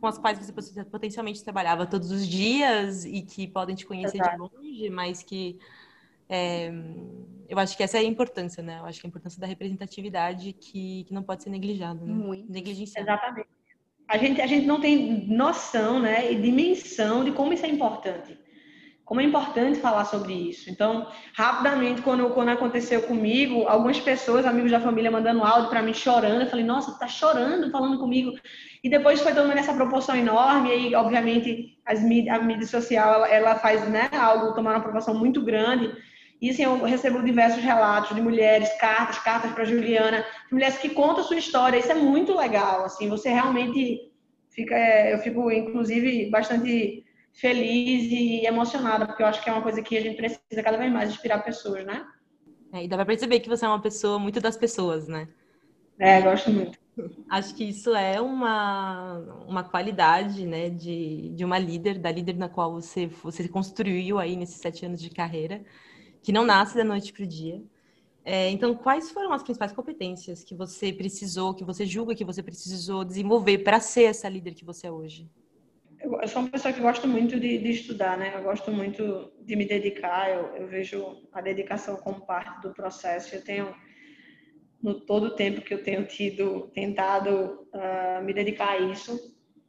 com 0.00 0.06
as 0.06 0.18
quais 0.18 0.38
você 0.38 0.84
potencialmente 0.84 1.42
trabalhava 1.42 1.86
todos 1.86 2.10
os 2.10 2.26
dias 2.26 3.04
e 3.04 3.22
que 3.22 3.48
podem 3.48 3.74
te 3.74 3.84
conhecer 3.84 4.18
Exato. 4.18 4.48
de 4.48 4.56
longe, 4.56 4.90
mas 4.90 5.22
que 5.22 5.58
é, 6.28 6.72
eu 7.48 7.58
acho 7.58 7.76
que 7.76 7.82
essa 7.82 7.98
é 7.98 8.00
a 8.00 8.04
importância, 8.04 8.62
né? 8.62 8.78
Eu 8.78 8.84
acho 8.84 9.00
que 9.00 9.06
a 9.06 9.08
importância 9.08 9.40
da 9.40 9.46
representatividade 9.48 10.52
que, 10.52 11.04
que 11.04 11.12
não 11.12 11.24
pode 11.24 11.42
ser 11.42 11.50
né? 11.50 11.94
Muito. 11.94 12.50
Negligenciada. 12.50 13.10
Exatamente 13.10 13.49
a 14.10 14.18
gente, 14.18 14.40
a 14.40 14.46
gente 14.46 14.66
não 14.66 14.80
tem 14.80 15.24
noção 15.28 16.00
né, 16.00 16.32
e 16.32 16.34
dimensão 16.34 17.22
de 17.22 17.30
como 17.30 17.52
isso 17.52 17.64
é 17.64 17.68
importante. 17.68 18.36
Como 19.04 19.20
é 19.20 19.24
importante 19.24 19.78
falar 19.78 20.04
sobre 20.04 20.32
isso. 20.32 20.68
Então, 20.68 21.06
rapidamente, 21.32 22.02
quando, 22.02 22.28
quando 22.30 22.48
aconteceu 22.48 23.02
comigo, 23.02 23.68
algumas 23.68 24.00
pessoas, 24.00 24.44
amigos 24.44 24.72
da 24.72 24.80
família, 24.80 25.12
mandando 25.12 25.44
áudio 25.44 25.70
para 25.70 25.82
mim 25.82 25.94
chorando, 25.94 26.42
eu 26.42 26.48
falei, 26.48 26.64
nossa, 26.64 26.98
tá 26.98 27.06
chorando 27.06 27.70
falando 27.70 28.00
comigo. 28.00 28.32
E 28.82 28.90
depois 28.90 29.20
foi 29.20 29.32
tomando 29.32 29.58
essa 29.58 29.74
proporção 29.74 30.16
enorme, 30.16 30.70
e 30.70 30.72
aí, 30.72 30.94
obviamente, 30.96 31.78
as 31.86 32.02
mídia, 32.02 32.34
a 32.34 32.42
mídia 32.42 32.66
social, 32.66 33.14
ela, 33.14 33.28
ela 33.28 33.54
faz 33.56 33.88
né, 33.88 34.08
algo 34.12 34.54
tomar 34.54 34.72
uma 34.72 34.82
proporção 34.82 35.14
muito 35.14 35.40
grande. 35.40 35.88
E 36.40 36.48
assim, 36.48 36.62
eu 36.62 36.82
recebo 36.82 37.22
diversos 37.22 37.62
relatos 37.62 38.16
de 38.16 38.22
mulheres, 38.22 38.72
cartas, 38.78 39.18
cartas 39.18 39.52
para 39.52 39.64
Juliana, 39.64 40.24
mulheres 40.50 40.78
que 40.78 40.88
contam 40.88 41.22
a 41.22 41.26
sua 41.26 41.36
história. 41.36 41.78
Isso 41.78 41.92
é 41.92 41.94
muito 41.94 42.34
legal, 42.34 42.84
assim, 42.84 43.08
você 43.08 43.28
realmente 43.28 44.10
fica, 44.48 44.74
é, 44.74 45.12
eu 45.12 45.18
fico 45.18 45.50
inclusive 45.50 46.30
bastante 46.30 47.04
feliz 47.32 48.10
e 48.10 48.46
emocionada, 48.46 49.06
porque 49.06 49.22
eu 49.22 49.26
acho 49.26 49.42
que 49.42 49.50
é 49.50 49.52
uma 49.52 49.62
coisa 49.62 49.82
que 49.82 49.96
a 49.96 50.00
gente 50.00 50.16
precisa 50.16 50.62
cada 50.64 50.78
vez 50.78 50.90
mais 50.90 51.10
inspirar 51.10 51.40
pessoas, 51.40 51.84
né? 51.84 52.06
É, 52.72 52.84
e 52.84 52.88
dá 52.88 52.96
para 52.96 53.06
perceber 53.06 53.40
que 53.40 53.48
você 53.48 53.66
é 53.66 53.68
uma 53.68 53.80
pessoa 53.80 54.18
muito 54.18 54.40
das 54.40 54.56
pessoas, 54.56 55.06
né? 55.06 55.28
É, 55.98 56.22
gosto 56.22 56.50
muito. 56.50 56.78
Acho 57.28 57.54
que 57.54 57.64
isso 57.64 57.94
é 57.94 58.20
uma, 58.20 59.18
uma 59.46 59.62
qualidade, 59.62 60.46
né, 60.46 60.70
de, 60.70 61.30
de 61.30 61.44
uma 61.44 61.58
líder, 61.58 61.98
da 61.98 62.10
líder 62.10 62.36
na 62.36 62.48
qual 62.48 62.72
você, 62.72 63.06
você 63.06 63.46
construiu 63.46 64.18
aí 64.18 64.36
nesses 64.36 64.56
sete 64.56 64.86
anos 64.86 65.00
de 65.00 65.10
carreira 65.10 65.62
que 66.22 66.32
não 66.32 66.44
nasce 66.44 66.76
da 66.76 66.84
noite 66.84 67.12
para 67.12 67.24
o 67.24 67.26
dia. 67.26 67.62
É, 68.24 68.50
então, 68.50 68.74
quais 68.74 69.10
foram 69.10 69.32
as 69.32 69.42
principais 69.42 69.72
competências 69.72 70.44
que 70.44 70.54
você 70.54 70.92
precisou, 70.92 71.54
que 71.54 71.64
você 71.64 71.86
julga 71.86 72.14
que 72.14 72.24
você 72.24 72.42
precisou 72.42 73.04
desenvolver 73.04 73.58
para 73.58 73.80
ser 73.80 74.04
essa 74.04 74.28
líder 74.28 74.54
que 74.54 74.64
você 74.64 74.86
é 74.86 74.90
hoje? 74.90 75.28
Eu 76.02 76.28
sou 76.28 76.42
uma 76.42 76.50
pessoa 76.50 76.72
que 76.72 76.80
gosta 76.80 77.06
muito 77.06 77.38
de, 77.38 77.58
de 77.58 77.70
estudar, 77.70 78.16
né? 78.16 78.32
Eu 78.34 78.42
gosto 78.42 78.70
muito 78.70 79.32
de 79.40 79.54
me 79.54 79.66
dedicar. 79.66 80.30
Eu, 80.30 80.56
eu, 80.56 80.66
vejo 80.66 81.22
a 81.32 81.40
dedicação 81.42 81.96
como 81.96 82.24
parte 82.24 82.62
do 82.62 82.72
processo. 82.72 83.34
Eu 83.34 83.44
tenho, 83.44 83.74
no 84.82 84.98
todo 85.00 85.24
o 85.24 85.34
tempo 85.34 85.60
que 85.60 85.74
eu 85.74 85.82
tenho 85.82 86.06
tido, 86.06 86.70
tentado 86.74 87.66
uh, 87.74 88.24
me 88.24 88.32
dedicar 88.32 88.70
a 88.70 88.78
isso. 88.78 89.18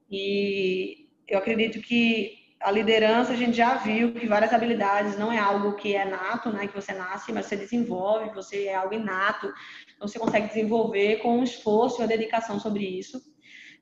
E 0.09 1.09
eu 1.27 1.37
acredito 1.37 1.81
que 1.81 2.40
a 2.61 2.71
liderança 2.71 3.33
a 3.33 3.35
gente 3.35 3.57
já 3.57 3.75
viu 3.75 4.13
que 4.13 4.27
várias 4.27 4.53
habilidades 4.53 5.17
não 5.17 5.31
é 5.31 5.39
algo 5.39 5.73
que 5.73 5.95
é 5.95 6.05
nato, 6.05 6.51
né, 6.51 6.67
que 6.67 6.75
você 6.75 6.93
nasce, 6.93 7.31
mas 7.31 7.45
você 7.45 7.55
desenvolve, 7.55 8.33
você 8.33 8.65
é 8.65 8.75
algo 8.75 8.93
inato, 8.93 9.51
então 9.95 10.07
você 10.07 10.19
consegue 10.19 10.47
desenvolver 10.47 11.17
com 11.17 11.39
um 11.39 11.43
esforço 11.43 11.97
e 11.97 12.01
uma 12.01 12.07
dedicação 12.07 12.59
sobre 12.59 12.83
isso. 12.83 13.21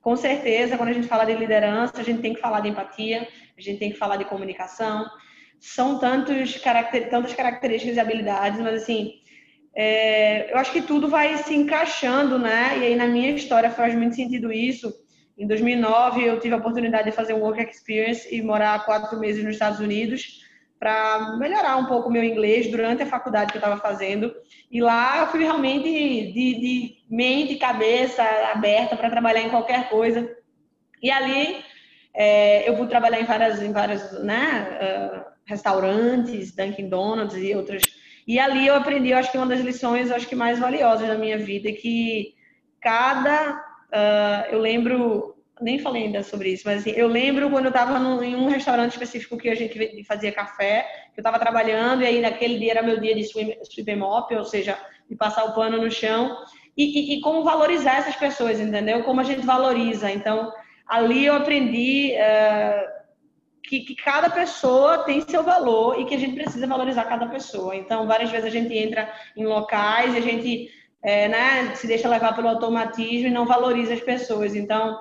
Com 0.00 0.16
certeza, 0.16 0.78
quando 0.78 0.88
a 0.88 0.92
gente 0.94 1.06
fala 1.06 1.24
de 1.24 1.34
liderança, 1.34 2.00
a 2.00 2.02
gente 2.02 2.22
tem 2.22 2.32
que 2.32 2.40
falar 2.40 2.60
de 2.60 2.68
empatia, 2.68 3.28
a 3.56 3.60
gente 3.60 3.78
tem 3.78 3.92
que 3.92 3.98
falar 3.98 4.16
de 4.16 4.24
comunicação. 4.24 5.06
São 5.58 5.98
tantos 5.98 6.56
caracter, 6.56 7.10
tantas 7.10 7.34
características 7.34 7.96
e 7.96 8.00
habilidades, 8.00 8.58
mas 8.60 8.82
assim, 8.82 9.12
é, 9.76 10.50
eu 10.50 10.56
acho 10.56 10.72
que 10.72 10.80
tudo 10.80 11.06
vai 11.06 11.36
se 11.36 11.54
encaixando, 11.54 12.38
né? 12.38 12.78
E 12.78 12.84
aí 12.84 12.96
na 12.96 13.06
minha 13.06 13.30
história 13.32 13.70
faz 13.70 13.94
muito 13.94 14.16
sentido 14.16 14.50
isso 14.50 14.90
em 15.40 15.46
2009, 15.46 16.22
eu 16.22 16.38
tive 16.38 16.52
a 16.52 16.58
oportunidade 16.58 17.08
de 17.08 17.16
fazer 17.16 17.32
um 17.32 17.40
work 17.40 17.62
experience 17.62 18.28
e 18.30 18.42
morar 18.42 18.84
quatro 18.84 19.18
meses 19.18 19.42
nos 19.42 19.54
Estados 19.54 19.80
Unidos 19.80 20.44
para 20.78 21.34
melhorar 21.38 21.78
um 21.78 21.86
pouco 21.86 22.10
o 22.10 22.12
meu 22.12 22.22
inglês 22.22 22.70
durante 22.70 23.02
a 23.02 23.06
faculdade 23.06 23.50
que 23.50 23.56
eu 23.56 23.60
estava 23.60 23.80
fazendo. 23.80 24.34
E 24.70 24.82
lá 24.82 25.16
eu 25.20 25.28
fui 25.28 25.40
realmente 25.40 25.84
de, 25.84 26.60
de 26.60 26.94
mente 27.08 27.54
e 27.54 27.58
cabeça 27.58 28.22
aberta 28.52 28.94
para 28.98 29.08
trabalhar 29.08 29.40
em 29.40 29.48
qualquer 29.48 29.88
coisa. 29.88 30.30
E 31.02 31.10
ali 31.10 31.64
é, 32.12 32.68
eu 32.68 32.76
pude 32.76 32.90
trabalhar 32.90 33.18
em 33.18 33.24
várias, 33.24 33.62
em 33.62 33.72
várias 33.72 34.22
né, 34.22 34.78
uh, 34.82 35.24
restaurantes, 35.46 36.54
Dunkin' 36.54 36.90
Donuts 36.90 37.36
e 37.36 37.54
outras. 37.54 37.82
E 38.26 38.38
ali 38.38 38.66
eu 38.66 38.74
aprendi, 38.74 39.08
eu 39.08 39.16
acho 39.16 39.32
que 39.32 39.38
uma 39.38 39.46
das 39.46 39.60
lições, 39.60 40.10
acho 40.10 40.28
que 40.28 40.36
mais 40.36 40.58
valiosas 40.58 41.08
da 41.08 41.16
minha 41.16 41.38
vida, 41.38 41.72
que 41.72 42.34
cada 42.78 43.69
Uh, 43.90 44.52
eu 44.52 44.58
lembro, 44.60 45.36
nem 45.60 45.78
falei 45.78 46.04
ainda 46.04 46.22
sobre 46.22 46.50
isso, 46.50 46.62
mas 46.64 46.80
assim, 46.80 46.90
eu 46.90 47.08
lembro 47.08 47.50
quando 47.50 47.66
eu 47.66 47.70
estava 47.70 47.98
em 48.24 48.36
um 48.36 48.48
restaurante 48.48 48.92
específico 48.92 49.36
que 49.36 49.48
a 49.48 49.54
gente 49.54 50.04
fazia 50.04 50.32
café, 50.32 50.86
eu 51.16 51.20
estava 51.20 51.38
trabalhando, 51.38 52.02
e 52.02 52.06
aí 52.06 52.20
naquele 52.20 52.58
dia 52.58 52.72
era 52.72 52.82
meu 52.82 53.00
dia 53.00 53.14
de 53.14 53.24
sweep 53.24 53.96
mop, 53.96 54.34
ou 54.34 54.44
seja, 54.44 54.78
de 55.08 55.16
passar 55.16 55.44
o 55.44 55.54
pano 55.54 55.78
no 55.78 55.90
chão, 55.90 56.36
e, 56.76 56.84
e, 56.84 57.14
e, 57.16 57.20
como 57.20 57.42
valorizar 57.42 57.98
essas 57.98 58.16
pessoas, 58.16 58.60
entendeu? 58.60 59.02
Como 59.02 59.20
a 59.20 59.24
gente 59.24 59.44
valoriza. 59.44 60.10
Então, 60.10 60.52
ali 60.86 61.26
eu 61.26 61.34
aprendi 61.34 62.14
uh, 62.14 63.00
que, 63.62 63.80
que, 63.80 63.94
cada 63.96 64.30
pessoa 64.30 65.04
tem 65.04 65.20
seu 65.20 65.42
valor 65.42 66.00
e 66.00 66.04
que 66.04 66.14
a 66.14 66.18
gente 66.18 66.34
precisa 66.34 66.66
valorizar 66.66 67.04
cada 67.04 67.26
pessoa. 67.26 67.76
Então, 67.76 68.06
várias 68.06 68.30
vezes 68.30 68.46
a 68.46 68.50
gente 68.50 68.72
entra 68.72 69.12
em 69.36 69.44
locais 69.44 70.14
e 70.14 70.18
a 70.18 70.22
gente 70.22 70.70
é, 71.02 71.28
né, 71.28 71.74
se 71.74 71.86
deixa 71.86 72.08
levar 72.08 72.34
pelo 72.34 72.48
automatismo 72.48 73.28
e 73.28 73.30
não 73.30 73.46
valoriza 73.46 73.94
as 73.94 74.00
pessoas. 74.00 74.54
Então, 74.54 74.98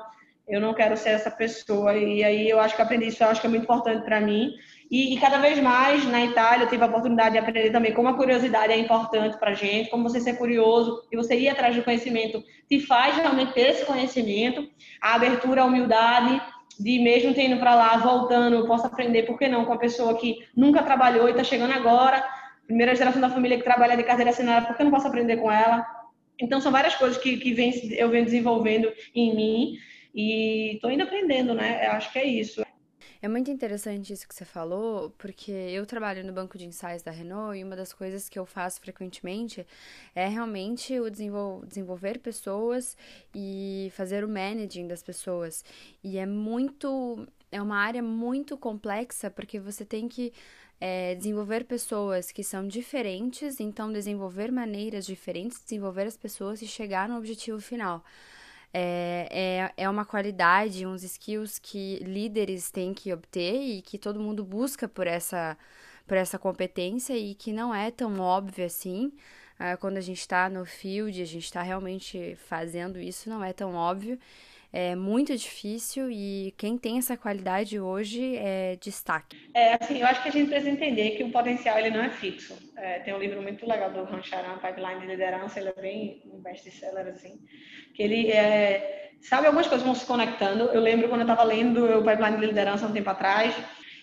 eu 0.47 0.59
não 0.59 0.73
quero 0.73 0.97
ser 0.97 1.09
essa 1.09 1.29
pessoa. 1.29 1.95
E 1.95 2.23
aí 2.23 2.49
eu 2.49 2.59
acho 2.59 2.75
que 2.75 2.81
aprendi 2.81 3.07
isso, 3.07 3.23
eu 3.23 3.27
acho 3.27 3.39
que 3.39 3.47
é 3.47 3.49
muito 3.49 3.63
importante 3.63 4.03
para 4.03 4.19
mim. 4.19 4.51
E, 4.89 5.13
e, 5.13 5.19
cada 5.19 5.37
vez 5.37 5.59
mais 5.59 6.03
na 6.05 6.25
Itália 6.25 6.63
eu 6.63 6.69
tive 6.69 6.83
a 6.83 6.87
oportunidade 6.87 7.33
de 7.33 7.37
aprender 7.37 7.69
também 7.69 7.93
como 7.93 8.07
a 8.07 8.15
curiosidade 8.15 8.73
é 8.73 8.77
importante 8.77 9.37
para 9.37 9.53
gente, 9.53 9.91
como 9.91 10.09
você 10.09 10.19
ser 10.19 10.35
curioso 10.37 11.03
e 11.11 11.15
você 11.15 11.37
ir 11.37 11.47
atrás 11.47 11.75
do 11.75 11.83
conhecimento 11.83 12.43
te 12.67 12.79
faz 12.79 13.15
realmente 13.15 13.53
ter 13.53 13.69
esse 13.69 13.85
conhecimento, 13.85 14.67
a 14.99 15.13
abertura, 15.13 15.61
a 15.61 15.65
humildade 15.65 16.41
de 16.79 16.97
mesmo 16.97 17.35
tendo 17.35 17.59
para 17.59 17.75
lá, 17.75 17.97
voltando, 17.97 18.55
eu 18.55 18.65
posso 18.65 18.87
aprender, 18.87 19.23
por 19.23 19.37
que 19.37 19.47
não, 19.47 19.65
com 19.65 19.73
a 19.73 19.77
pessoa 19.77 20.17
que 20.17 20.37
nunca 20.55 20.81
trabalhou 20.81 21.27
e 21.27 21.31
está 21.31 21.43
chegando 21.43 21.73
agora, 21.73 22.25
primeira 22.69 22.93
geração 22.93 23.19
da 23.19 23.31
família 23.31 23.57
que 23.57 23.63
trabalha 23.63 23.97
de 23.97 24.03
carteira 24.03 24.29
assinada, 24.29 24.67
por 24.67 24.75
que 24.75 24.83
eu 24.83 24.85
não 24.85 24.91
posso 24.91 25.07
aprender 25.07 25.37
com 25.37 25.51
ela? 25.51 25.83
Então, 26.39 26.61
são 26.61 26.71
várias 26.71 26.93
coisas 26.95 27.17
que, 27.17 27.37
que 27.37 27.51
vem, 27.51 27.73
eu 27.93 28.09
venho 28.11 28.23
desenvolvendo 28.23 28.93
em 29.15 29.35
mim 29.35 29.77
e 30.13 30.75
estou 30.75 30.91
indo 30.91 31.01
aprendendo, 31.01 31.55
né? 31.55 31.87
Eu 31.87 31.93
acho 31.93 32.13
que 32.13 32.19
é 32.19 32.25
isso. 32.25 32.63
É 33.23 33.27
muito 33.27 33.49
interessante 33.49 34.13
isso 34.13 34.27
que 34.27 34.35
você 34.35 34.45
falou, 34.45 35.09
porque 35.17 35.51
eu 35.51 35.83
trabalho 35.83 36.23
no 36.23 36.31
banco 36.31 36.59
de 36.59 36.65
ensaios 36.65 37.01
da 37.01 37.09
Renault 37.09 37.57
e 37.57 37.63
uma 37.63 37.75
das 37.75 37.91
coisas 37.91 38.29
que 38.29 38.37
eu 38.37 38.45
faço 38.45 38.79
frequentemente 38.79 39.65
é 40.13 40.27
realmente 40.27 40.97
o 40.99 41.09
desenvol 41.09 41.65
desenvolver 41.65 42.19
pessoas 42.19 42.95
e 43.33 43.91
fazer 43.93 44.23
o 44.23 44.29
managing 44.29 44.87
das 44.87 45.01
pessoas. 45.01 45.65
E 46.03 46.19
é 46.19 46.25
muito. 46.27 47.27
É 47.51 47.59
uma 47.59 47.77
área 47.77 48.03
muito 48.03 48.55
complexa, 48.55 49.31
porque 49.31 49.59
você 49.59 49.83
tem 49.83 50.07
que 50.07 50.31
é, 50.79 51.15
desenvolver 51.15 51.65
pessoas 51.65 52.31
que 52.31 52.43
são 52.43 52.67
diferentes, 52.67 53.59
então 53.59 53.91
desenvolver 53.91 54.51
maneiras 54.51 55.05
diferentes 55.05 55.57
de 55.57 55.63
desenvolver 55.65 56.07
as 56.07 56.15
pessoas 56.15 56.61
e 56.61 56.67
chegar 56.67 57.09
no 57.09 57.17
objetivo 57.17 57.59
final. 57.59 58.03
É, 58.73 59.71
é, 59.75 59.83
é 59.83 59.89
uma 59.89 60.05
qualidade, 60.05 60.85
uns 60.85 61.03
skills 61.03 61.59
que 61.59 61.97
líderes 62.03 62.69
têm 62.71 62.93
que 62.93 63.11
obter 63.11 63.61
e 63.61 63.81
que 63.81 63.97
todo 63.97 64.19
mundo 64.19 64.43
busca 64.43 64.87
por 64.87 65.07
essa, 65.07 65.57
por 66.07 66.15
essa 66.15 66.37
competência 66.39 67.17
e 67.17 67.33
que 67.35 67.51
não 67.51 67.73
é 67.73 67.91
tão 67.91 68.19
óbvio 68.19 68.65
assim. 68.65 69.11
Ah, 69.57 69.75
quando 69.75 69.97
a 69.97 70.01
gente 70.01 70.19
está 70.19 70.49
no 70.49 70.65
field, 70.65 71.21
a 71.21 71.25
gente 71.25 71.43
está 71.43 71.61
realmente 71.61 72.35
fazendo 72.47 72.99
isso, 72.99 73.29
não 73.29 73.43
é 73.43 73.51
tão 73.51 73.75
óbvio 73.75 74.17
é 74.71 74.95
muito 74.95 75.35
difícil 75.35 76.09
e 76.11 76.53
quem 76.57 76.77
tem 76.77 76.97
essa 76.97 77.17
qualidade 77.17 77.79
hoje 77.79 78.35
é 78.37 78.77
destaque. 78.79 79.37
É, 79.53 79.77
assim, 79.81 79.99
eu 79.99 80.07
acho 80.07 80.21
que 80.21 80.29
a 80.29 80.31
gente 80.31 80.49
precisa 80.49 80.69
entender 80.69 81.11
que 81.11 81.23
o 81.23 81.31
potencial 81.31 81.77
ele 81.79 81.89
não 81.89 82.03
é 82.03 82.09
fixo. 82.09 82.57
É, 82.77 82.99
tem 82.99 83.13
um 83.13 83.19
livro 83.19 83.41
muito 83.41 83.67
legal 83.67 83.91
do 83.91 84.01
Han 84.01 84.21
Charan, 84.21 84.57
Pipeline 84.57 85.01
de 85.01 85.07
Liderança, 85.07 85.59
ele 85.59 85.69
é 85.69 85.81
bem 85.81 86.21
um 86.25 86.39
best-seller, 86.39 87.07
assim, 87.07 87.39
que 87.93 88.03
ele 88.03 88.31
é, 88.31 89.11
sabe, 89.21 89.47
algumas 89.47 89.67
coisas 89.67 89.85
vão 89.85 89.95
se 89.95 90.05
conectando. 90.05 90.65
Eu 90.65 90.81
lembro 90.81 91.09
quando 91.09 91.21
eu 91.21 91.27
estava 91.27 91.43
lendo 91.43 91.85
o 91.85 92.03
Pipeline 92.03 92.37
de 92.37 92.45
Liderança 92.45 92.85
um 92.85 92.93
tempo 92.93 93.09
atrás, 93.09 93.55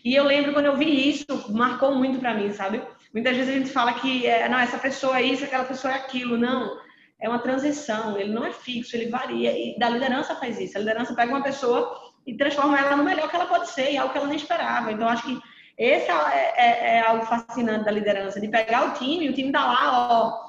e 0.04 0.14
eu 0.14 0.24
lembro 0.24 0.52
quando 0.52 0.66
eu 0.66 0.76
vi 0.76 1.10
isso, 1.10 1.26
marcou 1.50 1.94
muito 1.94 2.18
para 2.18 2.34
mim, 2.34 2.52
sabe? 2.52 2.80
Muitas 3.12 3.36
vezes 3.36 3.54
a 3.54 3.58
gente 3.58 3.70
fala 3.70 3.94
que, 3.94 4.26
é, 4.26 4.48
não, 4.48 4.58
essa 4.58 4.78
pessoa 4.78 5.18
é 5.18 5.22
isso, 5.22 5.44
aquela 5.44 5.64
pessoa 5.64 5.92
é 5.92 5.96
aquilo. 5.96 6.36
Não, 6.36 6.78
é 7.18 7.28
uma 7.28 7.38
transição, 7.38 8.18
ele 8.18 8.32
não 8.32 8.44
é 8.44 8.52
fixo, 8.52 8.96
ele 8.96 9.08
varia. 9.08 9.52
E 9.56 9.78
da 9.78 9.88
liderança 9.88 10.34
faz 10.34 10.60
isso. 10.60 10.76
A 10.76 10.80
liderança 10.80 11.14
pega 11.14 11.32
uma 11.32 11.42
pessoa 11.42 12.12
e 12.26 12.36
transforma 12.36 12.78
ela 12.78 12.96
no 12.96 13.04
melhor 13.04 13.30
que 13.30 13.36
ela 13.36 13.46
pode 13.46 13.70
ser, 13.70 13.90
em 13.90 13.98
algo 13.98 14.12
que 14.12 14.18
ela 14.18 14.26
nem 14.26 14.36
esperava. 14.36 14.92
Então, 14.92 15.08
acho 15.08 15.24
que 15.24 15.40
esse 15.78 16.10
é, 16.10 16.54
é, 16.56 16.96
é 16.96 17.00
algo 17.00 17.24
fascinante 17.24 17.84
da 17.84 17.90
liderança, 17.90 18.40
de 18.40 18.48
pegar 18.48 18.88
o 18.88 18.94
time, 18.94 19.28
o 19.28 19.32
time 19.32 19.52
tá 19.52 19.64
lá, 19.64 20.10
ó, 20.10 20.46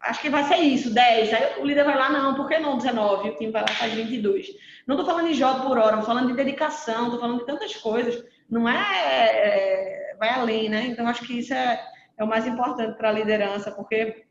acho 0.00 0.20
que 0.20 0.30
vai 0.30 0.44
ser 0.44 0.56
isso, 0.56 0.92
10. 0.92 1.32
Aí 1.32 1.60
o 1.60 1.64
líder 1.64 1.84
vai 1.84 1.96
lá, 1.96 2.10
não, 2.10 2.34
por 2.34 2.48
que 2.48 2.58
não 2.58 2.76
19? 2.76 3.30
O 3.30 3.36
time 3.36 3.52
vai 3.52 3.62
lá 3.62 3.68
e 3.70 3.74
faz 3.74 3.92
22. 3.92 4.48
Não 4.86 4.96
tô 4.96 5.04
falando 5.04 5.28
de 5.28 5.34
jogo 5.34 5.66
por 5.66 5.78
hora, 5.78 5.98
tô 5.98 6.02
falando 6.02 6.28
de 6.28 6.34
dedicação, 6.34 7.10
tô 7.10 7.18
falando 7.18 7.40
de 7.40 7.46
tantas 7.46 7.74
coisas. 7.76 8.22
Não 8.50 8.68
é, 8.68 8.74
é 8.74 10.16
vai 10.18 10.30
além, 10.30 10.68
né? 10.68 10.86
Então, 10.86 11.06
acho 11.06 11.26
que 11.26 11.38
isso 11.38 11.52
é, 11.52 11.80
é 12.16 12.24
o 12.24 12.28
mais 12.28 12.46
importante 12.46 12.96
para 12.96 13.08
a 13.08 13.12
liderança, 13.12 13.70
porque 13.72 14.24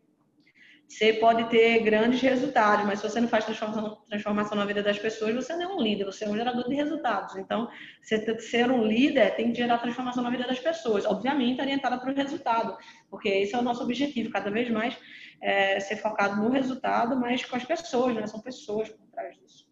você 0.91 1.13
pode 1.13 1.49
ter 1.49 1.79
grandes 1.83 2.19
resultados, 2.19 2.85
mas 2.85 2.99
se 2.99 3.09
você 3.09 3.21
não 3.21 3.27
faz 3.29 3.45
transformação, 3.45 3.97
transformação 4.09 4.57
na 4.57 4.65
vida 4.65 4.83
das 4.83 4.99
pessoas, 4.99 5.33
você 5.33 5.55
não 5.55 5.63
é 5.63 5.67
um 5.73 5.81
líder, 5.81 6.03
você 6.03 6.25
é 6.25 6.29
um 6.29 6.35
gerador 6.35 6.67
de 6.67 6.75
resultados. 6.75 7.37
Então, 7.37 7.69
você 8.01 8.37
ser 8.39 8.69
um 8.69 8.85
líder 8.85 9.33
tem 9.35 9.51
que 9.51 9.57
gerar 9.57 9.77
transformação 9.77 10.21
na 10.21 10.29
vida 10.29 10.45
das 10.45 10.59
pessoas, 10.59 11.05
obviamente 11.05 11.61
orientada 11.61 11.97
para 11.97 12.11
o 12.11 12.15
resultado, 12.15 12.77
porque 13.09 13.29
esse 13.29 13.55
é 13.55 13.57
o 13.57 13.61
nosso 13.61 13.81
objetivo, 13.81 14.29
cada 14.31 14.51
vez 14.51 14.69
mais 14.69 14.97
é, 15.41 15.79
ser 15.79 15.95
focado 15.95 16.41
no 16.41 16.49
resultado, 16.49 17.17
mas 17.17 17.45
com 17.45 17.55
as 17.55 17.63
pessoas, 17.63 18.13
né? 18.13 18.27
São 18.27 18.41
pessoas 18.41 18.89
por 18.89 19.07
trás 19.07 19.33
disso. 19.37 19.65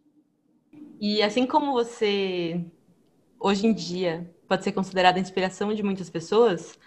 E 1.01 1.21
assim 1.21 1.45
como 1.45 1.73
você, 1.73 2.63
hoje 3.37 3.67
em 3.67 3.73
dia, 3.73 4.33
pode 4.47 4.63
ser 4.63 4.71
considerada 4.71 5.19
inspiração 5.19 5.73
de 5.73 5.83
muitas 5.83 6.09
pessoas, 6.09 6.79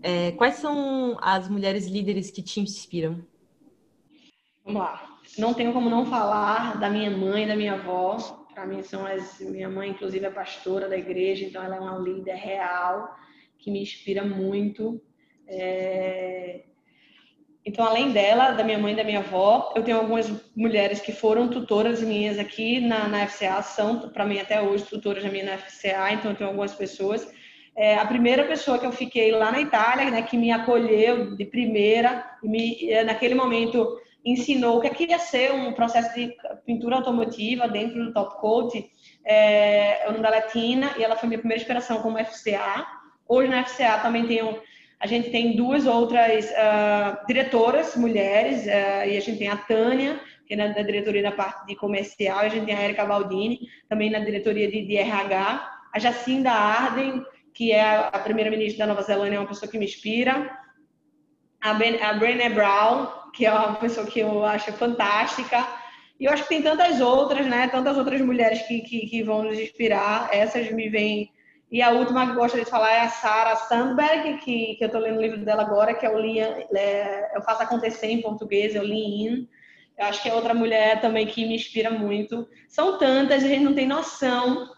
é, 0.00 0.30
quais 0.32 0.54
são 0.54 1.18
as 1.20 1.48
mulheres 1.48 1.88
líderes 1.88 2.30
que 2.30 2.40
te 2.40 2.60
inspiram? 2.60 3.26
Vamos 4.68 4.82
lá. 4.82 5.18
Não 5.38 5.54
tenho 5.54 5.72
como 5.72 5.88
não 5.88 6.04
falar 6.04 6.78
da 6.78 6.90
minha 6.90 7.10
mãe 7.10 7.46
da 7.46 7.56
minha 7.56 7.72
avó. 7.72 8.18
Para 8.52 8.66
mim 8.66 8.82
são 8.82 9.06
as 9.06 9.40
minha 9.40 9.66
mãe 9.66 9.88
inclusive 9.88 10.26
é 10.26 10.30
pastora 10.30 10.90
da 10.90 10.96
igreja, 10.98 11.46
então 11.46 11.62
ela 11.62 11.76
é 11.76 11.80
uma 11.80 11.98
líder 11.98 12.34
real 12.34 13.16
que 13.58 13.70
me 13.70 13.80
inspira 13.80 14.22
muito. 14.22 15.00
É... 15.46 16.64
Então, 17.64 17.86
além 17.86 18.12
dela, 18.12 18.50
da 18.50 18.62
minha 18.62 18.78
mãe 18.78 18.92
e 18.92 18.96
da 18.96 19.04
minha 19.04 19.20
avó, 19.20 19.72
eu 19.74 19.82
tenho 19.82 19.96
algumas 19.96 20.30
mulheres 20.54 21.00
que 21.00 21.12
foram 21.12 21.48
tutoras 21.48 22.02
minhas 22.02 22.38
aqui 22.38 22.78
na, 22.78 23.08
na 23.08 23.26
FCA, 23.26 23.62
são 23.62 24.10
para 24.10 24.26
mim 24.26 24.38
até 24.38 24.60
hoje 24.60 24.84
tutoras 24.84 25.22
da 25.22 25.30
minha 25.30 25.44
na 25.44 25.56
FCA, 25.58 26.12
então 26.12 26.30
eu 26.30 26.36
tenho 26.36 26.50
algumas 26.50 26.74
pessoas. 26.74 27.26
É, 27.74 27.96
a 27.96 28.04
primeira 28.04 28.44
pessoa 28.44 28.78
que 28.78 28.84
eu 28.84 28.92
fiquei 28.92 29.32
lá 29.32 29.50
na 29.50 29.62
Itália, 29.62 30.10
né, 30.10 30.20
que 30.20 30.36
me 30.36 30.50
acolheu 30.52 31.34
de 31.36 31.46
primeira, 31.46 32.36
me, 32.42 32.90
é, 32.90 33.02
naquele 33.02 33.34
momento 33.34 33.98
ensinou 34.32 34.78
o 34.78 34.80
que, 34.80 34.86
é 34.86 34.90
que 34.90 35.06
ia 35.06 35.18
ser 35.18 35.52
um 35.52 35.72
processo 35.72 36.14
de 36.14 36.34
pintura 36.66 36.96
automotiva 36.96 37.68
dentro 37.68 38.04
do 38.04 38.12
Top 38.12 38.40
Coat. 38.40 38.84
É, 39.24 40.04
o 40.06 40.12
nome 40.12 40.22
da 40.22 40.30
Latina 40.30 40.94
e 40.98 41.04
ela 41.04 41.16
foi 41.16 41.28
minha 41.28 41.38
primeira 41.38 41.60
inspiração 41.60 42.00
como 42.02 42.18
FCA. 42.18 42.86
Hoje 43.28 43.48
na 43.48 43.64
FCA 43.64 43.98
também 43.98 44.26
tenho, 44.26 44.58
a 44.98 45.06
gente 45.06 45.30
tem 45.30 45.54
duas 45.54 45.86
outras 45.86 46.46
uh, 46.46 47.26
diretoras 47.26 47.94
mulheres 47.94 48.64
uh, 48.64 49.06
e 49.06 49.16
a 49.16 49.20
gente 49.20 49.38
tem 49.38 49.48
a 49.48 49.56
Tânia, 49.56 50.18
que 50.46 50.54
é 50.54 50.56
na, 50.56 50.68
diretoria 50.68 51.22
da 51.22 51.32
parte 51.32 51.66
de 51.66 51.76
comercial, 51.76 52.42
e 52.42 52.46
a 52.46 52.48
gente 52.48 52.64
tem 52.64 52.74
a 52.74 52.82
Erika 52.82 53.04
Baldini, 53.04 53.60
também 53.88 54.10
na 54.10 54.18
diretoria 54.18 54.70
de, 54.70 54.86
de 54.86 54.96
RH, 54.96 55.78
a 55.92 55.98
Jacinda 55.98 56.50
Arden, 56.50 57.22
que 57.52 57.72
é 57.72 57.82
a 57.82 58.18
primeira-ministra 58.18 58.86
da 58.86 58.94
Nova 58.94 59.02
Zelândia, 59.02 59.36
é 59.36 59.40
uma 59.40 59.48
pessoa 59.48 59.70
que 59.70 59.78
me 59.78 59.84
inspira, 59.84 60.50
a, 61.60 61.74
ben, 61.74 62.02
a 62.02 62.14
Brené 62.14 62.48
Brown, 62.50 63.08
que 63.32 63.46
é 63.46 63.52
uma 63.52 63.74
pessoa 63.74 64.06
que 64.06 64.20
eu 64.20 64.44
acho 64.44 64.72
fantástica. 64.72 65.66
E 66.18 66.24
eu 66.24 66.32
acho 66.32 66.42
que 66.44 66.48
tem 66.48 66.62
tantas 66.62 67.00
outras, 67.00 67.46
né? 67.46 67.68
Tantas 67.68 67.96
outras 67.96 68.20
mulheres 68.20 68.62
que, 68.62 68.80
que, 68.80 69.06
que 69.06 69.22
vão 69.22 69.42
nos 69.44 69.58
inspirar. 69.58 70.28
Essas 70.32 70.70
me 70.70 70.88
vêm. 70.88 71.30
E 71.70 71.82
a 71.82 71.90
última 71.90 72.26
que 72.26 72.32
gostaria 72.32 72.64
de 72.64 72.70
falar 72.70 72.92
é 72.92 73.00
a 73.00 73.08
Sarah 73.08 73.56
Sandberg, 73.56 74.38
que, 74.38 74.74
que 74.76 74.84
eu 74.84 74.86
estou 74.86 75.00
lendo 75.00 75.18
o 75.18 75.22
livro 75.22 75.44
dela 75.44 75.62
agora, 75.62 75.94
que 75.94 76.06
é 76.06 76.10
o 76.10 76.16
Lean, 76.16 76.64
é, 76.74 77.36
Eu 77.36 77.42
Faço 77.42 77.62
Acontecer 77.62 78.06
em 78.06 78.22
português, 78.22 78.74
é 78.74 78.80
o 78.80 78.84
Lean 78.84 78.94
In. 78.94 79.48
Eu 79.98 80.06
acho 80.06 80.22
que 80.22 80.28
é 80.28 80.34
outra 80.34 80.54
mulher 80.54 81.00
também 81.00 81.26
que 81.26 81.44
me 81.46 81.56
inspira 81.56 81.90
muito. 81.90 82.48
São 82.68 82.98
tantas, 82.98 83.44
a 83.44 83.48
gente 83.48 83.64
não 83.64 83.74
tem 83.74 83.86
noção 83.86 84.68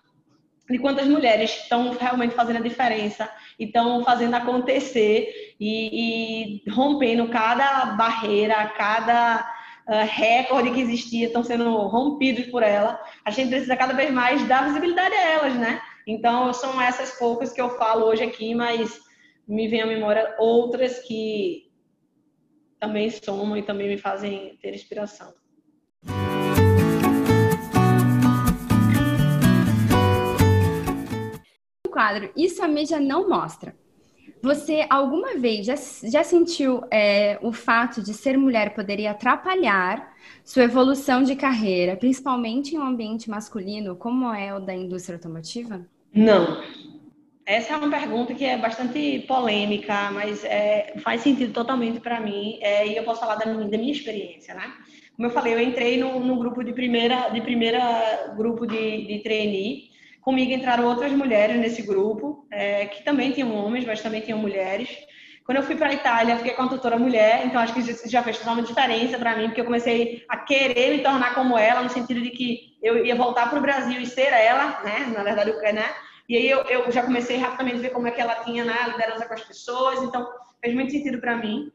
de 0.70 0.78
quantas 0.78 1.06
mulheres 1.06 1.50
estão 1.50 1.90
realmente 1.92 2.34
fazendo 2.34 2.58
a 2.58 2.62
diferença 2.62 3.28
estão 3.58 4.02
fazendo 4.04 4.34
acontecer 4.34 5.54
e, 5.60 6.62
e, 6.64 6.70
rompendo 6.70 7.28
cada 7.28 7.86
barreira, 7.96 8.66
cada 8.68 9.40
uh, 9.86 10.06
recorde 10.06 10.70
que 10.70 10.80
existia, 10.80 11.26
estão 11.26 11.44
sendo 11.44 11.70
rompidos 11.88 12.46
por 12.46 12.62
ela. 12.62 12.98
A 13.24 13.30
gente 13.30 13.50
precisa 13.50 13.76
cada 13.76 13.92
vez 13.92 14.10
mais 14.10 14.46
dar 14.48 14.64
visibilidade 14.64 15.14
a 15.14 15.30
elas, 15.32 15.54
né? 15.56 15.82
Então, 16.06 16.52
são 16.54 16.80
essas 16.80 17.18
poucas 17.18 17.52
que 17.52 17.60
eu 17.60 17.70
falo 17.76 18.06
hoje 18.06 18.22
aqui, 18.22 18.54
mas 18.54 18.98
me 19.46 19.68
vem 19.68 19.82
à 19.82 19.86
memória 19.86 20.34
outras 20.38 21.00
que 21.00 21.70
também 22.78 23.10
somam 23.10 23.56
e 23.56 23.62
também 23.62 23.88
me 23.88 23.98
fazem 23.98 24.56
ter 24.62 24.74
inspiração. 24.74 25.34
Quadro 32.00 32.30
Isso 32.34 32.64
a 32.64 32.68
Mídia 32.68 32.98
Não 32.98 33.28
Mostra. 33.28 33.74
Você 34.42 34.86
alguma 34.88 35.36
vez 35.36 35.66
já, 35.66 35.74
já 36.08 36.24
sentiu 36.24 36.82
é, 36.90 37.38
o 37.42 37.52
fato 37.52 38.02
de 38.02 38.14
ser 38.14 38.38
mulher 38.38 38.72
poderia 38.72 39.10
atrapalhar 39.10 40.14
sua 40.42 40.62
evolução 40.62 41.22
de 41.22 41.36
carreira, 41.36 41.96
principalmente 41.96 42.74
em 42.74 42.78
um 42.78 42.86
ambiente 42.86 43.28
masculino, 43.28 43.94
como 43.96 44.32
é 44.32 44.54
o 44.54 44.60
da 44.60 44.74
indústria 44.74 45.16
automotiva? 45.16 45.86
Não. 46.14 46.62
Essa 47.44 47.74
é 47.74 47.76
uma 47.76 47.90
pergunta 47.90 48.32
que 48.32 48.46
é 48.46 48.56
bastante 48.56 49.18
polêmica, 49.28 50.10
mas 50.10 50.42
é, 50.42 50.94
faz 51.02 51.20
sentido 51.20 51.52
totalmente 51.52 52.00
para 52.00 52.18
mim 52.18 52.58
é, 52.62 52.88
e 52.88 52.96
eu 52.96 53.04
posso 53.04 53.20
falar 53.20 53.34
da 53.34 53.44
minha, 53.44 53.68
da 53.68 53.76
minha, 53.76 53.92
experiência, 53.92 54.54
né? 54.54 54.72
Como 55.14 55.28
eu 55.28 55.32
falei, 55.32 55.52
eu 55.52 55.60
entrei 55.60 55.98
no 55.98 56.38
grupo 56.38 56.64
de 56.64 56.72
primeira, 56.72 57.28
de 57.28 57.42
primeira 57.42 58.32
grupo 58.38 58.66
de, 58.66 59.06
de 59.06 59.18
trainee 59.18 59.89
Comigo 60.30 60.52
entraram 60.52 60.86
outras 60.86 61.10
mulheres 61.10 61.56
nesse 61.56 61.82
grupo, 61.82 62.46
é, 62.52 62.86
que 62.86 63.02
também 63.02 63.32
tinham 63.32 63.52
homens, 63.52 63.84
mas 63.84 64.00
também 64.00 64.20
tinham 64.20 64.38
mulheres. 64.38 64.88
Quando 65.44 65.56
eu 65.56 65.64
fui 65.64 65.74
para 65.74 65.88
a 65.88 65.92
Itália, 65.92 66.36
fiquei 66.36 66.52
com 66.52 66.62
a 66.62 66.68
tutora 66.68 66.96
mulher, 66.96 67.44
então 67.44 67.60
acho 67.60 67.74
que 67.74 67.80
isso 67.80 68.08
já 68.08 68.22
fez 68.22 68.38
toda 68.38 68.52
uma 68.52 68.62
diferença 68.62 69.18
para 69.18 69.36
mim, 69.36 69.46
porque 69.46 69.60
eu 69.60 69.64
comecei 69.64 70.24
a 70.28 70.36
querer 70.36 70.96
me 70.96 71.02
tornar 71.02 71.34
como 71.34 71.58
ela, 71.58 71.82
no 71.82 71.88
sentido 71.88 72.20
de 72.20 72.30
que 72.30 72.78
eu 72.80 73.04
ia 73.04 73.16
voltar 73.16 73.50
para 73.50 73.58
o 73.58 73.60
Brasil 73.60 74.00
e 74.00 74.06
ser 74.06 74.32
ela, 74.32 74.80
né? 74.84 75.12
Na 75.12 75.24
verdade, 75.24 75.50
né? 75.72 75.92
E 76.28 76.36
aí 76.36 76.48
eu, 76.48 76.60
eu 76.60 76.92
já 76.92 77.02
comecei 77.02 77.36
rapidamente 77.36 77.78
a 77.78 77.80
ver 77.80 77.90
como 77.90 78.06
é 78.06 78.12
que 78.12 78.20
ela 78.20 78.36
tinha 78.44 78.64
né, 78.64 78.76
liderança 78.86 79.26
com 79.26 79.34
as 79.34 79.42
pessoas, 79.42 80.00
então 80.04 80.28
fez 80.60 80.72
muito 80.72 80.92
sentido 80.92 81.20
para 81.20 81.34
mim. 81.38 81.72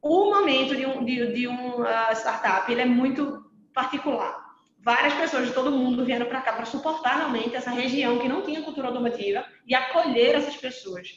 O 0.00 0.30
momento 0.30 0.76
de 0.76 0.86
um, 0.86 1.04
de, 1.04 1.32
de 1.32 1.48
um 1.48 1.80
uh, 1.80 2.12
startup, 2.12 2.70
ele 2.70 2.82
é 2.82 2.86
muito 2.86 3.50
particular. 3.74 4.45
Várias 4.86 5.14
pessoas 5.14 5.48
de 5.48 5.52
todo 5.52 5.72
mundo 5.72 6.04
vieram 6.04 6.26
para 6.26 6.40
cá 6.40 6.52
para 6.52 6.64
suportar 6.64 7.16
realmente 7.16 7.56
essa 7.56 7.70
região 7.70 8.20
que 8.20 8.28
não 8.28 8.42
tinha 8.42 8.62
cultura 8.62 8.86
automotiva 8.86 9.44
e 9.66 9.74
acolher 9.74 10.36
essas 10.36 10.56
pessoas. 10.56 11.08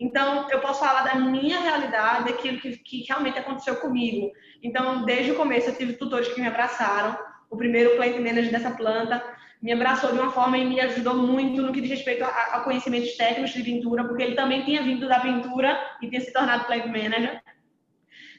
Então, 0.00 0.48
eu 0.48 0.60
posso 0.60 0.80
falar 0.80 1.02
da 1.02 1.14
minha 1.16 1.60
realidade, 1.60 2.24
daquilo 2.24 2.58
que, 2.58 2.78
que 2.78 3.04
realmente 3.06 3.38
aconteceu 3.38 3.76
comigo. 3.76 4.32
Então, 4.62 5.04
desde 5.04 5.32
o 5.32 5.34
começo, 5.34 5.68
eu 5.68 5.76
tive 5.76 5.92
tutores 5.92 6.28
que 6.28 6.40
me 6.40 6.46
abraçaram. 6.46 7.18
O 7.50 7.56
primeiro 7.58 7.96
plant 7.96 8.16
manager 8.16 8.50
dessa 8.50 8.70
planta 8.70 9.22
me 9.60 9.72
abraçou 9.72 10.10
de 10.10 10.18
uma 10.18 10.32
forma 10.32 10.56
e 10.56 10.64
me 10.64 10.80
ajudou 10.80 11.12
muito 11.12 11.60
no 11.60 11.70
que 11.70 11.82
diz 11.82 11.90
respeito 11.90 12.24
a, 12.24 12.28
a 12.28 12.60
conhecimentos 12.60 13.14
técnicos 13.14 13.52
de 13.52 13.62
pintura, 13.62 14.04
porque 14.04 14.22
ele 14.22 14.36
também 14.36 14.64
tinha 14.64 14.82
vindo 14.82 15.06
da 15.06 15.20
pintura 15.20 15.78
e 16.00 16.08
tinha 16.08 16.22
se 16.22 16.32
tornado 16.32 16.64
plant 16.64 16.86
manager. 16.86 17.42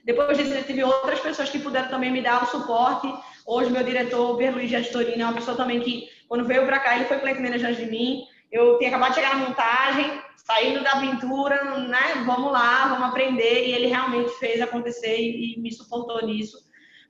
Depois 0.09 0.35
disso, 0.35 0.51
eu 0.51 0.63
tive 0.63 0.83
outras 0.83 1.19
pessoas 1.19 1.51
que 1.51 1.59
puderam 1.59 1.87
também 1.87 2.11
me 2.11 2.19
dar 2.19 2.41
o 2.41 2.47
suporte. 2.47 3.07
Hoje, 3.45 3.69
meu 3.69 3.83
diretor, 3.83 4.31
o 4.31 4.37
Berluigi 4.37 4.75
Astorino, 4.75 5.21
é 5.21 5.23
uma 5.23 5.35
pessoa 5.35 5.55
também 5.55 5.79
que, 5.81 6.09
quando 6.27 6.45
veio 6.45 6.65
para 6.65 6.79
cá, 6.79 6.95
ele 6.95 7.05
foi 7.05 7.19
plant 7.19 7.37
manager 7.37 7.75
de 7.75 7.85
mim. 7.85 8.23
Eu 8.51 8.79
tinha 8.79 8.89
acabado 8.89 9.09
de 9.09 9.17
chegar 9.17 9.37
na 9.37 9.45
montagem, 9.45 10.19
saindo 10.35 10.83
da 10.83 10.99
pintura, 10.99 11.63
né? 11.81 12.23
Vamos 12.25 12.51
lá, 12.51 12.87
vamos 12.87 13.09
aprender. 13.09 13.67
E 13.67 13.71
ele 13.71 13.85
realmente 13.85 14.31
fez 14.39 14.59
acontecer 14.59 15.15
e, 15.15 15.59
me 15.59 15.71
suportou 15.71 16.25
nisso. 16.25 16.57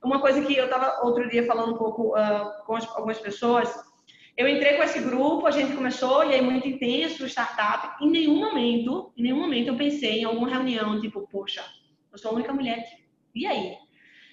Uma 0.04 0.20
coisa 0.20 0.42
que 0.42 0.54
eu 0.54 0.66
estava 0.66 1.00
outro 1.02 1.26
dia 1.30 1.46
falando 1.46 1.72
um 1.72 1.78
pouco 1.78 2.14
uh, 2.14 2.66
com 2.66 2.76
as, 2.76 2.86
algumas 2.86 3.18
pessoas, 3.18 3.74
eu 4.36 4.46
entrei 4.46 4.74
com 4.74 4.82
esse 4.82 5.00
grupo, 5.00 5.46
a 5.46 5.50
gente 5.50 5.74
começou 5.74 6.22
e 6.24 6.34
aí 6.34 6.42
muito 6.42 6.68
intenso, 6.68 7.24
startup. 7.24 8.04
Em 8.04 8.10
nenhum 8.10 8.38
momento, 8.38 9.10
em 9.16 9.22
nenhum 9.22 9.40
momento 9.40 9.68
eu 9.68 9.76
pensei 9.76 10.20
em 10.20 10.24
alguma 10.24 10.50
reunião 10.50 11.00
tipo, 11.00 11.26
poxa, 11.32 11.64
eu 12.12 12.18
sou 12.18 12.32
a 12.32 12.34
única 12.34 12.52
mulher 12.52 12.78
aqui. 12.78 13.04
E 13.34 13.46
aí? 13.46 13.76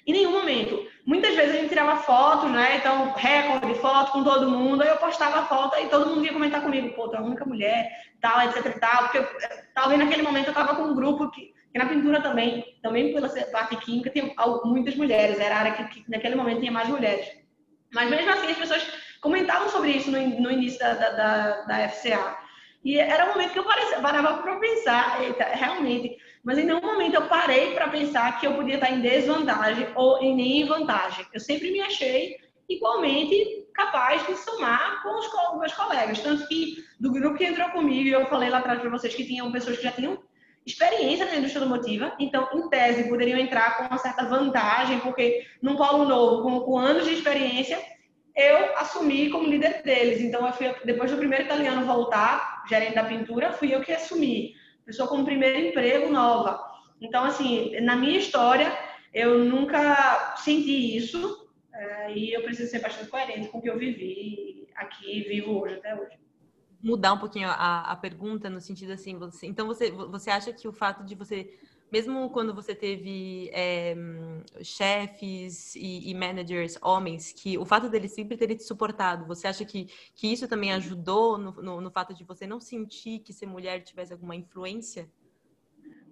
Em 0.05 0.13
nenhum 0.13 0.31
momento. 0.31 0.87
Muitas 1.05 1.35
vezes 1.35 1.55
a 1.55 1.57
gente 1.59 1.69
tirava 1.69 1.97
fotos, 1.97 2.49
né? 2.51 2.77
Então, 2.77 3.13
recorde, 3.13 3.79
foto 3.79 4.11
com 4.11 4.23
todo 4.23 4.49
mundo. 4.49 4.81
Aí 4.81 4.89
eu 4.89 4.97
postava 4.97 5.39
a 5.39 5.45
foto 5.45 5.77
e 5.79 5.87
todo 5.87 6.09
mundo 6.09 6.25
ia 6.25 6.33
comentar 6.33 6.61
comigo. 6.61 6.93
Pô, 6.95 7.09
tu 7.09 7.15
é 7.15 7.19
a 7.19 7.23
única 7.23 7.45
mulher, 7.45 7.89
tal, 8.21 8.41
etc 8.41 8.79
tal. 8.79 9.09
Porque 9.09 9.19
talvez 9.73 9.99
naquele 9.99 10.21
momento 10.21 10.47
eu 10.47 10.53
tava 10.53 10.75
com 10.75 10.83
um 10.83 10.95
grupo 10.95 11.29
que, 11.31 11.53
que 11.71 11.77
na 11.77 11.85
pintura 11.85 12.21
também, 12.21 12.63
também 12.81 13.13
pela 13.13 13.29
parte 13.51 13.75
química, 13.77 14.09
tem 14.09 14.33
muitas 14.63 14.95
mulheres. 14.95 15.39
Era 15.39 15.55
a 15.55 15.59
área 15.59 15.73
que, 15.73 16.03
que 16.03 16.11
naquele 16.11 16.35
momento 16.35 16.59
tinha 16.59 16.71
mais 16.71 16.87
mulheres. 16.87 17.27
Mas 17.93 18.09
mesmo 18.09 18.31
assim, 18.31 18.51
as 18.51 18.57
pessoas 18.57 18.87
comentavam 19.21 19.69
sobre 19.69 19.91
isso 19.91 20.09
no, 20.09 20.17
no 20.17 20.51
início 20.51 20.79
da, 20.79 20.93
da, 20.93 21.09
da, 21.09 21.61
da 21.63 21.89
FCA. 21.89 22.46
E 22.87 22.97
era 22.97 23.25
um 23.25 23.33
momento 23.33 23.51
que 23.51 23.59
eu 23.59 23.65
parava 24.01 24.41
para 24.41 24.55
pensar, 24.55 25.21
eita, 25.21 25.43
realmente. 25.43 26.15
Mas 26.41 26.57
em 26.57 26.63
nenhum 26.63 26.79
momento 26.79 27.15
eu 27.15 27.27
parei 27.27 27.73
para 27.73 27.89
pensar 27.89 28.39
que 28.39 28.47
eu 28.47 28.53
podia 28.53 28.75
estar 28.75 28.89
em 28.89 29.01
desvantagem 29.01 29.89
ou 29.93 30.23
em 30.23 30.33
nem 30.33 30.61
em 30.61 30.65
vantagem. 30.65 31.25
Eu 31.33 31.39
sempre 31.41 31.69
me 31.69 31.81
achei 31.81 32.37
igualmente 32.69 33.67
capaz 33.73 34.25
de 34.25 34.37
somar 34.37 35.03
com 35.03 35.19
os, 35.19 35.59
meus 35.59 35.73
colegas. 35.73 36.21
Tanto 36.21 36.47
que 36.47 36.77
do 36.97 37.11
grupo 37.11 37.37
que 37.37 37.43
entrou 37.43 37.69
comigo, 37.71 38.07
eu 38.07 38.25
falei 38.27 38.49
lá 38.49 38.59
atrás 38.59 38.79
para 38.79 38.89
vocês 38.89 39.13
que 39.13 39.25
tinham 39.25 39.51
pessoas 39.51 39.75
que 39.75 39.83
já 39.83 39.91
tinham 39.91 40.23
experiência 40.65 41.25
na 41.25 41.35
indústria 41.35 41.63
automotiva, 41.63 42.13
então, 42.17 42.47
em 42.53 42.69
tese, 42.69 43.09
poderiam 43.09 43.37
entrar 43.37 43.75
com 43.75 43.83
uma 43.83 43.97
certa 43.97 44.29
vantagem, 44.29 45.01
porque 45.01 45.45
num 45.61 45.75
polo 45.75 46.05
novo, 46.05 46.41
com, 46.41 46.61
com 46.61 46.77
anos 46.77 47.05
de 47.05 47.15
experiência, 47.15 47.77
eu 48.33 48.77
assumi 48.77 49.29
como 49.29 49.49
líder 49.49 49.81
deles. 49.81 50.21
Então, 50.21 50.47
eu 50.47 50.53
fui, 50.53 50.73
depois 50.85 51.11
do 51.11 51.17
primeiro 51.17 51.43
italiano 51.43 51.85
voltar, 51.85 52.56
gerente 52.69 52.95
da 52.95 53.03
pintura, 53.03 53.53
fui 53.53 53.73
eu 53.73 53.81
que 53.81 53.91
assumi. 53.91 54.55
Pessoa 54.85 55.07
como 55.07 55.25
primeiro 55.25 55.57
emprego 55.59 56.11
nova. 56.11 56.63
Então, 57.01 57.23
assim, 57.23 57.79
na 57.81 57.95
minha 57.95 58.17
história, 58.17 58.71
eu 59.13 59.43
nunca 59.43 60.35
senti 60.37 60.95
isso 60.97 61.47
é, 61.73 62.13
e 62.13 62.33
eu 62.33 62.41
preciso 62.43 62.71
ser 62.71 62.79
bastante 62.79 63.09
coerente 63.09 63.49
com 63.49 63.59
o 63.59 63.61
que 63.61 63.69
eu 63.69 63.77
vivi 63.77 64.67
aqui 64.75 65.19
e 65.19 65.23
vivo 65.23 65.59
hoje, 65.59 65.75
até 65.75 65.95
hoje. 65.95 66.17
Mudar 66.81 67.13
um 67.13 67.17
pouquinho 67.17 67.49
a, 67.49 67.91
a 67.91 67.95
pergunta 67.95 68.49
no 68.49 68.61
sentido 68.61 68.93
assim, 68.93 69.17
você, 69.17 69.47
então 69.47 69.67
você, 69.67 69.91
você 69.91 70.29
acha 70.29 70.53
que 70.53 70.67
o 70.67 70.73
fato 70.73 71.03
de 71.03 71.15
você 71.15 71.51
mesmo 71.91 72.29
quando 72.29 72.53
você 72.53 72.75
teve 72.75 73.49
é, 73.53 73.95
chefes 74.61 75.75
e, 75.75 76.09
e, 76.09 76.13
managers 76.13 76.77
homens, 76.81 77.31
que 77.31 77.57
o 77.57 77.65
fato 77.65 77.89
deles 77.89 78.13
sempre 78.13 78.37
terem 78.37 78.57
te 78.57 78.63
suportado, 78.63 79.25
você 79.25 79.47
acha 79.47 79.63
que, 79.63 79.87
que 80.13 80.31
isso 80.31 80.47
também 80.47 80.73
ajudou 80.73 81.37
no, 81.37 81.51
no, 81.51 81.81
no 81.81 81.91
fato 81.91 82.13
de 82.13 82.23
você 82.23 82.45
não 82.45 82.59
sentir 82.59 83.19
que 83.19 83.33
ser 83.33 83.45
mulher 83.45 83.81
tivesse 83.81 84.13
alguma 84.13 84.35
influência? 84.35 85.09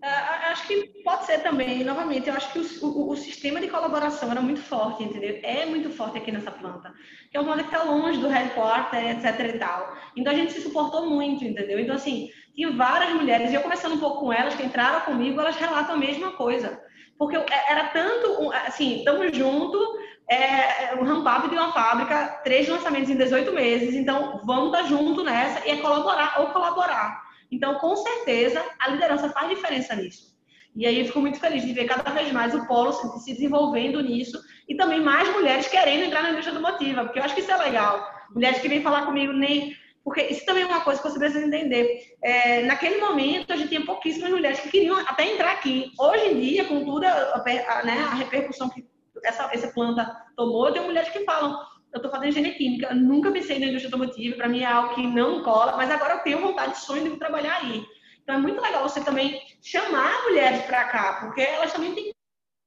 Uh, 0.05 0.51
acho 0.51 0.67
que 0.67 1.01
pode 1.03 1.25
ser 1.25 1.39
também. 1.39 1.83
Novamente, 1.83 2.29
eu 2.29 2.35
acho 2.35 2.53
que 2.53 2.59
o, 2.59 2.85
o, 2.85 3.09
o, 3.11 3.17
sistema 3.17 3.59
de 3.59 3.67
colaboração 3.67 4.29
era 4.29 4.39
muito 4.39 4.61
forte, 4.61 5.03
entendeu? 5.03 5.39
É 5.41 5.65
muito 5.65 5.89
forte 5.89 6.17
aqui 6.17 6.31
nessa 6.31 6.51
planta. 6.51 6.93
Que 7.31 7.37
é 7.37 7.39
uma 7.39 7.55
que 7.55 7.63
está 7.63 7.81
longe 7.81 8.19
do 8.19 8.27
headquarter, 8.27 9.17
etc 9.17 9.55
e 9.55 9.57
tal. 9.57 9.97
Então, 10.15 10.31
a 10.31 10.35
gente 10.35 10.53
se 10.53 10.61
suportou 10.61 11.09
muito, 11.09 11.43
entendeu? 11.43 11.79
Então, 11.79 11.95
assim, 11.95 12.29
tinha 12.55 12.71
várias 12.71 13.13
mulheres, 13.13 13.51
e 13.51 13.55
eu 13.55 13.61
conversando 13.61 13.95
um 13.95 13.99
pouco 13.99 14.21
com 14.21 14.33
elas, 14.33 14.55
que 14.55 14.63
entraram 14.63 15.01
comigo, 15.01 15.39
elas 15.39 15.55
relatam 15.55 15.95
a 15.95 15.99
mesma 15.99 16.31
coisa. 16.31 16.81
Porque 17.17 17.35
é, 17.35 17.71
era 17.71 17.89
tanto, 17.89 18.51
assim, 18.51 18.99
estamos 18.99 19.35
juntos, 19.35 19.81
é, 20.29 20.95
um 20.95 21.03
ramp-up 21.03 21.49
de 21.49 21.55
uma 21.55 21.71
fábrica, 21.71 22.41
três 22.43 22.67
lançamentos 22.67 23.09
em 23.09 23.17
18 23.17 23.53
meses, 23.53 23.93
então 23.93 24.41
vamos 24.45 24.73
estar 24.73 24.87
junto 24.87 25.23
nessa 25.23 25.67
e 25.67 25.71
é 25.71 25.77
colaborar 25.77 26.39
ou 26.39 26.47
colaborar. 26.47 27.21
Então, 27.51 27.75
com 27.75 27.95
certeza, 27.95 28.63
a 28.79 28.89
liderança 28.89 29.29
faz 29.29 29.49
diferença 29.49 29.95
nisso. 29.95 30.35
E 30.75 30.85
aí 30.85 30.99
eu 30.99 31.05
fico 31.05 31.21
muito 31.21 31.39
feliz 31.39 31.63
de 31.63 31.71
ver 31.71 31.85
cada 31.85 32.09
vez 32.11 32.31
mais 32.33 32.53
o 32.53 32.67
polo 32.67 32.91
se 32.91 33.33
desenvolvendo 33.33 34.01
nisso 34.01 34.37
e 34.67 34.75
também 34.75 34.99
mais 34.99 35.31
mulheres 35.31 35.67
querendo 35.67 36.03
entrar 36.03 36.21
na 36.21 36.31
indústria 36.31 36.57
automotiva, 36.57 37.05
porque 37.05 37.19
eu 37.19 37.23
acho 37.23 37.33
que 37.33 37.41
isso 37.41 37.51
é 37.51 37.57
legal. 37.57 38.05
Mulheres 38.33 38.59
que 38.59 38.67
vêm 38.67 38.81
falar 38.81 39.05
comigo, 39.05 39.31
nem. 39.31 39.73
Porque 40.05 40.21
isso 40.21 40.45
também 40.45 40.61
é 40.61 40.67
uma 40.67 40.81
coisa 40.81 41.01
que 41.01 41.09
você 41.09 41.17
precisa 41.17 41.43
entender. 41.43 42.15
É, 42.21 42.61
naquele 42.61 42.99
momento, 42.99 43.51
a 43.51 43.55
gente 43.55 43.69
tinha 43.69 43.83
pouquíssimas 43.83 44.29
mulheres 44.29 44.59
que 44.59 44.69
queriam 44.69 44.95
até 44.99 45.33
entrar 45.33 45.53
aqui. 45.53 45.91
Hoje 45.99 46.25
em 46.27 46.39
dia, 46.39 46.65
com 46.65 46.85
toda 46.85 47.09
a, 47.09 47.39
a, 47.39 47.83
né, 47.83 47.97
a 48.03 48.13
repercussão 48.13 48.69
que 48.69 48.85
essa, 49.23 49.49
essa 49.51 49.69
planta 49.69 50.05
tomou, 50.37 50.71
tem 50.71 50.83
mulheres 50.83 51.09
que 51.09 51.25
falam: 51.25 51.59
eu 51.91 51.97
estou 51.97 52.11
fazendo 52.11 52.29
engenharia 52.29 52.55
química, 52.55 52.93
nunca 52.93 53.31
pensei 53.31 53.57
na 53.57 53.65
indústria 53.65 53.87
automotiva, 53.87 54.35
para 54.35 54.47
mim 54.47 54.59
é 54.59 54.65
algo 54.65 54.93
que 54.93 55.07
não 55.07 55.41
cola, 55.41 55.75
mas 55.75 55.89
agora 55.89 56.13
eu 56.13 56.19
tenho 56.19 56.39
vontade, 56.39 56.77
sonho 56.77 57.09
de 57.09 57.17
trabalhar 57.17 57.61
aí. 57.63 57.83
Então 58.21 58.35
é 58.35 58.37
muito 58.37 58.61
legal 58.61 58.87
você 58.87 59.03
também 59.03 59.41
chamar 59.59 60.21
mulheres 60.23 60.61
para 60.67 60.83
cá, 60.83 61.17
porque 61.21 61.41
elas 61.41 61.73
também 61.73 61.95
têm 61.95 62.03
que 62.03 62.13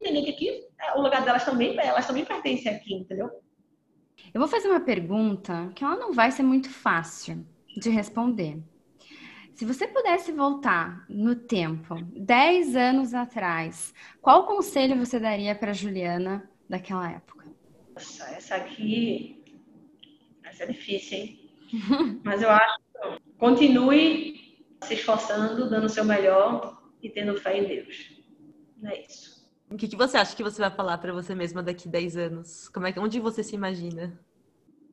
entender 0.03 0.23
que 0.23 0.31
aqui 0.31 0.67
é, 0.81 0.99
o 0.99 1.03
lugar 1.03 1.25
delas 1.25 1.45
também, 1.45 1.79
elas 1.79 2.05
também 2.05 2.25
pertencem 2.25 2.75
aqui, 2.75 2.95
entendeu? 2.95 3.31
Eu 4.33 4.41
vou 4.41 4.49
fazer 4.49 4.69
uma 4.69 4.81
pergunta 4.81 5.71
que 5.75 5.83
ela 5.83 5.97
não 5.97 6.13
vai 6.13 6.31
ser 6.31 6.43
muito 6.43 6.69
fácil 6.71 7.47
de 7.77 7.91
responder. 7.91 8.59
Se 9.55 9.65
você 9.65 9.89
pudesse 9.89 10.31
voltar 10.31 11.05
no 11.09 11.35
tempo, 11.35 11.97
10 12.15 12.77
anos 12.77 13.15
atrás, 13.15 13.93
qual 14.23 14.47
conselho 14.47 14.97
você 14.97 15.19
daria 15.19 15.55
para 15.55 15.73
Juliana 15.73 16.49
daquela 16.69 17.11
época? 17.11 17.47
Nossa, 17.95 18.25
essa 18.31 18.55
aqui. 18.55 19.43
Essa 20.45 20.63
é 20.63 20.67
difícil, 20.67 21.19
hein? 21.19 21.51
Mas 22.23 22.41
eu 22.41 22.51
acho 22.51 22.79
que 22.79 23.21
continue 23.37 24.39
se 24.83 24.95
esforçando, 24.95 25.69
dando 25.69 25.87
o 25.87 25.89
seu 25.89 26.05
melhor 26.05 26.81
e 27.03 27.11
tendo 27.11 27.35
fé 27.41 27.59
em 27.59 27.67
Deus. 27.67 28.13
É 28.85 29.05
isso. 29.05 29.38
O 29.71 29.77
que, 29.77 29.87
que 29.87 29.97
você 29.97 30.17
acha 30.17 30.35
que 30.35 30.43
você 30.43 30.61
vai 30.61 30.71
falar 30.71 30.99
para 30.99 31.13
você 31.13 31.35
mesma 31.35 31.63
daqui 31.63 31.89
10 31.89 32.17
anos? 32.17 32.69
Como 32.69 32.87
é 32.87 32.93
que, 32.93 32.99
onde 32.99 33.21
você 33.21 33.43
se 33.43 33.55
imagina? 33.55 34.19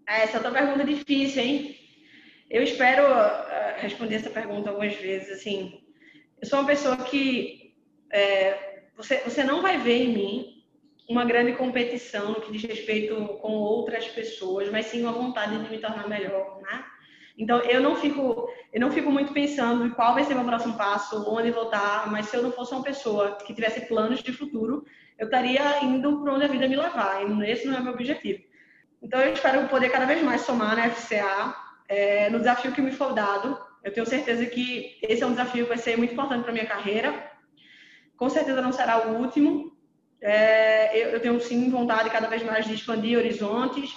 Essa 0.05 0.33
é 0.33 0.35
outra 0.37 0.51
pergunta 0.51 0.83
difícil, 0.83 1.41
hein? 1.41 1.75
Eu 2.49 2.61
espero 2.61 3.03
uh, 3.07 3.79
responder 3.79 4.15
essa 4.15 4.29
pergunta 4.29 4.69
algumas 4.69 4.93
vezes. 4.95 5.31
Assim, 5.31 5.81
eu 6.41 6.47
sou 6.47 6.59
uma 6.59 6.67
pessoa 6.67 6.97
que 6.97 7.73
é, 8.11 8.83
você, 8.95 9.21
você 9.21 9.43
não 9.43 9.61
vai 9.61 9.77
ver 9.77 10.03
em 10.03 10.13
mim 10.13 10.63
uma 11.09 11.23
grande 11.23 11.53
competição 11.53 12.31
no 12.31 12.41
que 12.41 12.51
diz 12.51 12.63
respeito 12.63 13.15
com 13.41 13.53
outras 13.53 14.07
pessoas, 14.07 14.69
mas 14.69 14.87
sim 14.87 15.01
uma 15.01 15.11
vontade 15.11 15.57
de 15.63 15.69
me 15.69 15.77
tornar 15.77 16.07
melhor, 16.07 16.61
né? 16.61 16.83
Então 17.37 17.59
eu 17.59 17.81
não 17.81 17.95
fico, 17.95 18.49
eu 18.71 18.79
não 18.79 18.91
fico 18.91 19.11
muito 19.11 19.33
pensando 19.33 19.85
em 19.85 19.89
qual 19.89 20.13
vai 20.13 20.23
ser 20.23 20.35
meu 20.35 20.45
próximo 20.45 20.77
passo, 20.77 21.29
onde 21.29 21.51
voltar, 21.51 22.09
mas 22.11 22.27
se 22.27 22.37
eu 22.37 22.43
não 22.43 22.51
fosse 22.51 22.73
uma 22.73 22.83
pessoa 22.83 23.37
que 23.45 23.53
tivesse 23.53 23.81
planos 23.81 24.23
de 24.23 24.31
futuro, 24.31 24.85
eu 25.17 25.25
estaria 25.25 25.83
indo 25.83 26.21
para 26.21 26.33
onde 26.33 26.45
a 26.45 26.47
vida 26.47 26.67
me 26.67 26.75
levar. 26.75 27.21
E 27.21 27.51
esse 27.51 27.67
não 27.67 27.77
é 27.77 27.81
meu 27.81 27.93
objetivo. 27.93 28.43
Então 29.01 29.19
eu 29.19 29.33
espero 29.33 29.67
poder 29.67 29.89
cada 29.89 30.05
vez 30.05 30.23
mais 30.23 30.41
somar 30.41 30.75
na 30.75 30.89
FCA, 30.89 31.55
é, 31.87 32.29
no 32.29 32.39
desafio 32.39 32.71
que 32.71 32.81
me 32.81 32.91
for 32.91 33.13
dado. 33.13 33.57
Eu 33.83 33.93
tenho 33.93 34.05
certeza 34.05 34.45
que 34.45 34.97
esse 35.01 35.21
é 35.21 35.25
um 35.25 35.31
desafio 35.31 35.63
que 35.63 35.69
vai 35.69 35.77
ser 35.77 35.97
muito 35.97 36.13
importante 36.13 36.43
para 36.43 36.53
minha 36.53 36.65
carreira. 36.65 37.31
Com 38.17 38.29
certeza 38.29 38.61
não 38.61 38.71
será 38.71 39.07
o 39.07 39.17
último, 39.17 39.75
é, 40.21 41.13
eu, 41.13 41.19
tenho 41.19 41.39
sim 41.39 41.69
vontade 41.69 42.09
cada 42.09 42.27
vez 42.27 42.41
mais 42.41 42.65
de 42.65 42.73
expandir 42.73 43.17
horizontes, 43.17 43.93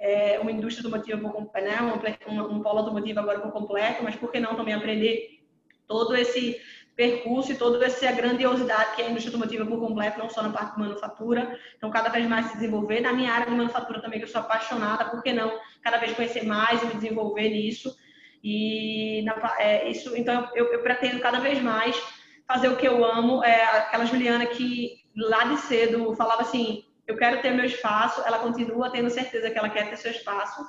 é, 0.00 0.38
uma 0.40 0.50
indústria 0.50 0.86
automotiva, 0.86 1.16
né, 1.60 1.78
um, 2.26 2.32
um, 2.32 2.56
um 2.56 2.62
polo 2.62 2.78
automotivo 2.78 3.20
agora 3.20 3.40
por 3.40 3.52
completo, 3.52 4.02
mas 4.02 4.16
por 4.16 4.32
que 4.32 4.40
não 4.40 4.56
também 4.56 4.74
aprender 4.74 5.40
todo 5.86 6.16
esse 6.16 6.58
percurso 6.96 7.52
e 7.52 7.54
toda 7.54 7.84
essa 7.84 8.10
grandiosidade 8.12 8.94
que 8.94 9.02
é 9.02 9.06
a 9.06 9.10
indústria 9.10 9.34
automotiva 9.34 9.64
por 9.64 9.78
completo, 9.78 10.18
não 10.18 10.28
só 10.28 10.42
na 10.42 10.50
parte 10.50 10.74
de 10.74 10.80
manufatura. 10.80 11.58
Então, 11.76 11.90
cada 11.90 12.08
vez 12.08 12.26
mais 12.26 12.46
se 12.46 12.54
desenvolver. 12.54 13.00
Na 13.00 13.12
minha 13.12 13.32
área 13.32 13.46
de 13.46 13.52
manufatura 13.52 14.02
também, 14.02 14.18
que 14.18 14.24
eu 14.24 14.28
sou 14.28 14.40
apaixonada, 14.40 15.06
por 15.06 15.22
que 15.22 15.32
não 15.32 15.58
cada 15.82 15.98
vez 15.98 16.12
conhecer 16.12 16.44
mais 16.44 16.82
e 16.82 16.86
me 16.86 16.94
desenvolver 16.94 17.48
nisso? 17.48 17.96
E 18.42 19.22
na, 19.22 19.34
é, 19.58 19.88
isso, 19.88 20.16
então, 20.16 20.50
eu, 20.54 20.72
eu, 20.72 20.82
pretendo 20.82 21.20
cada 21.20 21.40
vez 21.40 21.60
mais 21.62 22.00
fazer 22.46 22.68
o 22.68 22.76
que 22.76 22.86
eu 22.86 23.04
amo. 23.04 23.42
É, 23.44 23.64
aquela 23.78 24.04
Juliana 24.04 24.46
que 24.46 25.02
lá 25.16 25.44
de 25.44 25.58
cedo 25.58 26.14
falava 26.14 26.42
assim: 26.42 26.84
eu 27.10 27.16
quero 27.16 27.42
ter 27.42 27.50
meu 27.50 27.64
espaço, 27.64 28.22
ela 28.24 28.38
continua 28.38 28.90
tendo 28.90 29.10
certeza 29.10 29.50
que 29.50 29.58
ela 29.58 29.68
quer 29.68 29.90
ter 29.90 29.96
seu 29.96 30.10
espaço. 30.10 30.64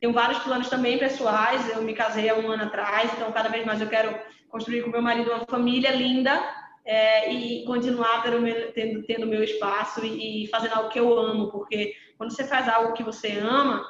Tenho 0.00 0.12
vários 0.12 0.38
planos 0.40 0.68
também 0.68 0.98
pessoais. 0.98 1.68
Eu 1.68 1.82
me 1.82 1.94
casei 1.94 2.28
há 2.28 2.34
um 2.34 2.50
ano 2.50 2.64
atrás, 2.64 3.12
então 3.12 3.30
cada 3.30 3.48
vez 3.48 3.64
mais 3.64 3.80
eu 3.80 3.88
quero 3.88 4.18
construir 4.48 4.82
com 4.82 4.90
meu 4.90 5.02
marido 5.02 5.30
uma 5.30 5.46
família 5.46 5.90
linda 5.90 6.42
é, 6.84 7.32
e 7.32 7.64
continuar 7.64 8.22
tendo, 8.22 8.72
tendo, 8.72 9.02
tendo 9.04 9.26
meu 9.26 9.42
espaço 9.42 10.04
e, 10.04 10.44
e 10.44 10.48
fazendo 10.48 10.74
algo 10.74 10.88
que 10.88 10.98
eu 10.98 11.16
amo, 11.16 11.50
porque 11.50 11.94
quando 12.18 12.34
você 12.34 12.44
faz 12.44 12.68
algo 12.68 12.94
que 12.94 13.02
você 13.02 13.38
ama, 13.38 13.84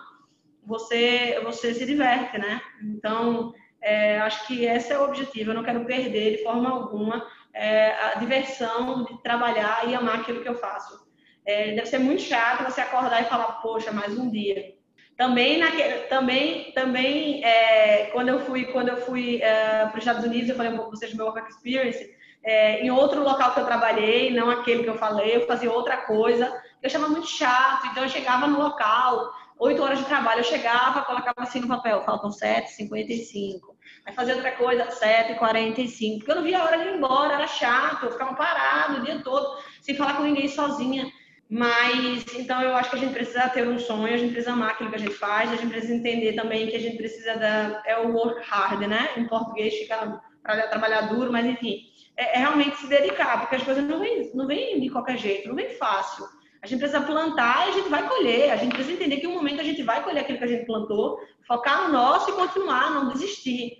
você 0.64 1.40
você 1.42 1.74
se 1.74 1.86
diverte, 1.86 2.38
né? 2.38 2.60
Então 2.82 3.52
é, 3.80 4.18
acho 4.20 4.46
que 4.46 4.64
esse 4.64 4.92
é 4.92 4.98
o 4.98 5.04
objetivo. 5.04 5.50
Eu 5.50 5.54
não 5.54 5.64
quero 5.64 5.84
perder 5.84 6.36
de 6.36 6.42
forma 6.42 6.68
alguma 6.68 7.26
é, 7.54 7.92
a 7.92 8.14
diversão 8.18 9.04
de 9.04 9.22
trabalhar 9.22 9.88
e 9.88 9.94
amar 9.94 10.20
aquilo 10.20 10.42
que 10.42 10.48
eu 10.48 10.54
faço. 10.54 11.11
É, 11.44 11.72
deve 11.74 11.86
ser 11.86 11.98
muito 11.98 12.22
chato 12.22 12.64
você 12.64 12.80
acordar 12.80 13.20
e 13.20 13.26
falar, 13.26 13.60
poxa, 13.60 13.90
mais 13.90 14.16
um 14.16 14.30
dia. 14.30 14.74
Também, 15.16 15.58
naquele, 15.58 16.00
também, 16.06 16.72
também 16.72 17.44
é, 17.44 18.06
quando 18.12 18.28
eu 18.28 18.40
fui, 18.40 18.64
quando 18.66 18.88
eu 18.88 18.96
fui 18.98 19.40
é, 19.42 19.86
para 19.86 19.92
os 19.92 19.98
Estados 19.98 20.24
Unidos, 20.24 20.48
eu 20.48 20.56
falei 20.56 20.72
um 20.72 20.76
pouco 20.76 20.90
para 20.90 20.98
vocês 20.98 21.12
do 21.12 21.16
meu 21.16 21.26
work 21.26 21.48
experience, 21.50 22.10
é, 22.42 22.80
em 22.80 22.90
outro 22.90 23.22
local 23.22 23.52
que 23.52 23.60
eu 23.60 23.66
trabalhei, 23.66 24.32
não 24.32 24.50
aquele 24.50 24.82
que 24.82 24.90
eu 24.90 24.98
falei, 24.98 25.36
eu 25.36 25.46
fazia 25.46 25.70
outra 25.70 25.98
coisa, 25.98 26.46
eu 26.82 26.86
achava 26.86 27.08
muito 27.08 27.28
chato, 27.28 27.86
então 27.86 28.02
eu 28.02 28.08
chegava 28.08 28.46
no 28.46 28.58
local, 28.58 29.32
oito 29.58 29.82
horas 29.82 29.98
de 29.98 30.06
trabalho, 30.06 30.40
eu 30.40 30.44
chegava, 30.44 31.02
colocava 31.02 31.42
assim 31.42 31.60
no 31.60 31.68
papel, 31.68 32.02
faltam 32.02 32.30
7h55, 32.30 33.60
aí 34.04 34.14
fazia 34.14 34.34
outra 34.34 34.52
coisa, 34.52 34.86
7h45, 34.86 36.18
porque 36.18 36.30
eu 36.32 36.36
não 36.36 36.42
via 36.42 36.58
a 36.58 36.64
hora 36.64 36.78
de 36.78 36.88
ir 36.88 36.96
embora, 36.96 37.34
era 37.34 37.46
chato, 37.46 38.06
eu 38.06 38.12
ficava 38.12 38.34
parado 38.34 39.00
o 39.00 39.04
dia 39.04 39.20
todo, 39.22 39.58
sem 39.80 39.94
falar 39.94 40.16
com 40.16 40.24
ninguém 40.24 40.48
sozinha. 40.48 41.06
Mas, 41.54 42.24
então, 42.34 42.62
eu 42.62 42.74
acho 42.74 42.88
que 42.88 42.96
a 42.96 42.98
gente 42.98 43.12
precisa 43.12 43.46
ter 43.50 43.68
um 43.68 43.78
sonho, 43.78 44.14
a 44.14 44.16
gente 44.16 44.32
precisa 44.32 44.54
amar 44.54 44.70
aquilo 44.70 44.88
que 44.88 44.96
a 44.96 44.98
gente 44.98 45.12
faz, 45.12 45.52
a 45.52 45.56
gente 45.56 45.68
precisa 45.68 45.92
entender 45.92 46.32
também 46.32 46.66
que 46.66 46.76
a 46.76 46.80
gente 46.80 46.96
precisa 46.96 47.36
da. 47.36 47.82
É 47.84 47.98
o 47.98 48.10
work 48.10 48.40
hard, 48.48 48.80
né? 48.88 49.10
Em 49.18 49.26
português 49.26 49.74
fica 49.74 50.18
para 50.42 50.66
trabalhar 50.68 51.02
duro, 51.12 51.30
mas 51.30 51.44
enfim, 51.44 51.82
é, 52.16 52.36
é, 52.36 52.38
realmente 52.38 52.78
se 52.78 52.86
dedicar, 52.86 53.38
porque 53.38 53.56
as 53.56 53.62
coisas 53.62 53.84
não 53.84 54.00
vêm 54.00 54.30
não 54.32 54.46
vem 54.46 54.80
de 54.80 54.88
qualquer 54.88 55.18
jeito, 55.18 55.46
não 55.46 55.54
vem 55.54 55.68
fácil. 55.76 56.24
A 56.62 56.66
gente 56.66 56.78
precisa 56.78 57.02
plantar 57.02 57.66
e 57.66 57.70
a 57.70 57.72
gente 57.74 57.90
vai 57.90 58.08
colher. 58.08 58.50
A 58.50 58.56
gente 58.56 58.72
precisa 58.72 58.96
entender 58.96 59.18
que 59.18 59.26
um 59.26 59.34
momento 59.34 59.60
a 59.60 59.64
gente 59.64 59.82
vai 59.82 60.02
colher 60.02 60.20
aquilo 60.20 60.38
que 60.38 60.44
a 60.44 60.48
gente 60.48 60.64
plantou, 60.64 61.18
focar 61.46 61.86
no 61.86 61.92
nosso 61.92 62.30
e 62.30 62.32
continuar, 62.32 62.92
não 62.92 63.08
desistir. 63.08 63.76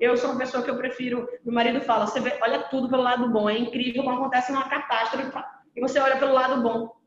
Eu 0.00 0.16
sou 0.16 0.30
uma 0.30 0.38
pessoa 0.38 0.62
que 0.62 0.70
eu 0.70 0.78
prefiro. 0.78 1.28
Meu 1.44 1.54
marido 1.54 1.82
fala: 1.82 2.06
você 2.06 2.18
vê, 2.18 2.38
olha 2.40 2.60
tudo 2.60 2.88
pelo 2.88 3.02
lado 3.02 3.28
bom. 3.28 3.50
É 3.50 3.58
incrível 3.58 4.04
quando 4.04 4.20
acontece 4.20 4.50
uma 4.50 4.70
catástrofe 4.70 5.30
e 5.76 5.80
você 5.82 6.00
olha 6.00 6.16
pelo 6.16 6.32
lado 6.32 6.62
bom 6.62 6.98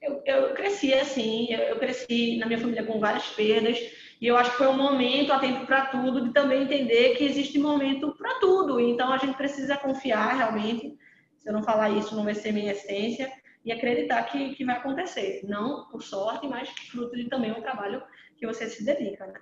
eu, 0.00 0.22
eu 0.24 0.54
cresci 0.54 0.92
assim, 0.94 1.52
eu, 1.52 1.60
eu 1.60 1.78
cresci 1.78 2.38
na 2.38 2.46
minha 2.46 2.58
família 2.58 2.84
com 2.84 2.98
várias 2.98 3.26
perdas, 3.28 3.78
e 4.20 4.26
eu 4.26 4.36
acho 4.36 4.50
que 4.50 4.58
foi 4.58 4.68
um 4.68 4.76
momento, 4.76 5.32
há 5.32 5.38
tempo 5.38 5.64
para 5.64 5.86
tudo, 5.86 6.26
de 6.26 6.32
também 6.32 6.62
entender 6.62 7.16
que 7.16 7.24
existe 7.24 7.58
momento 7.58 8.14
para 8.16 8.38
tudo. 8.38 8.78
Então 8.78 9.10
a 9.10 9.16
gente 9.16 9.34
precisa 9.34 9.78
confiar 9.78 10.36
realmente. 10.36 10.98
Se 11.38 11.48
eu 11.48 11.54
não 11.54 11.62
falar 11.62 11.88
isso, 11.88 12.14
não 12.14 12.24
vai 12.24 12.34
ser 12.34 12.52
minha 12.52 12.72
essência. 12.72 13.32
E 13.64 13.72
acreditar 13.72 14.22
que, 14.24 14.54
que 14.54 14.64
vai 14.64 14.76
acontecer. 14.76 15.40
Não 15.44 15.88
por 15.88 16.02
sorte, 16.02 16.46
mas 16.46 16.68
fruto 16.68 17.16
de 17.16 17.30
também 17.30 17.50
um 17.50 17.62
trabalho 17.62 18.02
que 18.36 18.46
você 18.46 18.68
se 18.68 18.84
dedica, 18.84 19.26
né? 19.26 19.40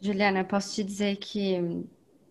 Juliana, 0.00 0.44
posso 0.44 0.76
te 0.76 0.84
dizer 0.84 1.16
que 1.16 1.84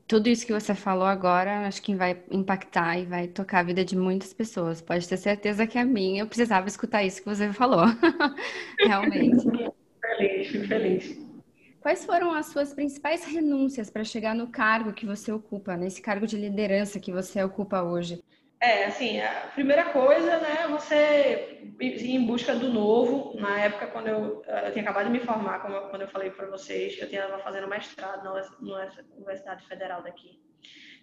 tudo 0.07 0.29
isso 0.29 0.45
que 0.45 0.53
você 0.53 0.73
falou 0.73 1.05
agora, 1.05 1.67
acho 1.67 1.81
que 1.81 1.93
vai 1.93 2.23
impactar 2.31 2.97
e 2.97 3.05
vai 3.05 3.27
tocar 3.27 3.59
a 3.59 3.63
vida 3.63 3.83
de 3.83 3.95
muitas 3.95 4.33
pessoas. 4.33 4.81
Pode 4.81 5.07
ter 5.07 5.17
certeza 5.17 5.67
que 5.67 5.77
a 5.77 5.83
minha, 5.83 6.21
eu 6.23 6.27
precisava 6.27 6.67
escutar 6.67 7.03
isso 7.03 7.21
que 7.21 7.27
você 7.27 7.51
falou. 7.53 7.85
Realmente. 8.79 9.45
Feliz, 10.01 10.47
fico 10.47 10.67
feliz. 10.67 11.27
Quais 11.81 12.05
foram 12.05 12.33
as 12.33 12.47
suas 12.47 12.73
principais 12.73 13.25
renúncias 13.25 13.89
para 13.89 14.03
chegar 14.03 14.33
no 14.33 14.47
cargo 14.47 14.93
que 14.93 15.05
você 15.05 15.31
ocupa, 15.31 15.75
nesse 15.75 16.01
cargo 16.01 16.25
de 16.25 16.37
liderança 16.37 16.99
que 16.99 17.11
você 17.11 17.43
ocupa 17.43 17.81
hoje? 17.81 18.21
É, 18.59 18.85
assim, 18.85 19.19
a 19.21 19.51
primeira 19.53 19.85
coisa, 19.85 20.39
né, 20.39 20.67
você 20.67 21.61
ir 21.79 22.15
em 22.15 22.25
busca 22.25 22.55
do 22.55 22.69
novo. 22.69 23.39
Na 23.39 23.59
época, 23.59 23.87
quando 23.87 24.07
eu, 24.07 24.43
eu 24.43 24.71
tinha 24.71 24.83
acabado 24.83 25.05
de 25.05 25.11
me 25.11 25.19
formar, 25.19 25.59
como, 25.59 25.79
quando 25.89 26.01
eu 26.01 26.07
falei 26.07 26.31
para 26.31 26.49
vocês, 26.49 26.97
eu 26.99 27.07
estava 27.07 27.37
fazendo 27.39 27.67
mestrado 27.67 28.23
na 28.23 28.33
Universidade 29.15 29.67
Federal 29.67 30.01
daqui. 30.01 30.39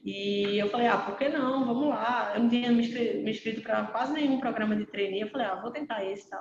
E 0.04 0.58
eu 0.58 0.68
falei, 0.68 0.86
ah, 0.88 0.98
por 0.98 1.16
que 1.16 1.28
não? 1.28 1.64
Vamos 1.64 1.88
lá. 1.88 2.32
Eu 2.34 2.42
não 2.42 2.48
tinha 2.48 2.70
me 2.70 3.30
inscrito 3.30 3.62
para 3.62 3.84
quase 3.84 4.12
nenhum 4.12 4.38
programa 4.38 4.76
de 4.76 4.84
trainee. 4.84 5.22
Eu 5.22 5.30
falei, 5.30 5.46
ah, 5.46 5.54
vou 5.54 5.70
tentar 5.70 6.04
esse 6.04 6.26
e 6.26 6.30
tal. 6.30 6.40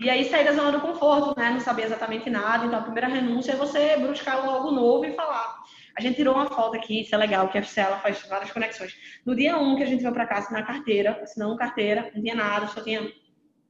E 0.00 0.08
aí 0.08 0.24
sair 0.24 0.44
da 0.44 0.52
zona 0.52 0.72
do 0.72 0.80
conforto, 0.80 1.38
né? 1.38 1.50
Não 1.50 1.60
sabia 1.60 1.84
exatamente 1.84 2.28
nada. 2.30 2.64
Então 2.64 2.78
a 2.78 2.82
primeira 2.82 3.06
renúncia 3.06 3.52
é 3.52 3.56
você 3.56 3.96
buscar 3.98 4.36
algo 4.36 4.72
novo 4.72 5.04
e 5.04 5.12
falar. 5.12 5.60
A 5.96 6.00
gente 6.00 6.16
tirou 6.16 6.34
uma 6.34 6.46
foto 6.46 6.76
aqui, 6.76 7.00
isso 7.00 7.14
é 7.14 7.18
legal, 7.18 7.48
que 7.48 7.58
a 7.58 7.64
ela 7.76 7.98
faz 7.98 8.22
várias 8.28 8.50
conexões. 8.50 8.94
No 9.24 9.34
dia 9.34 9.56
1 9.56 9.62
um 9.62 9.76
que 9.76 9.82
a 9.82 9.86
gente 9.86 10.02
veio 10.02 10.12
para 10.12 10.26
cá 10.26 10.38
assinar 10.38 10.66
carteira, 10.66 11.20
assinando 11.22 11.56
carteira, 11.56 12.10
não 12.14 12.22
tinha 12.22 12.34
nada, 12.34 12.66
só 12.68 12.82
tinha 12.82 13.10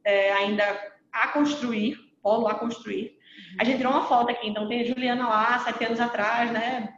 é, 0.05 0.33
ainda 0.33 0.65
a 1.13 1.29
construir, 1.29 1.97
polo 2.23 2.49
a 2.49 2.55
construir. 2.55 3.19
A 3.59 3.65
gente 3.65 3.79
tirou 3.79 3.93
uma 3.93 4.07
foto 4.07 4.31
aqui, 4.31 4.49
então 4.49 4.69
tem 4.69 4.83
a 4.83 4.85
Juliana 4.85 5.29
lá, 5.29 5.59
sete 5.61 5.85
anos 5.85 6.01
atrás, 6.01 6.51
né? 6.51 6.95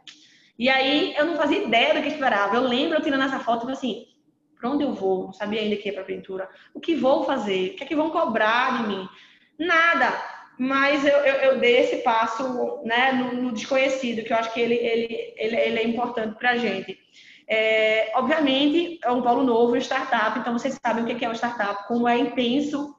E 0.57 0.69
aí 0.69 1.15
eu 1.15 1.25
não 1.25 1.35
fazia 1.35 1.63
ideia 1.63 1.93
do 1.93 2.01
que 2.01 2.09
esperava. 2.09 2.55
Eu 2.55 2.63
lembro 2.63 2.97
eu 2.97 3.01
tirando 3.01 3.23
essa 3.23 3.39
foto, 3.39 3.67
assim, 3.69 4.05
para 4.59 4.69
onde 4.69 4.83
eu 4.83 4.93
vou? 4.93 5.25
Não 5.25 5.33
sabia 5.33 5.61
ainda 5.61 5.75
que 5.75 5.89
ia 5.89 5.93
para 5.93 6.03
pintura. 6.03 6.49
O 6.73 6.79
que 6.79 6.95
vou 6.95 7.23
fazer? 7.25 7.71
O 7.71 7.75
que 7.75 7.83
é 7.83 7.87
que 7.87 7.95
vão 7.95 8.09
cobrar 8.09 8.81
de 8.81 8.87
mim? 8.87 9.09
Nada 9.57 10.32
mas 10.57 11.05
eu, 11.05 11.17
eu, 11.17 11.35
eu, 11.35 11.59
dei 11.59 11.77
esse 11.77 11.97
passo 11.97 12.81
né, 12.83 13.11
no, 13.11 13.41
no, 13.41 13.51
desconhecido, 13.51 14.23
que 14.23 14.31
eu 14.31 14.37
acho 14.37 14.53
que 14.53 14.61
ele, 14.61 14.75
ele, 14.75 15.33
ele, 15.37 15.55
ele 15.55 15.79
é 15.79 15.83
importante 15.83 16.37
para 16.37 16.51
a 16.51 16.57
gente. 16.57 16.97
É, 17.47 18.11
obviamente, 18.15 18.99
é 19.03 19.11
um 19.11 19.21
polo 19.21 19.43
novo, 19.43 19.75
startup, 19.77 20.39
então 20.39 20.53
vocês 20.53 20.79
sabem 20.85 21.03
o 21.03 21.07
que 21.07 21.25
é 21.25 21.27
uma 21.27 21.35
startup, 21.35 21.87
como 21.87 22.07
é 22.07 22.17
intenso 22.17 22.95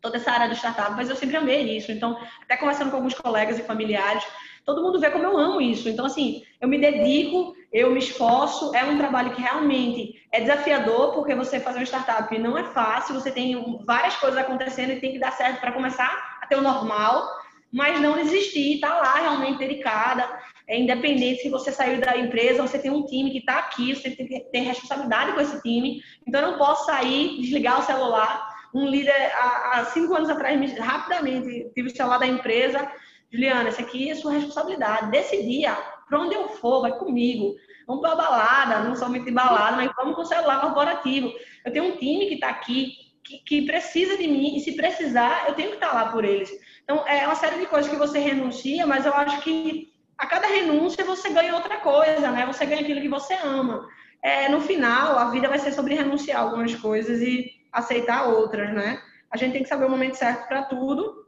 toda 0.00 0.16
essa 0.16 0.30
área 0.30 0.48
do 0.48 0.54
startup, 0.54 0.92
mas 0.92 1.08
eu 1.08 1.16
sempre 1.16 1.36
amei 1.36 1.76
isso. 1.76 1.90
Então, 1.90 2.18
até 2.42 2.56
conversando 2.56 2.90
com 2.90 2.96
alguns 2.96 3.14
colegas 3.14 3.58
e 3.58 3.62
familiares, 3.62 4.24
todo 4.64 4.82
mundo 4.82 5.00
vê 5.00 5.10
como 5.10 5.24
eu 5.24 5.38
amo 5.38 5.60
isso. 5.60 5.88
Então, 5.88 6.06
assim, 6.06 6.42
eu 6.60 6.68
me 6.68 6.78
dedico, 6.78 7.54
eu 7.72 7.90
me 7.90 7.98
esforço, 7.98 8.74
é 8.74 8.84
um 8.84 8.98
trabalho 8.98 9.34
que 9.34 9.40
realmente 9.40 10.22
é 10.30 10.40
desafiador, 10.40 11.14
porque 11.14 11.34
você 11.34 11.58
fazer 11.58 11.78
uma 11.78 11.84
startup 11.84 12.38
não 12.38 12.58
é 12.58 12.64
fácil, 12.64 13.14
você 13.14 13.30
tem 13.30 13.80
várias 13.84 14.16
coisas 14.16 14.38
acontecendo 14.38 14.92
e 14.92 15.00
tem 15.00 15.12
que 15.12 15.18
dar 15.18 15.32
certo 15.32 15.60
para 15.60 15.72
começar 15.72 16.35
ter 16.48 16.56
o 16.56 16.62
normal, 16.62 17.28
mas 17.72 18.00
não 18.00 18.14
desistir, 18.14 18.80
tá 18.80 18.94
lá 18.96 19.16
realmente 19.16 19.58
dedicada, 19.58 20.28
é 20.68 20.78
independente 20.78 21.42
se 21.42 21.48
você 21.48 21.70
saiu 21.70 22.00
da 22.00 22.16
empresa, 22.16 22.62
você 22.62 22.78
tem 22.78 22.90
um 22.90 23.04
time 23.04 23.30
que 23.30 23.38
está 23.38 23.58
aqui, 23.58 23.94
você 23.94 24.10
tem 24.10 24.26
ter 24.26 24.60
responsabilidade 24.60 25.32
com 25.32 25.40
esse 25.40 25.60
time, 25.62 26.02
então 26.26 26.40
eu 26.40 26.52
não 26.52 26.58
posso 26.58 26.86
sair, 26.86 27.40
desligar 27.40 27.80
o 27.80 27.84
celular. 27.84 28.54
Um 28.74 28.88
líder, 28.88 29.32
há, 29.34 29.78
há 29.80 29.84
cinco 29.86 30.14
anos 30.14 30.28
atrás, 30.28 30.78
rapidamente, 30.78 31.70
tive 31.74 31.88
o 31.88 31.96
celular 31.96 32.18
da 32.18 32.26
empresa, 32.26 32.90
Juliana, 33.30 33.68
essa 33.68 33.82
aqui 33.82 34.10
é 34.10 34.14
sua 34.14 34.32
responsabilidade, 34.32 35.10
desse 35.10 35.42
dia, 35.42 35.76
para 36.08 36.20
onde 36.20 36.34
eu 36.34 36.48
for, 36.48 36.82
vai 36.82 36.98
comigo, 36.98 37.54
vamos 37.86 38.02
para 38.02 38.16
balada, 38.16 38.80
não 38.80 38.96
somente 38.96 39.30
balada, 39.30 39.76
mas 39.76 39.90
vamos 39.96 40.14
com 40.14 40.22
o 40.22 40.26
celular 40.26 40.60
corporativo. 40.60 41.32
Eu 41.64 41.72
tenho 41.72 41.86
um 41.86 41.96
time 41.96 42.26
que 42.26 42.34
está 42.34 42.48
aqui, 42.48 42.92
que, 43.26 43.38
que, 43.38 43.66
precisa 43.66 44.16
de 44.16 44.28
mim 44.28 44.56
e 44.56 44.60
se 44.60 44.76
precisar, 44.76 45.48
eu 45.48 45.54
tenho 45.54 45.70
que 45.70 45.76
estar 45.76 45.92
lá 45.92 46.12
por 46.12 46.24
eles. 46.24 46.50
Então, 46.84 47.06
é 47.06 47.26
uma 47.26 47.34
série 47.34 47.58
de 47.58 47.66
coisas 47.66 47.90
que 47.90 47.96
você 47.96 48.18
renuncia, 48.18 48.86
mas 48.86 49.04
eu 49.04 49.12
acho 49.12 49.40
que 49.42 49.92
a 50.16 50.26
cada 50.26 50.46
renúncia 50.46 51.04
você 51.04 51.30
ganha 51.30 51.54
outra 51.54 51.78
coisa, 51.78 52.30
né? 52.30 52.46
Você 52.46 52.64
ganha 52.64 52.82
aquilo 52.82 53.00
que 53.00 53.08
você 53.08 53.34
ama. 53.34 53.86
É, 54.22 54.48
no 54.48 54.60
final, 54.60 55.18
a 55.18 55.30
vida 55.30 55.48
vai 55.48 55.58
ser 55.58 55.72
sobre 55.72 55.94
renunciar 55.94 56.40
algumas 56.40 56.74
coisas 56.76 57.20
e 57.20 57.50
aceitar 57.72 58.28
outras, 58.28 58.72
né? 58.72 59.02
A 59.30 59.36
gente 59.36 59.52
tem 59.52 59.62
que 59.62 59.68
saber 59.68 59.86
o 59.86 59.90
momento 59.90 60.14
certo 60.14 60.46
para 60.48 60.62
tudo 60.62 61.26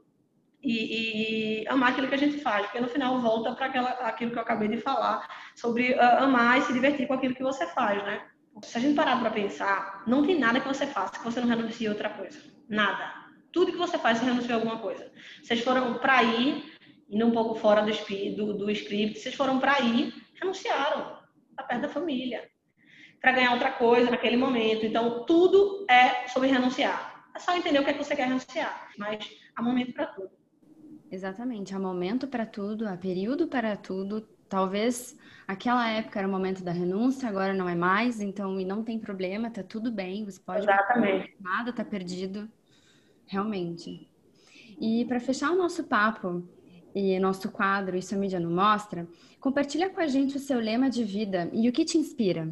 e, 0.63 1.61
e, 1.61 1.67
amar 1.67 1.91
aquilo 1.91 2.07
que 2.07 2.15
a 2.15 2.17
gente 2.17 2.39
faz, 2.39 2.65
porque 2.65 2.79
no 2.79 2.87
final 2.87 3.21
volta 3.21 3.53
para 3.53 3.67
aquilo 4.07 4.31
que 4.31 4.37
eu 4.37 4.41
acabei 4.41 4.67
de 4.67 4.77
falar 4.77 5.27
sobre 5.55 5.93
uh, 5.93 6.23
amar 6.23 6.57
e 6.57 6.61
se 6.63 6.73
divertir 6.73 7.07
com 7.07 7.13
aquilo 7.13 7.35
que 7.35 7.43
você 7.43 7.67
faz, 7.67 8.03
né? 8.03 8.21
Se 8.63 8.77
a 8.77 8.81
gente 8.81 8.95
parar 8.95 9.19
para 9.19 9.31
pensar, 9.31 10.03
não 10.07 10.25
tem 10.25 10.37
nada 10.37 10.59
que 10.59 10.67
você 10.67 10.85
faça 10.87 11.17
que 11.17 11.23
você 11.23 11.39
não 11.39 11.47
renuncie 11.47 11.87
a 11.87 11.91
outra 11.91 12.09
coisa. 12.09 12.39
Nada. 12.67 13.13
Tudo 13.51 13.71
que 13.71 13.77
você 13.77 13.97
faz, 13.97 14.17
você 14.19 14.25
renuncia 14.25 14.53
a 14.53 14.57
alguma 14.57 14.79
coisa. 14.79 15.11
Vocês 15.41 15.61
foram 15.61 15.95
para 15.99 16.21
ir, 16.23 16.77
indo 17.09 17.25
um 17.25 17.31
pouco 17.31 17.55
fora 17.55 17.81
do, 17.81 17.91
do, 18.35 18.53
do 18.57 18.71
script, 18.71 19.19
vocês 19.19 19.35
foram 19.35 19.59
para 19.59 19.79
ir, 19.81 20.13
renunciaram. 20.39 21.17
Tá 21.55 21.63
perto 21.63 21.81
da 21.81 21.89
família. 21.89 22.49
para 23.21 23.31
ganhar 23.33 23.53
outra 23.53 23.71
coisa 23.71 24.11
naquele 24.11 24.37
momento. 24.37 24.85
Então, 24.85 25.25
tudo 25.25 25.85
é 25.89 26.27
sobre 26.27 26.49
renunciar. 26.49 27.29
É 27.35 27.39
só 27.39 27.55
entender 27.55 27.79
o 27.79 27.83
que 27.83 27.89
é 27.91 27.93
que 27.93 28.03
você 28.03 28.15
quer 28.15 28.27
renunciar, 28.27 28.89
mas 28.97 29.29
há 29.55 29.61
momento 29.61 29.93
para 29.93 30.07
tudo. 30.07 30.31
Exatamente, 31.11 31.73
há 31.73 31.79
momento 31.79 32.27
para 32.27 32.45
tudo, 32.45 32.87
há 32.87 32.95
período 32.95 33.47
para 33.47 33.75
tudo. 33.75 34.27
Talvez 34.49 35.15
aquela 35.47 35.87
época 35.89 36.19
era 36.19 36.27
o 36.27 36.31
momento 36.31 36.63
da 36.63 36.71
renúncia, 36.71 37.29
agora 37.29 37.53
não 37.53 37.69
é 37.69 37.75
mais, 37.75 38.19
então 38.19 38.59
e 38.59 38.65
não 38.65 38.83
tem 38.83 38.97
problema, 38.97 39.51
tá 39.51 39.61
tudo 39.61 39.91
bem, 39.91 40.25
você 40.25 40.39
pode 40.39 40.63
Exatamente. 40.63 41.35
nada 41.39 41.71
tá 41.71 41.85
perdido. 41.85 42.49
Realmente. 43.27 44.09
E 44.81 45.05
para 45.05 45.19
fechar 45.19 45.51
o 45.51 45.55
nosso 45.55 45.83
papo 45.83 46.43
e 46.95 47.19
nosso 47.19 47.51
quadro 47.51 47.95
Isso 47.95 48.15
a 48.15 48.17
Mídia 48.17 48.39
Não 48.39 48.49
Mostra, 48.49 49.07
compartilha 49.39 49.89
com 49.89 50.01
a 50.01 50.07
gente 50.07 50.35
o 50.35 50.39
seu 50.39 50.59
lema 50.59 50.89
de 50.89 51.03
vida 51.03 51.47
e 51.53 51.69
o 51.69 51.71
que 51.71 51.85
te 51.85 51.97
inspira. 51.97 52.49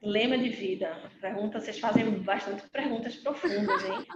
Lema 0.00 0.38
de 0.38 0.48
vida. 0.50 0.96
Pergunta, 1.20 1.60
vocês 1.60 1.78
fazem 1.78 2.08
bastante 2.20 2.62
perguntas 2.68 3.16
profundas, 3.16 3.84
hein? 3.84 4.06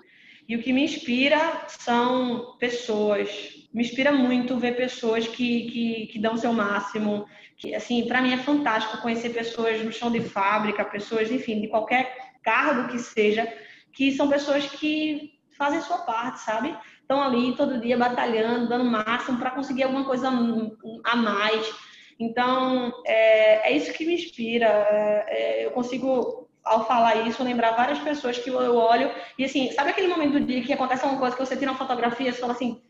E 0.49 0.57
o 0.57 0.63
que 0.63 0.73
me 0.73 0.85
inspira 0.85 1.65
são 1.69 2.57
pessoas. 2.59 3.64
Me 3.75 3.83
inspira 3.83 4.12
muito 4.12 4.57
ver 4.57 4.77
pessoas 4.77 5.27
que, 5.27 5.68
que, 5.68 6.07
que 6.12 6.18
dão 6.20 6.37
seu 6.37 6.53
máximo. 6.53 7.27
Que, 7.57 7.75
assim, 7.75 8.07
para 8.07 8.22
mim 8.22 8.33
é 8.33 8.39
fantástico 8.39 9.03
conhecer 9.03 9.31
pessoas 9.31 9.83
no 9.83 9.91
chão 9.91 10.12
de 10.12 10.20
fábrica, 10.20 10.85
pessoas, 10.85 11.29
enfim, 11.29 11.61
de 11.61 11.66
qualquer 11.66 12.16
cargo 12.45 12.89
que 12.89 13.01
seja, 13.01 13.53
que 13.93 14.12
são 14.12 14.29
pessoas 14.29 14.64
que 14.66 15.33
fazem 15.59 15.81
sua 15.81 15.99
parte, 15.99 16.41
sabe? 16.41 16.77
Estão 17.01 17.20
ali 17.20 17.57
todo 17.57 17.81
dia 17.81 17.99
batalhando, 17.99 18.68
dando 18.68 18.85
máximo 18.85 19.39
para 19.39 19.51
conseguir 19.51 19.83
alguma 19.83 20.05
coisa 20.05 20.29
a 20.29 21.16
mais. 21.16 21.75
Então, 22.18 22.93
é, 23.05 23.72
é 23.72 23.77
isso 23.77 23.93
que 23.93 24.07
me 24.07 24.14
inspira. 24.14 24.66
É, 24.66 25.62
é 25.62 25.66
eu 25.66 25.72
consigo 25.72 26.49
ao 26.64 26.87
falar 26.87 27.27
isso, 27.27 27.43
lembrar 27.43 27.72
várias 27.72 27.99
pessoas 27.99 28.39
que 28.39 28.49
eu 28.49 28.75
olho 28.75 29.11
e 29.39 29.45
assim, 29.45 29.70
sabe 29.72 29.91
aquele 29.91 30.09
momento 30.09 30.33
do 30.33 30.41
dia 30.41 30.62
que 30.62 30.72
acontece 30.72 31.05
uma 31.05 31.18
coisa 31.18 31.37
que 31.37 31.45
você 31.45 31.57
tira 31.57 31.70
uma 31.70 31.77
fotografia 31.77 32.31
e 32.31 32.33
fala 32.33 32.55
assim, 32.55 32.81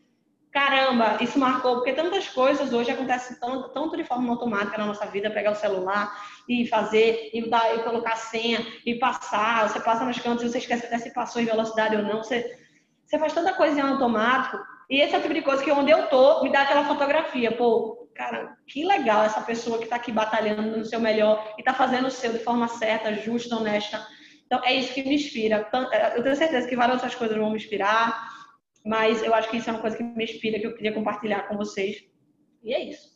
caramba, 0.55 1.17
isso 1.19 1.37
marcou, 1.37 1.75
porque 1.75 1.91
tantas 1.91 2.29
coisas 2.29 2.71
hoje 2.71 2.89
acontecem 2.89 3.37
tanto, 3.41 3.67
tanto 3.73 3.97
de 3.97 4.05
forma 4.05 4.31
automática 4.31 4.77
na 4.77 4.85
nossa 4.85 5.05
vida, 5.05 5.29
pegar 5.29 5.51
o 5.51 5.55
celular 5.55 6.09
e 6.47 6.65
fazer, 6.65 7.29
e, 7.33 7.49
dar, 7.49 7.75
e 7.75 7.83
colocar 7.83 8.15
senha, 8.15 8.65
e 8.85 8.95
passar, 8.95 9.67
você 9.67 9.81
passa 9.81 10.05
nos 10.05 10.17
cantos 10.17 10.45
e 10.45 10.49
você 10.49 10.59
esquece 10.59 10.85
até 10.85 10.97
se 10.97 11.13
passou 11.13 11.41
em 11.41 11.45
velocidade 11.45 11.97
ou 11.97 12.03
não, 12.03 12.23
você, 12.23 12.57
você 13.05 13.19
faz 13.19 13.33
tanta 13.33 13.51
coisa 13.51 13.77
em 13.77 13.83
automático, 13.83 14.57
e 14.89 15.01
esse 15.01 15.13
é 15.13 15.17
o 15.17 15.21
tipo 15.21 15.33
de 15.33 15.41
coisa 15.41 15.61
que 15.61 15.69
onde 15.73 15.91
eu 15.91 16.07
tô, 16.07 16.41
me 16.41 16.49
dá 16.49 16.61
aquela 16.61 16.85
fotografia, 16.85 17.51
pô, 17.51 18.07
cara, 18.15 18.55
que 18.65 18.85
legal 18.85 19.25
essa 19.25 19.41
pessoa 19.41 19.77
que 19.77 19.83
está 19.83 19.97
aqui 19.97 20.13
batalhando 20.13 20.77
no 20.77 20.85
seu 20.85 21.01
melhor 21.01 21.53
e 21.57 21.61
está 21.61 21.73
fazendo 21.73 22.07
o 22.07 22.11
seu 22.11 22.31
de 22.31 22.39
forma 22.39 22.69
certa, 22.69 23.13
justa, 23.13 23.57
honesta. 23.57 24.07
Então, 24.45 24.61
é 24.63 24.73
isso 24.73 24.93
que 24.93 25.03
me 25.03 25.15
inspira. 25.15 25.67
Eu 26.15 26.23
tenho 26.23 26.35
certeza 26.35 26.65
que 26.65 26.77
várias 26.77 26.95
outras 26.95 27.15
coisas 27.15 27.35
vão 27.35 27.49
me 27.49 27.57
inspirar, 27.57 28.34
mas 28.85 29.23
eu 29.23 29.33
acho 29.33 29.49
que 29.49 29.57
isso 29.57 29.69
é 29.69 29.73
uma 29.73 29.81
coisa 29.81 29.97
que 29.97 30.03
me 30.03 30.23
inspira, 30.23 30.59
que 30.59 30.67
eu 30.67 30.75
queria 30.75 30.93
compartilhar 30.93 31.47
com 31.47 31.57
vocês. 31.57 32.05
E 32.63 32.73
é 32.73 32.83
isso. 32.83 33.15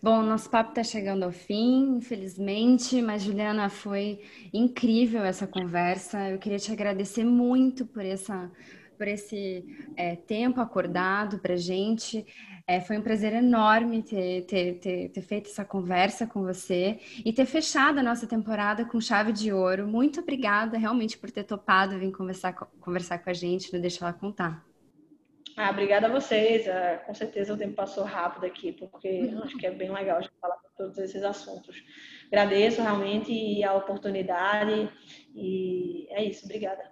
Bom, 0.00 0.22
nosso 0.22 0.50
papo 0.50 0.70
está 0.70 0.82
chegando 0.82 1.22
ao 1.22 1.30
fim, 1.30 1.96
infelizmente, 1.96 3.00
mas 3.00 3.22
Juliana, 3.22 3.68
foi 3.68 4.20
incrível 4.52 5.22
essa 5.22 5.46
conversa. 5.46 6.30
Eu 6.30 6.38
queria 6.38 6.58
te 6.58 6.72
agradecer 6.72 7.24
muito 7.24 7.86
por 7.86 8.04
essa 8.04 8.50
por 8.98 9.08
esse 9.08 9.64
é, 9.96 10.14
tempo 10.14 10.60
acordado 10.60 11.40
para 11.40 11.56
gente. 11.56 12.24
É, 12.72 12.80
foi 12.80 12.96
um 12.96 13.02
prazer 13.02 13.34
enorme 13.34 14.02
ter, 14.02 14.46
ter, 14.46 14.78
ter, 14.78 15.10
ter, 15.10 15.20
feito 15.20 15.50
essa 15.50 15.62
conversa 15.62 16.26
com 16.26 16.42
você 16.42 16.98
e 17.22 17.30
ter 17.30 17.44
fechado 17.44 17.98
a 17.98 18.02
nossa 18.02 18.26
temporada 18.26 18.82
com 18.86 18.98
chave 18.98 19.30
de 19.30 19.52
ouro. 19.52 19.86
Muito 19.86 20.20
obrigada 20.20 20.78
realmente 20.78 21.18
por 21.18 21.30
ter 21.30 21.44
topado 21.44 21.98
vir 21.98 22.10
conversar, 22.12 22.54
conversar 22.54 23.18
com 23.18 23.28
a 23.28 23.34
gente, 23.34 23.70
não 23.74 23.78
deixa 23.78 24.02
ela 24.02 24.14
contar. 24.14 24.64
Ah, 25.54 25.68
obrigada 25.68 26.06
a 26.06 26.10
vocês. 26.10 26.66
É, 26.66 26.96
com 27.06 27.12
certeza 27.12 27.52
o 27.52 27.58
tempo 27.58 27.74
passou 27.74 28.04
rápido 28.04 28.46
aqui, 28.46 28.72
porque 28.72 29.30
acho 29.44 29.58
que 29.58 29.66
é 29.66 29.70
bem 29.70 29.92
legal 29.92 30.16
a 30.16 30.22
gente 30.22 30.32
falar 30.40 30.56
todos 30.74 30.96
esses 30.96 31.22
assuntos. 31.22 31.76
Agradeço 32.28 32.80
realmente 32.80 33.62
a 33.62 33.74
oportunidade 33.74 34.90
e 35.34 36.06
é 36.08 36.24
isso. 36.24 36.46
Obrigada. 36.46 36.90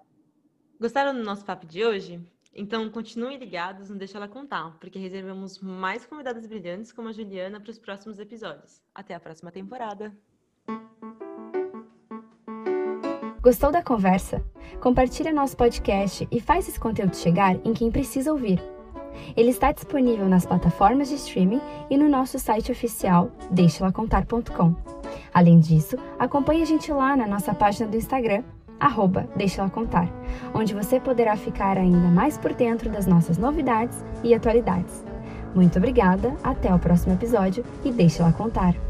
Gostaram 0.78 1.14
do 1.14 1.24
nosso 1.24 1.42
papo 1.42 1.64
de 1.66 1.82
hoje? 1.82 2.20
Então, 2.53 2.90
continuem 2.90 3.38
ligados, 3.38 3.88
não 3.88 3.96
deixe 3.96 4.16
ela 4.16 4.26
contar, 4.26 4.76
porque 4.80 4.98
reservamos 4.98 5.61
mais 5.61 6.05
convidadas 6.05 6.46
brilhantes 6.46 6.92
como 6.92 7.09
a 7.09 7.12
Juliana 7.12 7.61
para 7.61 7.70
os 7.70 7.78
próximos 7.78 8.18
episódios. 8.18 8.82
Até 8.94 9.14
a 9.14 9.20
próxima 9.20 9.53
temporada! 9.53 10.12
Gostou 13.40 13.72
da 13.72 13.82
conversa? 13.82 14.44
Compartilha 14.82 15.32
nosso 15.32 15.57
podcast 15.57 16.28
e 16.30 16.40
faz 16.40 16.68
esse 16.68 16.78
conteúdo 16.78 17.16
chegar 17.16 17.55
em 17.64 17.72
quem 17.72 17.90
precisa 17.90 18.32
ouvir. 18.32 18.61
Ele 19.36 19.51
está 19.51 19.72
disponível 19.72 20.28
nas 20.28 20.44
plataformas 20.44 21.09
de 21.09 21.14
streaming 21.14 21.61
e 21.88 21.96
no 21.96 22.09
nosso 22.09 22.38
site 22.38 22.70
oficial 22.70 23.30
deixelacontar.com. 23.51 24.74
Além 25.32 25.61
disso, 25.61 25.96
acompanhe 26.18 26.62
a 26.62 26.66
gente 26.66 26.92
lá 26.92 27.16
na 27.16 27.26
nossa 27.26 27.55
página 27.55 27.88
do 27.88 27.96
Instagram 27.96 28.44
arroba 28.80 29.28
Deixa 29.36 29.60
Ela 29.60 29.70
Contar, 29.70 30.08
onde 30.54 30.74
você 30.74 30.98
poderá 30.98 31.36
ficar 31.36 31.76
ainda 31.76 32.08
mais 32.08 32.38
por 32.38 32.52
dentro 32.54 32.90
das 32.90 33.06
nossas 33.06 33.38
novidades 33.38 34.04
e 34.24 34.34
atualidades. 34.34 35.04
Muito 35.54 35.78
obrigada, 35.78 36.34
até 36.42 36.74
o 36.74 36.78
próximo 36.78 37.14
episódio 37.14 37.64
e 37.84 37.92
Deixa 37.92 38.22
Ela 38.22 38.32
Contar. 38.32 38.89